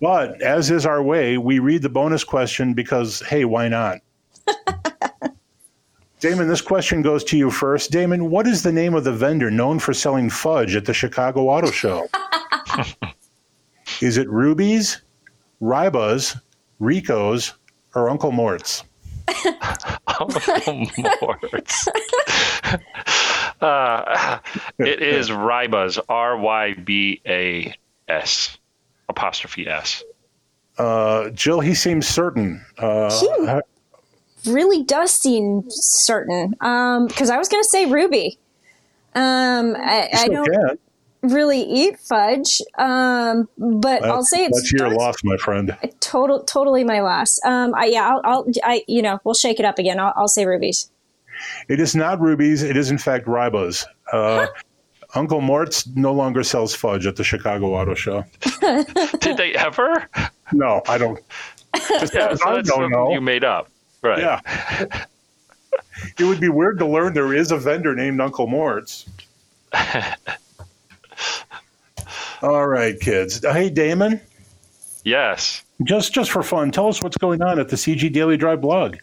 But 0.00 0.42
as 0.42 0.70
is 0.70 0.84
our 0.84 1.02
way, 1.02 1.38
we 1.38 1.58
read 1.58 1.82
the 1.82 1.88
bonus 1.88 2.24
question 2.24 2.74
because, 2.74 3.20
hey, 3.20 3.44
why 3.44 3.68
not? 3.68 3.98
Damon, 6.20 6.48
this 6.48 6.60
question 6.60 7.02
goes 7.02 7.22
to 7.24 7.36
you 7.36 7.50
first. 7.50 7.90
Damon, 7.92 8.30
what 8.30 8.46
is 8.46 8.62
the 8.62 8.72
name 8.72 8.94
of 8.94 9.04
the 9.04 9.12
vendor 9.12 9.50
known 9.50 9.78
for 9.78 9.92
selling 9.92 10.30
fudge 10.30 10.74
at 10.74 10.86
the 10.86 10.94
Chicago 10.94 11.48
Auto 11.48 11.70
Show? 11.70 12.08
is 14.00 14.16
it 14.16 14.28
Ruby's, 14.28 15.02
Ryba's, 15.60 16.36
Rico's, 16.80 17.54
or 17.94 18.10
Uncle 18.10 18.32
Mort's? 18.32 18.82
Uncle 20.20 20.86
Morts. 21.20 21.88
uh, 23.60 24.38
it 24.78 25.02
is 25.02 25.30
Rybas. 25.30 25.98
R 26.08 26.38
Y 26.38 26.74
B 26.74 27.20
A 27.26 27.74
S 28.08 28.58
apostrophe 29.16 29.66
S. 29.66 30.04
Uh, 30.78 31.30
Jill, 31.30 31.60
he 31.60 31.74
seems 31.74 32.06
certain. 32.06 32.64
Uh, 32.76 33.10
He 34.42 34.52
really 34.52 34.82
does 34.82 35.12
seem 35.12 35.64
certain. 35.68 36.50
Because 36.50 37.30
I 37.30 37.38
was 37.38 37.48
going 37.48 37.62
to 37.62 37.68
say 37.68 37.86
Ruby. 37.86 38.38
Um, 39.14 39.74
I, 39.76 40.10
I 40.12 40.16
still 40.16 40.44
don't 40.44 40.78
can. 41.22 41.32
really 41.34 41.62
eat 41.62 41.98
fudge, 41.98 42.60
um, 42.78 43.48
but 43.56 44.04
I'll 44.04 44.22
say 44.22 44.44
it's 44.44 44.60
that's 44.60 44.72
your 44.72 44.90
loss, 44.90 45.16
my 45.24 45.38
friend. 45.38 45.74
total, 46.00 46.44
totally 46.44 46.84
my 46.84 47.00
loss. 47.00 47.38
Um, 47.46 47.74
I, 47.74 47.86
yeah, 47.86 48.10
I'll, 48.10 48.20
I'll, 48.24 48.46
I, 48.62 48.82
you 48.86 49.00
know, 49.00 49.18
we'll 49.24 49.32
shake 49.32 49.58
it 49.58 49.64
up 49.64 49.78
again. 49.78 49.98
I'll, 49.98 50.12
I'll 50.16 50.28
say 50.28 50.44
Ruby's. 50.44 50.90
It 51.68 51.80
is 51.80 51.96
not 51.96 52.20
Ruby's. 52.20 52.62
It 52.62 52.76
is, 52.76 52.90
in 52.90 52.98
fact, 52.98 53.26
Ryba's. 53.26 53.86
Uh, 54.12 54.46
Uncle 55.16 55.40
Mort's 55.40 55.86
no 55.88 56.12
longer 56.12 56.42
sells 56.44 56.74
fudge 56.74 57.06
at 57.06 57.16
the 57.16 57.24
Chicago 57.24 57.74
Auto 57.74 57.94
Show. 57.94 58.24
Did 59.20 59.36
they 59.36 59.54
ever? 59.54 60.08
No, 60.52 60.82
I 60.88 60.98
don't. 60.98 61.18
Just 61.74 62.14
Yeah, 62.14 62.34
so 62.34 62.48
I 62.48 62.54
that's 62.56 62.68
don't 62.68 62.90
know. 62.90 63.12
you 63.12 63.20
made 63.20 63.42
up. 63.44 63.68
Right. 64.02 64.18
Yeah. 64.18 64.40
it 66.18 66.24
would 66.24 66.40
be 66.40 66.48
weird 66.48 66.78
to 66.78 66.86
learn 66.86 67.14
there 67.14 67.32
is 67.34 67.50
a 67.50 67.56
vendor 67.56 67.94
named 67.94 68.20
Uncle 68.20 68.46
Mort's. 68.46 69.06
All 72.42 72.66
right, 72.68 72.98
kids. 73.00 73.40
Hey, 73.44 73.70
Damon. 73.70 74.20
Yes. 75.04 75.62
Just 75.84 76.12
just 76.12 76.30
for 76.30 76.42
fun, 76.42 76.70
tell 76.70 76.88
us 76.88 77.02
what's 77.02 77.16
going 77.16 77.42
on 77.42 77.58
at 77.58 77.68
the 77.68 77.76
CG 77.76 78.12
Daily 78.12 78.36
Drive 78.36 78.60
blog. 78.60 78.96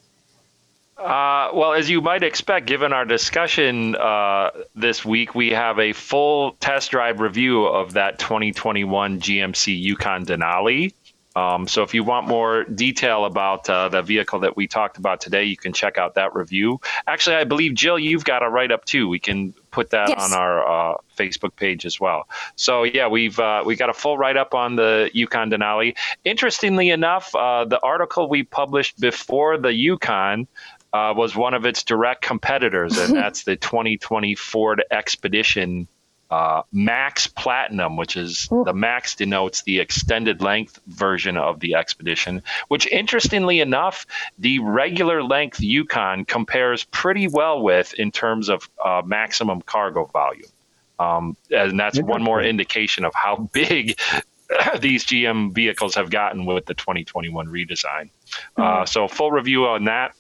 Uh, 0.98 1.50
well, 1.54 1.74
as 1.74 1.90
you 1.90 2.02
might 2.02 2.24
expect, 2.24 2.68
given 2.68 2.94
our 2.94 3.04
discussion 3.06 3.96
uh, 3.96 4.52
this 4.76 5.04
week, 5.04 5.34
we 5.34 5.50
have 5.50 5.80
a 5.80 5.92
full 5.94 6.52
test 6.60 6.92
drive 6.92 7.20
review 7.20 7.66
of 7.66 7.94
that 7.94 8.20
2021 8.20 9.20
GMC 9.20 9.82
Yukon 9.82 10.26
Denali. 10.26 10.94
Um, 11.36 11.68
so 11.68 11.82
if 11.82 11.96
you 11.96 12.04
want 12.04 12.28
more 12.28 12.64
detail 12.64 13.26
about 13.26 13.68
uh, 13.68 13.90
the 13.90 14.04
vehicle 14.04 14.42
that 14.42 14.56
we 14.56 14.68
talked 14.68 14.98
about 14.98 15.20
today, 15.20 15.46
you 15.46 15.58
can 15.58 15.74
check 15.74 15.98
out 15.98 16.14
that 16.14 16.36
review. 16.36 16.80
Actually, 17.08 17.38
I 17.38 17.44
believe 17.44 17.74
Jill, 17.74 17.98
you've 17.98 18.24
got 18.24 18.44
a 18.44 18.50
write 18.50 18.72
up 18.72 18.86
too. 18.86 19.10
We 19.10 19.18
can 19.18 19.56
put 19.72 19.90
that 19.90 20.10
Yes. 20.10 20.32
on 20.32 20.40
our 20.40 20.94
uh, 20.94 20.98
Facebook 21.18 21.56
page 21.56 21.88
as 21.88 22.00
well. 22.00 22.28
So 22.56 22.84
yeah, 22.84 23.08
we've 23.08 23.40
uh, 23.40 23.64
we 23.66 23.76
got 23.76 23.90
a 23.90 23.94
full 23.94 24.16
write 24.16 24.38
up 24.38 24.54
on 24.54 24.76
the 24.76 25.10
Yukon 25.12 25.50
Denali. 25.50 25.98
Interestingly 26.24 26.92
enough, 26.92 27.34
uh, 27.34 27.66
the 27.66 27.80
article 27.82 28.30
we 28.30 28.44
published 28.44 29.00
before 29.00 29.58
the 29.58 29.74
Yukon 29.74 30.48
uh, 30.94 31.14
was 31.16 31.36
one 31.36 31.54
of 31.54 31.66
its 31.66 31.84
direct 31.84 32.22
competitors, 32.22 32.98
and 32.98 33.16
that's 33.16 33.44
the 33.44 33.56
2020 33.56 34.36
Ford 34.36 34.84
Expedition 34.92 35.88
uh, 36.30 36.64
Max 36.72 37.28
Platinum, 37.28 37.96
which 37.96 38.18
is 38.18 38.48
the 38.50 38.74
Max 38.74 39.16
denotes 39.16 39.62
the 39.64 39.80
extended 39.80 40.42
length 40.42 40.80
version 40.88 41.38
of 41.38 41.60
the 41.60 41.76
Expedition, 41.76 42.42
which 42.70 42.88
interestingly 42.88 43.60
enough, 43.60 44.08
the 44.40 44.58
regular 44.60 45.22
length 45.22 45.62
Yukon 45.62 46.26
compares 46.26 46.86
pretty 46.86 47.28
well 47.28 47.62
with 47.62 47.94
in 47.94 48.12
terms 48.12 48.50
of 48.50 48.68
uh, 48.84 49.04
maximum 49.06 49.62
cargo 49.62 50.06
volume. 50.06 50.50
Um, 50.98 51.38
and 51.52 51.80
that's 51.80 52.02
one 52.02 52.24
more 52.24 52.42
indication 52.42 53.06
of 53.06 53.14
how 53.14 53.50
big 53.52 54.00
these 54.80 55.06
GM 55.06 55.54
vehicles 55.54 55.96
have 55.96 56.10
gotten 56.10 56.46
with 56.46 56.66
the 56.66 56.74
2021 56.74 57.48
redesign. 57.48 58.10
Uh, 58.58 58.86
so, 58.86 59.08
full 59.08 59.32
review 59.32 59.66
on 59.68 59.84
that 59.86 60.16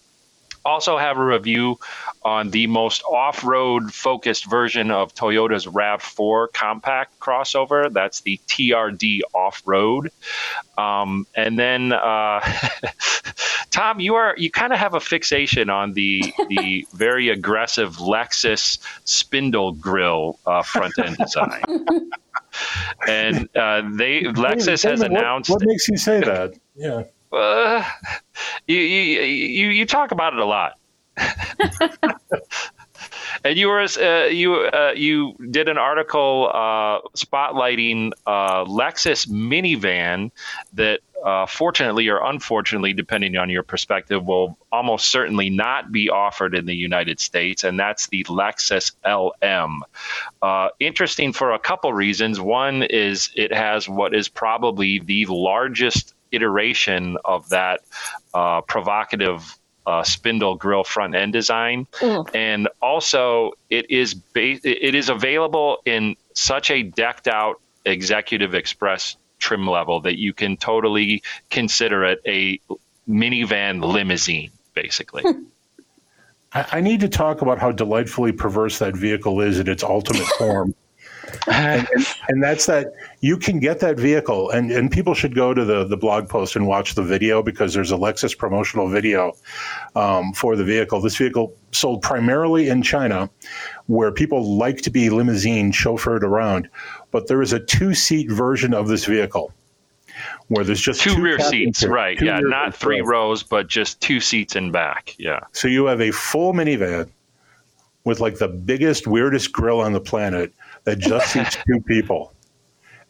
also 0.66 0.98
have 0.98 1.18
a 1.18 1.24
review 1.24 1.80
on 2.24 2.50
the 2.52 2.68
most 2.68 3.04
off-road 3.04 3.94
focused 3.94 4.50
version 4.50 4.92
of 4.92 5.14
Toyota's 5.14 5.66
RAV4 5.66 6.54
compact 6.54 7.20
crossover. 7.20 7.92
That's 7.92 8.22
the 8.22 8.40
TRD 8.48 9.22
off-road. 9.34 10.12
Um, 10.78 11.28
and 11.36 11.60
then 11.60 11.92
uh, 11.92 12.40
Tom, 13.74 14.00
you 14.00 14.14
are 14.16 14.36
you 14.38 14.52
kind 14.52 14.72
of 14.72 14.78
have 14.78 14.94
a 14.94 15.00
fixation 15.00 15.72
on 15.72 15.94
the 15.94 16.22
the 16.48 16.86
very 16.94 17.30
aggressive 17.30 17.98
Lexus 17.98 18.78
spindle 19.04 19.72
grill 19.72 20.38
uh, 20.46 20.62
front 20.62 20.94
end 21.00 21.18
design. 21.18 21.64
and 23.08 23.50
uh, 23.56 23.82
they 23.94 24.22
Lexus 24.22 24.84
has 24.84 25.02
announced. 25.02 25.50
What, 25.50 25.62
what, 25.62 25.68
makes 25.68 25.88
you 25.88 25.98
say 25.98 26.20
that? 26.22 26.54
Yeah. 26.76 27.04
Uh, 27.34 27.84
you, 28.68 28.78
you 28.78 29.70
you 29.70 29.86
talk 29.86 30.12
about 30.12 30.34
it 30.34 30.40
a 30.40 30.46
lot. 30.46 30.74
and 33.44 33.58
you 33.58 33.68
were 33.68 33.82
uh, 33.82 34.26
you 34.26 34.56
uh, 34.56 34.94
you 34.96 35.36
did 35.52 35.70
an 35.70 35.78
article 35.78 36.50
uh, 36.54 37.00
spotlighting 37.16 38.12
uh, 38.26 38.66
Lexus 38.66 39.28
minivan 39.28 40.32
that 40.74 41.02
uh, 41.24 41.46
fortunately 41.46 42.10
or 42.10 42.24
unfortunately, 42.24 42.94
depending 42.94 43.38
on 43.38 43.50
your 43.50 43.64
perspective, 43.64 44.26
will 44.26 44.58
almost 44.72 45.10
certainly 45.10 45.50
not 45.50 45.92
be 45.92 46.10
offered 46.10 46.54
in 46.54 46.66
the 46.66 46.76
United 46.76 47.20
States, 47.20 47.64
and 47.64 47.80
that's 47.80 48.08
the 48.08 48.24
Lexus 48.26 48.92
LM. 49.06 49.84
Interesting 50.80 51.34
for 51.34 51.54
a 51.54 51.60
couple 51.60 51.94
reasons. 51.94 52.42
One 52.42 52.84
is 52.84 53.32
it 53.36 53.54
has 53.54 53.88
what 53.88 54.14
is 54.14 54.28
probably 54.28 55.00
the 55.00 55.26
largest 55.28 56.14
iteration 56.34 57.18
of 57.24 57.50
that 57.50 57.82
provocative 58.68 59.58
uh, 59.86 60.04
spindle 60.04 60.56
grill 60.56 60.84
front 60.84 61.16
end 61.16 61.34
design, 61.34 61.86
mm. 62.00 62.30
and 62.34 62.70
also 62.82 63.52
it 63.70 63.90
is 63.92 64.14
ba- 64.14 64.60
it 64.64 64.96
is 64.96 65.10
available 65.10 65.80
in 65.86 66.16
such 66.34 66.72
a 66.72 66.84
decked 66.84 67.28
out 67.28 67.60
executive 67.86 68.56
express 68.56 69.18
trim 69.40 69.68
level 69.68 70.00
that 70.02 70.18
you 70.18 70.34
can 70.34 70.56
totally 70.56 71.22
consider 71.50 72.06
it 72.06 72.22
a 72.26 72.60
minivan 73.10 73.84
limousine, 73.84 74.52
basically. 74.74 75.24
Hmm. 75.24 75.44
I, 76.54 76.66
I 76.74 76.82
need 76.82 77.02
to 77.02 77.10
talk 77.10 77.42
about 77.42 77.60
how 77.60 77.72
delightfully 77.72 78.32
perverse 78.32 78.80
that 78.80 78.96
vehicle 78.96 79.42
is 79.42 79.60
in 79.60 79.68
its 79.68 79.84
ultimate 79.84 80.28
form 80.38 80.74
and, 81.52 81.88
and, 82.28 82.44
that's 82.44 82.66
that 82.66 82.94
you 83.22 83.38
can 83.38 83.60
get 83.60 83.80
that 83.80 83.98
vehicle 83.98 84.50
and, 84.50 84.72
and 84.72 84.92
people 84.92 85.14
should 85.14 85.36
go 85.36 85.54
to 85.54 85.64
the, 85.64 85.86
the 85.86 85.98
blog 85.98 86.28
post 86.28 86.56
and 86.56 86.68
watch 86.68 86.96
the 86.96 87.04
video 87.04 87.42
because 87.42 87.74
there's 87.74 87.92
a 87.92 87.96
lexus 87.96 88.38
promotional 88.38 88.88
video 88.88 89.34
um, 89.96 90.34
for 90.34 90.56
the 90.56 90.64
vehicle 90.64 91.00
this 91.02 91.16
vehicle 91.16 91.56
sold 91.72 92.02
primarily 92.02 92.70
in 92.70 92.82
china 92.82 93.30
where 93.88 94.12
people 94.12 94.58
like 94.58 94.82
to 94.82 94.90
be 94.90 95.10
limousine 95.10 95.72
chauffeured 95.72 96.24
around 96.24 96.70
but 97.12 97.28
there 97.28 97.42
is 97.42 97.54
a 97.54 97.60
two-seat 97.60 98.30
version 98.30 98.74
of 98.74 98.88
this 98.88 99.06
vehicle 99.06 99.54
where 100.48 100.64
there's 100.64 100.82
just 100.82 101.02
two, 101.02 101.16
two 101.16 101.22
rear 101.22 101.40
seats, 101.40 101.84
right? 101.84 102.22
Yeah, 102.22 102.40
not 102.40 102.76
three 102.76 103.02
rows, 103.02 103.42
but 103.42 103.68
just 103.68 104.00
two 104.00 104.20
seats 104.20 104.56
in 104.56 104.72
back. 104.72 105.16
Yeah. 105.18 105.40
So 105.52 105.68
you 105.68 105.86
have 105.86 106.02
a 106.02 106.12
full 106.12 106.54
minivan 106.54 107.10
with 108.04 108.20
like 108.20 108.38
the 108.38 108.48
biggest, 108.48 109.08
weirdest 109.08 109.52
grill 109.52 109.80
on 109.80 109.94
the 109.94 110.02
planet 110.02 110.54
that 110.84 111.00
just 111.00 111.32
seats 111.34 111.58
two 111.68 111.80
people. 111.82 112.34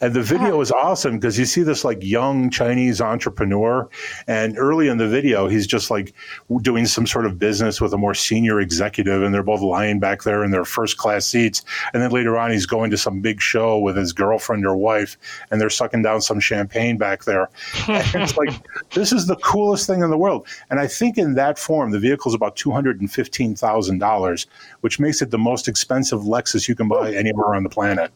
And 0.03 0.13
the 0.13 0.21
video 0.21 0.59
is 0.59 0.69
awesome 0.69 1.17
because 1.17 1.39
you 1.39 1.45
see 1.45 1.63
this 1.63 1.85
like 1.85 2.03
young 2.03 2.49
Chinese 2.49 2.99
entrepreneur, 2.99 3.87
and 4.27 4.57
early 4.57 4.89
in 4.89 4.97
the 4.97 5.07
video, 5.07 5.47
he's 5.47 5.65
just 5.65 5.89
like 5.89 6.13
doing 6.61 6.85
some 6.85 7.07
sort 7.07 7.25
of 7.25 7.39
business 7.39 7.79
with 7.79 7.93
a 7.93 7.97
more 7.97 8.13
senior 8.13 8.59
executive, 8.59 9.23
and 9.23 9.33
they're 9.33 9.41
both 9.41 9.61
lying 9.61 10.01
back 10.01 10.23
there 10.23 10.43
in 10.43 10.51
their 10.51 10.65
first 10.65 10.97
class 10.97 11.25
seats. 11.25 11.63
And 11.93 12.03
then 12.03 12.11
later 12.11 12.37
on, 12.37 12.51
he's 12.51 12.65
going 12.65 12.91
to 12.91 12.97
some 12.97 13.21
big 13.21 13.39
show 13.39 13.79
with 13.79 13.95
his 13.95 14.11
girlfriend 14.11 14.65
or 14.65 14.75
wife, 14.75 15.15
and 15.49 15.61
they're 15.61 15.69
sucking 15.69 16.01
down 16.01 16.19
some 16.19 16.41
champagne 16.41 16.97
back 16.97 17.23
there. 17.23 17.49
And 17.87 18.23
it's 18.23 18.35
like 18.35 18.53
this 18.89 19.13
is 19.13 19.27
the 19.27 19.37
coolest 19.37 19.87
thing 19.87 20.01
in 20.01 20.09
the 20.09 20.17
world. 20.17 20.45
And 20.69 20.81
I 20.81 20.87
think 20.87 21.17
in 21.17 21.35
that 21.35 21.57
form, 21.57 21.91
the 21.91 21.99
vehicle 21.99 22.29
is 22.29 22.35
about 22.35 22.57
two 22.57 22.71
hundred 22.71 22.99
and 22.99 23.09
fifteen 23.09 23.55
thousand 23.55 23.99
dollars, 23.99 24.47
which 24.81 24.99
makes 24.99 25.21
it 25.21 25.31
the 25.31 25.37
most 25.37 25.69
expensive 25.69 26.23
Lexus 26.23 26.67
you 26.67 26.75
can 26.75 26.89
buy 26.89 27.13
anywhere 27.13 27.55
on 27.55 27.63
the 27.63 27.69
planet. 27.69 28.11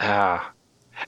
Ah. 0.00 0.53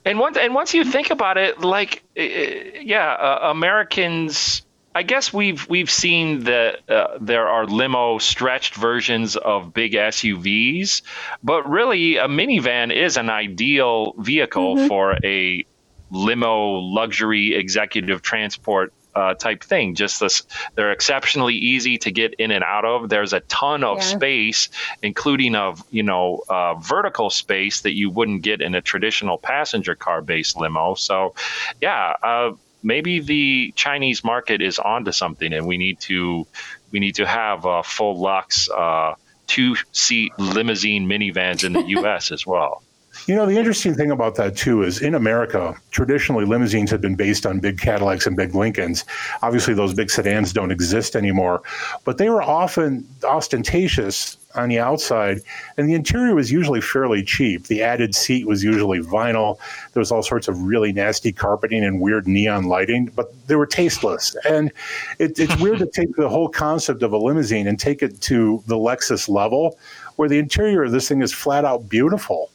And 0.05 0.19
once 0.19 0.37
and 0.37 0.53
once 0.53 0.73
you 0.73 0.83
think 0.83 1.11
about 1.11 1.37
it, 1.37 1.59
like 1.59 2.03
uh, 2.17 2.21
yeah, 2.21 3.11
uh, 3.11 3.51
Americans. 3.51 4.63
I 4.95 5.03
guess 5.03 5.31
we've 5.31 5.69
we've 5.69 5.91
seen 5.91 6.45
that 6.45 6.89
uh, 6.89 7.19
there 7.21 7.47
are 7.47 7.67
limo 7.67 8.17
stretched 8.17 8.73
versions 8.73 9.35
of 9.35 9.71
big 9.71 9.93
SUVs, 9.93 11.03
but 11.43 11.69
really 11.69 12.17
a 12.17 12.27
minivan 12.27 12.91
is 12.91 13.15
an 13.17 13.29
ideal 13.29 14.13
vehicle 14.17 14.75
mm-hmm. 14.75 14.87
for 14.87 15.15
a 15.23 15.63
limo 16.09 16.79
luxury 16.79 17.53
executive 17.53 18.23
transport 18.23 18.91
uh, 19.17 19.33
type 19.33 19.63
thing. 19.63 19.95
Just 19.95 20.19
this, 20.19 20.43
they're 20.75 20.91
exceptionally 20.91 21.55
easy 21.55 21.97
to 21.99 22.11
get 22.11 22.35
in 22.35 22.51
and 22.51 22.63
out 22.63 22.85
of. 22.85 23.09
There's 23.09 23.33
a 23.33 23.39
ton 23.41 23.83
of 23.83 23.97
yeah. 23.97 24.03
space, 24.03 24.69
including 25.01 25.55
of 25.55 25.83
you 25.89 26.03
know 26.03 26.43
uh, 26.47 26.75
vertical 26.75 27.29
space 27.29 27.81
that 27.81 27.95
you 27.95 28.11
wouldn't 28.11 28.43
get 28.43 28.61
in 28.61 28.75
a 28.75 28.81
traditional 28.81 29.37
passenger 29.37 29.95
car 29.95 30.21
based 30.21 30.57
limo. 30.57 30.93
So, 30.95 31.33
yeah. 31.81 32.13
Uh, 32.21 32.51
maybe 32.83 33.19
the 33.19 33.73
Chinese 33.75 34.23
market 34.23 34.61
is 34.61 34.77
onto 34.77 35.11
something, 35.11 35.51
and 35.51 35.65
we 35.65 35.77
need 35.77 35.99
to 36.01 36.45
we 36.91 36.99
need 36.99 37.15
to 37.15 37.25
have 37.25 37.65
a 37.65 37.81
full 37.81 38.19
lux 38.19 38.69
uh, 38.69 39.15
two 39.47 39.75
seat 39.91 40.31
limousine 40.37 41.07
minivans 41.07 41.63
in 41.63 41.73
the 41.73 41.83
U.S. 41.97 42.31
as 42.31 42.45
well. 42.45 42.83
You 43.27 43.35
know, 43.35 43.45
the 43.45 43.57
interesting 43.57 43.93
thing 43.93 44.09
about 44.09 44.35
that 44.35 44.55
too 44.55 44.83
is 44.83 45.01
in 45.01 45.13
America, 45.13 45.75
traditionally 45.91 46.45
limousines 46.45 46.89
have 46.91 47.01
been 47.01 47.15
based 47.15 47.45
on 47.45 47.59
big 47.59 47.77
Cadillacs 47.77 48.25
and 48.25 48.37
big 48.37 48.55
Lincolns. 48.55 49.03
Obviously, 49.41 49.73
those 49.73 49.93
big 49.93 50.09
sedans 50.09 50.53
don't 50.53 50.71
exist 50.71 51.13
anymore, 51.13 51.61
but 52.05 52.19
they 52.19 52.29
were 52.29 52.41
often 52.41 53.05
ostentatious 53.25 54.37
on 54.55 54.69
the 54.69 54.79
outside, 54.79 55.41
and 55.75 55.89
the 55.89 55.93
interior 55.93 56.35
was 56.35 56.53
usually 56.53 56.79
fairly 56.79 57.21
cheap. 57.21 57.67
The 57.67 57.83
added 57.83 58.15
seat 58.15 58.47
was 58.47 58.63
usually 58.63 58.99
vinyl. 58.99 59.57
There 59.91 59.99
was 59.99 60.09
all 60.09 60.23
sorts 60.23 60.47
of 60.47 60.61
really 60.61 60.93
nasty 60.93 61.33
carpeting 61.33 61.83
and 61.83 61.99
weird 61.99 62.29
neon 62.29 62.63
lighting, 62.63 63.11
but 63.13 63.33
they 63.47 63.55
were 63.55 63.67
tasteless. 63.67 64.37
And 64.45 64.71
it, 65.19 65.37
it's 65.37 65.55
weird 65.61 65.79
to 65.79 65.85
take 65.85 66.15
the 66.15 66.29
whole 66.29 66.47
concept 66.47 67.03
of 67.03 67.11
a 67.11 67.17
limousine 67.17 67.67
and 67.67 67.77
take 67.77 68.01
it 68.01 68.21
to 68.21 68.63
the 68.67 68.77
Lexus 68.77 69.27
level, 69.27 69.77
where 70.15 70.29
the 70.29 70.39
interior 70.39 70.83
of 70.83 70.93
this 70.93 71.09
thing 71.09 71.21
is 71.21 71.33
flat 71.33 71.65
out 71.65 71.89
beautiful. 71.89 72.49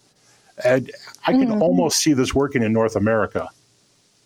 And 0.64 0.90
I 1.26 1.32
can 1.32 1.48
mm-hmm. 1.48 1.62
almost 1.62 1.98
see 1.98 2.12
this 2.12 2.34
working 2.34 2.62
in 2.62 2.72
North 2.72 2.96
America. 2.96 3.48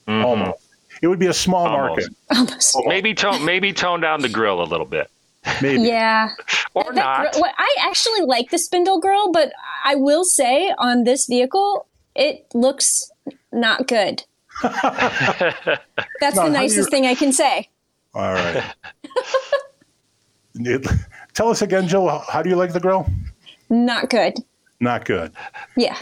Mm-hmm. 0.07 0.25
Almost. 0.25 0.67
It 1.03 1.09
would 1.09 1.19
be 1.19 1.27
a 1.27 1.35
small 1.35 1.67
almost. 1.67 2.11
market. 2.11 2.17
Almost. 2.31 2.77
Maybe 2.87 3.15
tone 3.15 3.45
maybe 3.45 3.73
tone 3.73 4.01
down 4.01 4.23
the 4.23 4.29
grill 4.29 4.63
a 4.63 4.65
little 4.65 4.87
bit. 4.87 5.11
Maybe. 5.63 5.83
Yeah. 5.83 6.31
or 6.75 6.93
not. 6.93 7.33
That, 7.33 7.55
I 7.57 7.77
actually 7.81 8.23
like 8.23 8.51
the 8.51 8.59
spindle 8.59 9.01
grill, 9.01 9.31
but 9.31 9.53
I 9.85 9.95
will 9.95 10.25
say 10.25 10.73
on 10.79 11.05
this 11.05 11.27
vehicle, 11.27 11.87
it 12.15 12.47
looks 12.55 13.11
not 13.53 13.87
good. 13.87 14.25
That's 14.63 16.37
the 16.37 16.49
nicest 16.49 16.91
thing 16.91 17.07
I 17.07 17.15
can 17.15 17.33
say. 17.33 17.69
All 18.15 18.33
right. 18.33 18.65
Tell 21.35 21.51
us 21.51 21.61
again, 21.61 21.87
Jill, 21.87 22.09
how 22.31 22.43
do 22.43 22.49
you 22.49 22.57
like 22.57 22.73
the 22.73 22.81
grill? 22.81 23.07
Not 23.69 24.09
good. 24.09 24.39
Not 24.81 25.05
good. 25.05 25.33
Yeah. 25.77 25.97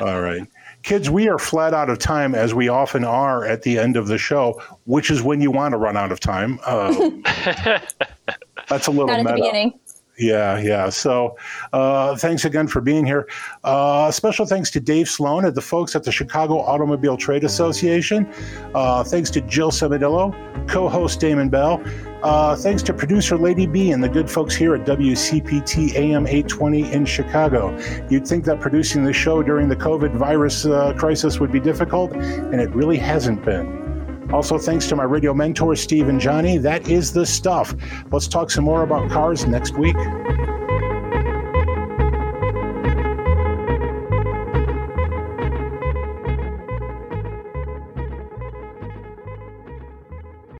All 0.00 0.20
right. 0.20 0.46
Kids, 0.82 1.10
we 1.10 1.28
are 1.28 1.38
flat 1.38 1.74
out 1.74 1.90
of 1.90 1.98
time, 1.98 2.34
as 2.34 2.54
we 2.54 2.68
often 2.68 3.04
are 3.04 3.44
at 3.44 3.62
the 3.62 3.78
end 3.78 3.96
of 3.96 4.08
the 4.08 4.16
show, 4.18 4.60
which 4.84 5.10
is 5.10 5.22
when 5.22 5.40
you 5.40 5.50
want 5.50 5.72
to 5.72 5.78
run 5.78 5.96
out 5.96 6.10
of 6.10 6.20
time. 6.20 6.58
Um, 6.66 7.22
that's 8.68 8.86
a 8.86 8.90
little 8.90 9.06
Not 9.06 9.18
at 9.20 9.24
meta. 9.24 9.36
the 9.36 9.42
beginning. 9.42 9.78
Yeah, 10.18 10.58
yeah. 10.58 10.90
So 10.90 11.36
uh, 11.72 12.14
thanks 12.16 12.44
again 12.44 12.66
for 12.68 12.80
being 12.82 13.06
here. 13.06 13.26
Uh, 13.64 14.10
special 14.10 14.44
thanks 14.44 14.70
to 14.72 14.80
Dave 14.80 15.08
Sloan 15.08 15.46
and 15.46 15.54
the 15.54 15.62
folks 15.62 15.96
at 15.96 16.04
the 16.04 16.12
Chicago 16.12 16.60
Automobile 16.60 17.16
Trade 17.16 17.42
Association. 17.42 18.30
Uh, 18.74 19.02
thanks 19.02 19.30
to 19.30 19.40
Jill 19.42 19.70
Ciminillo, 19.70 20.34
co 20.68 20.88
host 20.88 21.20
Damon 21.20 21.48
Bell. 21.48 21.82
Uh, 22.22 22.54
thanks 22.54 22.82
to 22.82 22.92
producer 22.92 23.38
Lady 23.38 23.66
B 23.66 23.92
and 23.92 24.04
the 24.04 24.08
good 24.08 24.30
folks 24.30 24.54
here 24.54 24.74
at 24.74 24.84
WCPT 24.84 25.94
AM 25.94 26.26
820 26.26 26.92
in 26.92 27.06
Chicago. 27.06 27.76
You'd 28.10 28.28
think 28.28 28.44
that 28.44 28.60
producing 28.60 29.04
the 29.04 29.12
show 29.12 29.42
during 29.42 29.68
the 29.68 29.76
COVID 29.76 30.14
virus 30.16 30.66
uh, 30.66 30.92
crisis 30.98 31.40
would 31.40 31.50
be 31.50 31.60
difficult, 31.60 32.12
and 32.12 32.60
it 32.60 32.74
really 32.74 32.98
hasn't 32.98 33.42
been. 33.42 34.28
Also, 34.30 34.58
thanks 34.58 34.86
to 34.88 34.96
my 34.96 35.04
radio 35.04 35.32
mentors, 35.32 35.80
Steve 35.80 36.08
and 36.08 36.20
Johnny. 36.20 36.58
That 36.58 36.88
is 36.88 37.12
the 37.12 37.24
stuff. 37.24 37.74
Let's 38.12 38.28
talk 38.28 38.50
some 38.50 38.64
more 38.64 38.82
about 38.82 39.10
cars 39.10 39.46
next 39.46 39.78
week. 39.78 39.96